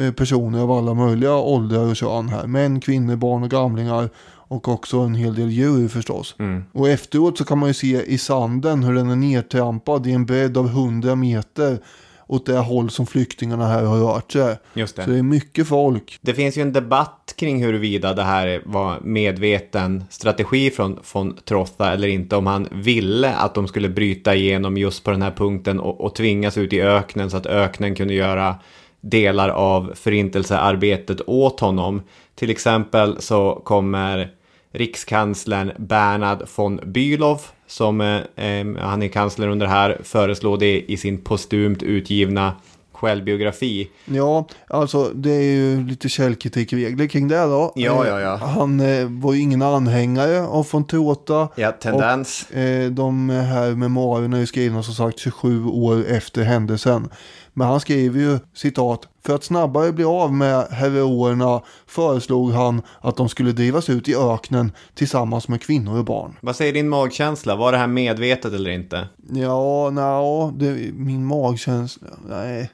eh, 0.00 0.12
personer 0.12 0.60
av 0.60 0.70
alla 0.70 0.94
möjliga 0.94 1.36
åldrar 1.36 1.86
och 1.90 1.96
kön 1.96 2.28
här. 2.28 2.46
Män, 2.46 2.80
kvinnor, 2.80 3.16
barn 3.16 3.42
och 3.42 3.50
gamlingar. 3.50 4.10
Och 4.50 4.68
också 4.68 4.98
en 4.98 5.14
hel 5.14 5.34
del 5.34 5.50
djur 5.50 5.88
förstås. 5.88 6.36
Och 6.72 6.88
efteråt 6.88 7.38
så 7.38 7.44
kan 7.44 7.58
man 7.58 7.68
ju 7.68 7.74
se 7.74 8.02
i 8.02 8.18
sanden 8.18 8.82
hur 8.82 8.94
den 8.94 9.10
är 9.10 9.16
nedtrampad 9.16 10.06
i 10.06 10.12
en 10.12 10.26
bredd 10.26 10.56
av 10.56 10.66
100 10.66 11.14
meter 11.14 11.78
åt 12.26 12.46
det 12.46 12.58
håll 12.58 12.90
som 12.90 13.06
flyktingarna 13.06 13.66
här 13.66 13.84
har 13.84 13.98
rört 13.98 14.32
sig. 14.32 14.56
Just 14.74 14.96
det. 14.96 15.04
Så 15.04 15.10
det 15.10 15.18
är 15.18 15.22
mycket 15.22 15.68
folk. 15.68 16.18
Det 16.20 16.34
finns 16.34 16.58
ju 16.58 16.62
en 16.62 16.72
debatt 16.72 17.34
kring 17.36 17.64
huruvida 17.64 18.14
det 18.14 18.22
här 18.22 18.62
var 18.64 19.00
medveten 19.00 20.04
strategi 20.10 20.70
från 20.70 20.98
von 21.12 21.36
Trotha 21.44 21.92
eller 21.92 22.08
inte. 22.08 22.36
Om 22.36 22.46
han 22.46 22.68
ville 22.70 23.34
att 23.34 23.54
de 23.54 23.68
skulle 23.68 23.88
bryta 23.88 24.34
igenom 24.34 24.76
just 24.76 25.04
på 25.04 25.10
den 25.10 25.22
här 25.22 25.30
punkten 25.30 25.80
och, 25.80 26.00
och 26.00 26.14
tvingas 26.14 26.58
ut 26.58 26.72
i 26.72 26.82
öknen 26.82 27.30
så 27.30 27.36
att 27.36 27.46
öknen 27.46 27.94
kunde 27.94 28.14
göra 28.14 28.54
delar 29.00 29.48
av 29.48 29.92
förintelsearbetet 29.94 31.20
åt 31.26 31.60
honom. 31.60 32.02
Till 32.34 32.50
exempel 32.50 33.16
så 33.20 33.62
kommer 33.64 34.39
rikskanslern 34.72 35.72
Bernhard 35.78 36.42
von 36.56 36.80
Bülow 36.84 37.40
som 37.66 38.00
eh, 38.00 38.16
eh, 38.36 38.66
han 38.78 39.02
är 39.02 39.08
kansler 39.08 39.48
under 39.48 39.66
här 39.66 39.98
föreslår 40.04 40.58
det 40.58 40.92
i 40.92 40.96
sin 40.96 41.18
postumt 41.18 41.82
utgivna 41.82 42.54
självbiografi. 43.00 43.90
Ja, 44.04 44.46
alltså 44.66 45.10
det 45.14 45.30
är 45.30 45.42
ju 45.42 45.86
lite 45.86 46.08
källkritikregler 46.08 47.06
kring 47.06 47.28
det 47.28 47.42
då. 47.42 47.72
Ja, 47.76 48.04
Eh, 48.04 48.10
ja, 48.10 48.20
ja. 48.20 48.36
Han 48.36 48.80
eh, 48.80 49.06
var 49.08 49.34
ju 49.34 49.40
ingen 49.40 49.62
anhängare 49.62 50.42
av 50.46 50.66
von 50.72 50.86
Trotha. 50.86 51.48
Ja, 51.56 51.72
tendens. 51.72 52.46
Och, 52.50 52.56
eh, 52.56 52.90
de 52.90 53.30
här 53.30 53.70
memoarerna 53.70 54.38
är 54.38 54.46
skrivna 54.46 54.82
som 54.82 54.94
sagt 54.94 55.18
27 55.18 55.64
år 55.64 56.04
efter 56.08 56.42
händelsen. 56.42 57.08
Men 57.52 57.66
han 57.66 57.80
skriver 57.80 58.20
ju 58.20 58.38
citat. 58.54 59.08
För 59.24 59.34
att 59.34 59.44
snabbare 59.44 59.92
bli 59.92 60.04
av 60.04 60.32
med 60.32 60.66
heroerna 60.70 61.62
föreslog 61.86 62.52
han 62.52 62.82
att 63.00 63.16
de 63.16 63.28
skulle 63.28 63.52
drivas 63.52 63.90
ut 63.90 64.08
i 64.08 64.16
öknen 64.16 64.72
tillsammans 64.94 65.48
med 65.48 65.62
kvinnor 65.62 65.98
och 65.98 66.04
barn. 66.04 66.36
Vad 66.40 66.56
säger 66.56 66.72
din 66.72 66.88
magkänsla? 66.88 67.56
Var 67.56 67.72
det 67.72 67.78
här 67.78 67.86
medvetet 67.86 68.52
eller 68.52 68.70
inte? 68.70 69.08
Ja, 69.32 69.90
nja, 69.90 70.52
det, 70.56 70.92
min 70.92 71.26
magkänsla, 71.26 72.08
nej. 72.28 72.70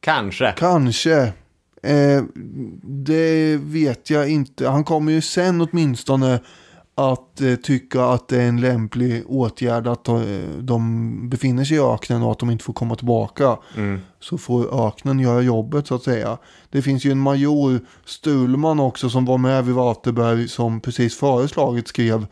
Kanske. 0.00 0.54
Kanske. 0.56 1.32
Eh, 1.82 2.22
det 2.82 3.56
vet 3.56 4.10
jag 4.10 4.30
inte. 4.30 4.68
Han 4.68 4.84
kommer 4.84 5.12
ju 5.12 5.20
sen 5.20 5.60
åtminstone 5.60 6.40
att 6.94 7.40
eh, 7.40 7.54
tycka 7.54 8.04
att 8.04 8.28
det 8.28 8.42
är 8.42 8.48
en 8.48 8.60
lämplig 8.60 9.22
åtgärd 9.26 9.86
att 9.86 10.08
eh, 10.08 10.20
de 10.60 11.28
befinner 11.28 11.64
sig 11.64 11.76
i 11.76 11.80
öknen 11.80 12.22
och 12.22 12.32
att 12.32 12.38
de 12.38 12.50
inte 12.50 12.64
får 12.64 12.72
komma 12.72 12.96
tillbaka. 12.96 13.58
Så 14.20 14.38
får 14.38 14.86
öknen 14.88 15.20
göra 15.20 15.42
jobbet 15.42 15.86
så 15.86 15.94
att 15.94 16.02
säga. 16.02 16.38
Det 16.70 16.82
finns 16.82 17.04
ju 17.04 17.12
en 17.12 17.20
major 17.20 17.80
Stulman 18.04 18.80
också 18.80 19.10
som 19.10 19.24
var 19.24 19.38
med 19.38 19.64
vid 19.64 19.74
Waterberg 19.74 20.48
som 20.48 20.80
precis 20.80 21.16
föreslaget 21.16 21.88
skrev 21.88 22.26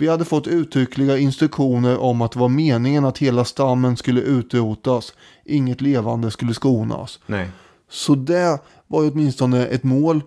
vi 0.00 0.08
hade 0.08 0.24
fått 0.24 0.46
uttryckliga 0.46 1.18
instruktioner 1.18 1.98
om 1.98 2.22
att 2.22 2.32
det 2.32 2.38
var 2.38 2.48
meningen 2.48 3.04
att 3.04 3.18
hela 3.18 3.44
stammen 3.44 3.96
skulle 3.96 4.20
utrotas. 4.20 5.14
Inget 5.44 5.80
levande 5.80 6.30
skulle 6.30 6.54
skonas. 6.54 7.18
Nej. 7.26 7.48
Så 7.90 8.14
det 8.14 8.58
var 8.86 9.02
ju 9.02 9.10
åtminstone 9.10 9.66
ett 9.66 9.82
mål. 9.82 10.22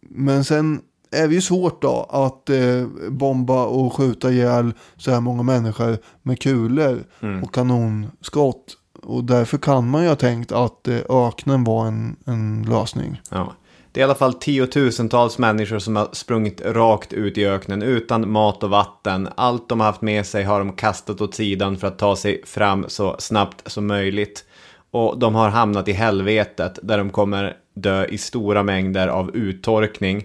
Men 0.00 0.44
sen 0.44 0.80
är 1.14 1.28
det 1.28 1.34
ju 1.34 1.40
svårt 1.40 1.82
då 1.82 2.06
att 2.10 2.50
eh, 2.50 2.86
bomba 3.10 3.64
och 3.64 3.92
skjuta 3.94 4.32
ihjäl 4.32 4.72
så 4.96 5.10
här 5.10 5.20
många 5.20 5.42
människor 5.42 5.98
med 6.22 6.40
kulor 6.40 7.04
och 7.42 7.54
kanonskott. 7.54 8.76
Och 9.02 9.24
därför 9.24 9.58
kan 9.58 9.90
man 9.90 10.02
ju 10.02 10.08
ha 10.08 10.16
tänkt 10.16 10.52
att 10.52 10.88
eh, 10.88 10.98
öknen 11.08 11.64
var 11.64 11.86
en, 11.86 12.16
en 12.24 12.66
lösning. 12.70 13.20
Ja. 13.30 13.52
Det 13.92 14.00
är 14.00 14.02
i 14.02 14.04
alla 14.04 14.14
fall 14.14 14.34
tiotusentals 14.34 15.38
människor 15.38 15.78
som 15.78 15.96
har 15.96 16.08
sprungit 16.12 16.60
rakt 16.64 17.12
ut 17.12 17.38
i 17.38 17.46
öknen 17.46 17.82
utan 17.82 18.30
mat 18.30 18.62
och 18.62 18.70
vatten. 18.70 19.28
Allt 19.36 19.68
de 19.68 19.80
har 19.80 19.86
haft 19.86 20.02
med 20.02 20.26
sig 20.26 20.44
har 20.44 20.58
de 20.58 20.72
kastat 20.72 21.20
åt 21.20 21.34
sidan 21.34 21.76
för 21.76 21.88
att 21.88 21.98
ta 21.98 22.16
sig 22.16 22.42
fram 22.46 22.84
så 22.88 23.16
snabbt 23.18 23.70
som 23.70 23.86
möjligt. 23.86 24.44
Och 24.90 25.18
de 25.18 25.34
har 25.34 25.48
hamnat 25.48 25.88
i 25.88 25.92
helvetet 25.92 26.78
där 26.82 26.98
de 26.98 27.10
kommer 27.10 27.56
dö 27.74 28.04
i 28.04 28.18
stora 28.18 28.62
mängder 28.62 29.08
av 29.08 29.36
uttorkning. 29.36 30.24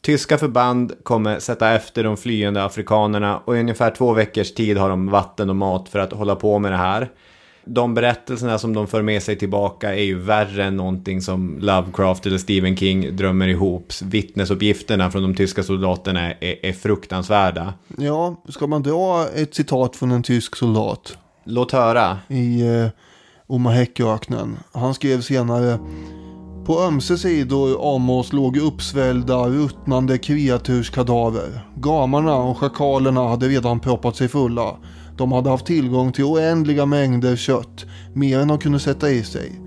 Tyska 0.00 0.38
förband 0.38 0.92
kommer 1.02 1.38
sätta 1.38 1.74
efter 1.74 2.04
de 2.04 2.16
flyende 2.16 2.64
afrikanerna 2.64 3.38
och 3.38 3.56
i 3.56 3.60
ungefär 3.60 3.90
två 3.90 4.12
veckors 4.12 4.54
tid 4.54 4.78
har 4.78 4.88
de 4.88 5.10
vatten 5.10 5.50
och 5.50 5.56
mat 5.56 5.88
för 5.88 5.98
att 5.98 6.12
hålla 6.12 6.36
på 6.36 6.58
med 6.58 6.72
det 6.72 6.76
här. 6.76 7.10
De 7.64 7.94
berättelserna 7.94 8.58
som 8.58 8.74
de 8.74 8.86
för 8.86 9.02
med 9.02 9.22
sig 9.22 9.36
tillbaka 9.36 9.94
är 9.94 10.02
ju 10.02 10.18
värre 10.18 10.64
än 10.64 10.76
någonting 10.76 11.22
som 11.22 11.58
Lovecraft 11.60 12.26
eller 12.26 12.38
Stephen 12.38 12.76
King 12.76 13.16
drömmer 13.16 13.48
ihop. 13.48 13.92
Vittnesuppgifterna 14.02 15.10
från 15.10 15.22
de 15.22 15.34
tyska 15.34 15.62
soldaterna 15.62 16.32
är, 16.32 16.66
är 16.66 16.72
fruktansvärda. 16.72 17.74
Ja, 17.98 18.42
ska 18.48 18.66
man 18.66 18.82
dra 18.82 19.28
ett 19.34 19.54
citat 19.54 19.96
från 19.96 20.10
en 20.10 20.22
tysk 20.22 20.56
soldat? 20.56 21.18
Låt 21.44 21.72
höra. 21.72 22.18
i 22.28 22.60
eh, 22.60 22.88
Omahek-öknen. 23.46 24.56
Han 24.72 24.94
skrev 24.94 25.20
senare 25.20 25.78
på 26.68 26.80
ömse 26.80 27.18
sidor 27.18 27.80
om 27.80 28.10
oss 28.10 28.32
låg 28.32 28.56
uppsvällda, 28.56 29.48
ruttnande 29.48 30.18
kreaturskadaver. 30.18 31.60
Gamarna 31.76 32.34
och 32.34 32.58
schakalerna 32.58 33.28
hade 33.28 33.48
redan 33.48 33.80
proppat 33.80 34.16
sig 34.16 34.28
fulla. 34.28 34.76
De 35.16 35.32
hade 35.32 35.50
haft 35.50 35.66
tillgång 35.66 36.12
till 36.12 36.24
oändliga 36.24 36.86
mängder 36.86 37.36
kött, 37.36 37.86
mer 38.14 38.38
än 38.38 38.48
de 38.48 38.58
kunde 38.58 38.80
sätta 38.80 39.10
i 39.10 39.22
sig. 39.22 39.60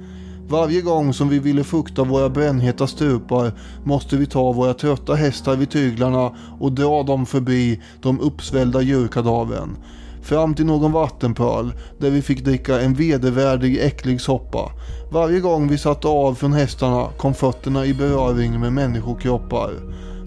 Varje 0.48 0.82
gång 0.82 1.14
som 1.14 1.30
vi 1.30 1.40
ville 1.40 1.64
fukta 1.64 2.04
våra 2.04 2.30
brännheta 2.30 2.88
strupar 2.88 3.54
måste 3.84 4.18
vi 4.18 4.26
ta 4.26 4.52
våra 4.52 4.74
trötta 4.74 5.14
hästar 5.14 5.56
vid 5.56 5.70
tyglarna 5.70 6.32
och 6.60 6.72
dra 6.72 7.04
dem 7.04 7.26
förbi 7.26 7.82
de 8.02 8.20
uppsvällda 8.20 8.82
djurkadavren. 8.82 9.78
Fram 10.22 10.56
till 10.56 10.66
någon 10.66 10.92
vattenpöl 10.92 11.74
där 11.98 12.10
vi 12.10 12.22
fick 12.22 12.46
dricka 12.46 12.82
en 12.82 12.94
vedervärdig 12.94 13.78
äcklig 13.78 14.22
soppa. 14.22 14.72
Varje 15.12 15.40
gång 15.40 15.68
vi 15.68 15.78
satte 15.78 16.08
av 16.08 16.36
från 16.36 16.54
hästarna 16.54 17.08
kom 17.18 17.34
fötterna 17.34 17.86
i 17.86 17.94
beröring 17.94 18.60
med 18.60 18.74
människokroppar. 18.74 19.72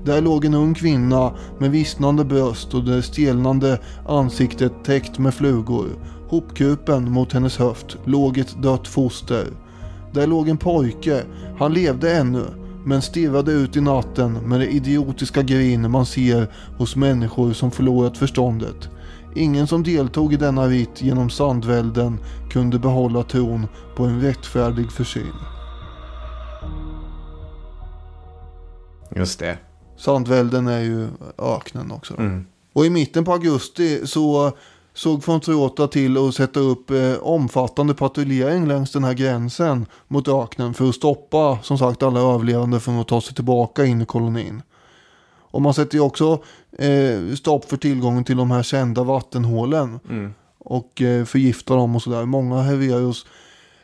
Där 0.04 0.20
låg 0.20 0.44
en 0.44 0.54
ung 0.54 0.74
kvinna 0.74 1.32
med 1.58 1.70
vissnande 1.70 2.24
bröst 2.24 2.74
och 2.74 2.84
det 2.84 3.02
stelnande 3.02 3.78
ansiktet 4.08 4.72
täckt 4.84 5.18
med 5.18 5.34
flugor. 5.34 5.88
Hopkupen 6.28 7.12
mot 7.12 7.32
hennes 7.32 7.56
höft 7.56 7.96
låg 8.04 8.38
ett 8.38 8.62
dött 8.62 8.88
foster. 8.88 9.46
Där 10.12 10.26
låg 10.26 10.48
en 10.48 10.56
pojke. 10.56 11.22
Han 11.58 11.74
levde 11.74 12.16
ännu, 12.16 12.44
men 12.84 13.02
stirrade 13.02 13.52
ut 13.52 13.76
i 13.76 13.80
natten 13.80 14.32
med 14.32 14.60
det 14.60 14.74
idiotiska 14.74 15.42
grin 15.42 15.90
man 15.90 16.06
ser 16.06 16.48
hos 16.78 16.96
människor 16.96 17.52
som 17.52 17.70
förlorat 17.70 18.18
förståndet. 18.18 18.88
Ingen 19.36 19.66
som 19.66 19.82
deltog 19.82 20.32
i 20.32 20.36
denna 20.36 20.66
ritt 20.66 21.02
genom 21.02 21.30
sandvälden 21.30 22.20
kunde 22.50 22.78
behålla 22.78 23.22
tron 23.22 23.66
på 23.96 24.04
en 24.04 24.20
rättfärdig 24.20 24.92
försyn. 24.92 25.34
Just 29.16 29.38
det. 29.38 29.58
Sandvälden 29.96 30.66
är 30.66 30.80
ju 30.80 31.08
öknen 31.38 31.92
också. 31.92 32.14
Och 32.72 32.86
i 32.86 32.90
mitten 32.90 33.24
på 33.24 33.32
augusti 33.32 34.06
så 34.06 34.52
såg 34.94 35.26
von 35.26 35.40
Trota 35.40 35.88
till 35.88 36.28
att 36.28 36.34
sätta 36.34 36.60
upp 36.60 36.90
eh, 36.90 37.14
omfattande 37.22 37.94
patrullering 37.94 38.68
längs 38.68 38.92
den 38.92 39.04
här 39.04 39.14
gränsen 39.14 39.86
mot 40.08 40.28
öknen 40.28 40.74
för 40.74 40.88
att 40.88 40.94
stoppa 40.94 41.58
som 41.62 41.78
sagt 41.78 42.02
alla 42.02 42.20
överlevande 42.20 42.80
från 42.80 43.00
att 43.00 43.08
ta 43.08 43.20
sig 43.20 43.34
tillbaka 43.34 43.84
in 43.84 44.02
i 44.02 44.06
kolonin. 44.06 44.62
Och 45.54 45.62
man 45.62 45.74
sätter 45.74 45.94
ju 45.94 46.00
också 46.00 46.42
eh, 46.78 47.34
stopp 47.36 47.64
för 47.64 47.76
tillgången 47.76 48.24
till 48.24 48.36
de 48.36 48.50
här 48.50 48.62
kända 48.62 49.02
vattenhålen 49.02 49.98
och 50.58 51.02
eh, 51.02 51.24
förgiftar 51.24 51.76
dem 51.76 51.96
och 51.96 52.02
sådär. 52.02 52.24
Många 52.24 52.62
Heveros 52.62 53.26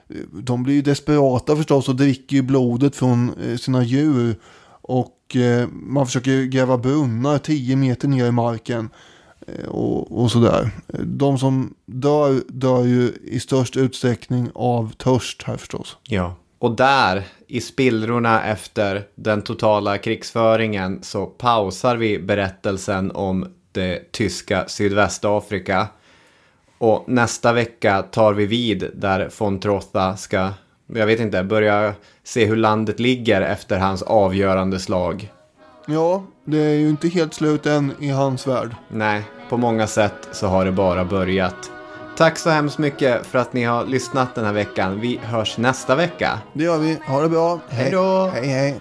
eh, 0.09 0.16
de 0.32 0.62
blir 0.62 0.74
ju 0.74 0.82
desperata 0.82 1.56
förstås 1.56 1.88
och 1.88 1.97
dricker 1.97 2.36
ju 2.36 2.42
blodet 2.42 2.97
från 2.97 3.32
eh, 3.44 3.56
sina 3.56 3.82
djur. 3.84 4.36
Och 4.82 5.36
eh, 5.36 5.68
man 5.72 6.06
försöker 6.06 6.44
gräva 6.44 6.78
brunnar 6.78 7.38
10 7.38 7.76
meter 7.76 8.09
ner 8.09 8.26
i 8.26 8.30
marken. 8.32 8.88
eh, 9.47 9.68
Och, 9.68 10.22
och 10.22 10.30
sådär. 10.30 10.70
De 11.05 11.38
som 11.38 11.74
dör, 11.86 12.42
dör 12.48 12.84
ju 12.84 13.12
i 13.24 13.40
störst 13.40 13.76
utsträckning 13.76 14.51
av 14.55 14.92
törst 14.92 15.42
här 15.42 15.56
förstås. 15.56 15.97
Ja. 16.09 16.34
Och 16.61 16.77
där, 16.77 17.23
i 17.47 17.61
spillrorna 17.61 18.45
efter 18.45 19.05
den 19.15 19.43
totala 19.43 19.99
krigsföringen, 19.99 21.03
så 21.03 21.27
pausar 21.27 21.97
vi 21.97 22.19
berättelsen 22.19 23.11
om 23.11 23.47
det 23.73 24.12
tyska 24.12 24.65
Sydvästafrika. 24.69 25.87
Och 26.78 27.05
nästa 27.07 27.53
vecka 27.53 28.03
tar 28.03 28.32
vi 28.32 28.47
vid 28.47 28.91
där 28.95 29.31
von 29.39 29.61
Trotha 29.61 30.16
ska, 30.16 30.51
jag 30.87 31.07
vet 31.07 31.20
inte, 31.20 31.43
börja 31.43 31.95
se 32.24 32.47
hur 32.47 32.57
landet 32.57 33.01
ligger 33.01 33.41
efter 33.41 33.78
hans 33.78 34.03
avgörande 34.03 34.78
slag. 34.78 35.32
Ja, 35.87 36.24
det 36.45 36.59
är 36.59 36.74
ju 36.74 36.89
inte 36.89 37.09
helt 37.09 37.35
slut 37.35 37.66
än 37.66 37.93
i 37.99 38.09
hans 38.09 38.47
värld. 38.47 38.74
Nej, 38.89 39.23
på 39.49 39.57
många 39.57 39.87
sätt 39.87 40.28
så 40.32 40.47
har 40.47 40.65
det 40.65 40.73
bara 40.73 41.05
börjat. 41.05 41.70
Tack 42.20 42.38
så 42.38 42.51
hemskt 42.51 42.78
mycket 42.78 43.26
för 43.26 43.38
att 43.38 43.52
ni 43.52 43.64
har 43.64 43.86
lyssnat 43.86 44.34
den 44.34 44.44
här 44.44 44.52
veckan. 44.52 45.01
Vi 45.01 45.20
hörs 45.22 45.59
nästa 45.59 45.94
vecka. 45.94 46.38
Det 46.52 46.64
gör 46.64 46.78
vi. 46.78 46.98
Ha 47.06 47.20
det 47.22 47.28
bra. 47.28 47.60
Hej 47.68 47.90
då. 47.90 48.30
Hej 48.34 48.47
hej. 48.47 48.80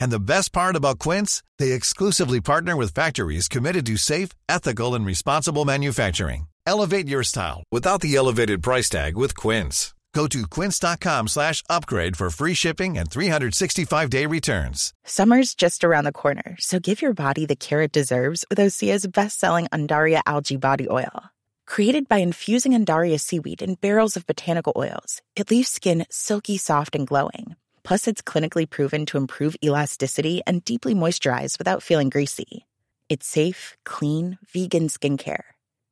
And 0.00 0.10
the 0.10 0.20
best 0.20 0.52
part 0.52 0.76
about 0.76 0.98
Quince, 0.98 1.42
they 1.58 1.72
exclusively 1.72 2.40
partner 2.40 2.76
with 2.76 2.94
factories 2.94 3.48
committed 3.48 3.86
to 3.86 3.96
safe, 3.96 4.30
ethical, 4.48 4.94
and 4.94 5.06
responsible 5.06 5.64
manufacturing. 5.64 6.48
Elevate 6.66 7.08
your 7.08 7.22
style 7.22 7.62
without 7.70 8.00
the 8.00 8.16
elevated 8.16 8.62
price 8.62 8.88
tag 8.88 9.16
with 9.16 9.36
Quince. 9.36 9.94
Go 10.16 10.26
to 10.28 10.46
quince.com 10.46 11.28
slash 11.28 11.62
upgrade 11.68 12.16
for 12.16 12.30
free 12.30 12.54
shipping 12.54 12.96
and 12.96 13.10
365-day 13.10 14.24
returns. 14.24 14.94
Summer's 15.04 15.54
just 15.54 15.84
around 15.84 16.04
the 16.04 16.20
corner, 16.22 16.56
so 16.58 16.78
give 16.78 17.02
your 17.02 17.12
body 17.12 17.44
the 17.44 17.54
care 17.54 17.82
it 17.82 17.92
deserves 17.92 18.42
with 18.48 18.58
Osea's 18.58 19.06
best-selling 19.06 19.66
Andaria 19.66 20.22
algae 20.26 20.56
body 20.56 20.88
oil. 20.88 21.24
Created 21.66 22.08
by 22.08 22.18
infusing 22.18 22.72
Andaria 22.72 23.20
seaweed 23.20 23.60
in 23.60 23.74
barrels 23.74 24.16
of 24.16 24.26
botanical 24.26 24.72
oils, 24.74 25.20
it 25.36 25.50
leaves 25.50 25.68
skin 25.68 26.06
silky 26.08 26.56
soft 26.56 26.94
and 26.96 27.06
glowing. 27.06 27.56
Plus, 27.86 28.08
it's 28.08 28.20
clinically 28.20 28.68
proven 28.68 29.06
to 29.06 29.16
improve 29.16 29.54
elasticity 29.64 30.42
and 30.44 30.64
deeply 30.64 30.92
moisturize 30.92 31.56
without 31.56 31.84
feeling 31.84 32.10
greasy. 32.10 32.66
It's 33.08 33.28
safe, 33.28 33.76
clean, 33.84 34.38
vegan 34.52 34.88
skincare. 34.88 35.44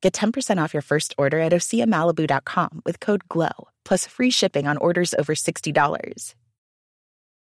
Get 0.02 0.12
10% 0.12 0.62
off 0.62 0.74
your 0.74 0.82
first 0.82 1.14
order 1.16 1.38
at 1.38 1.52
OseaMalibu.com 1.52 2.82
with 2.84 2.98
code 2.98 3.28
GLOW, 3.28 3.68
plus 3.84 4.08
free 4.08 4.30
shipping 4.30 4.66
on 4.66 4.76
orders 4.76 5.14
over 5.14 5.36
$60. 5.36 6.34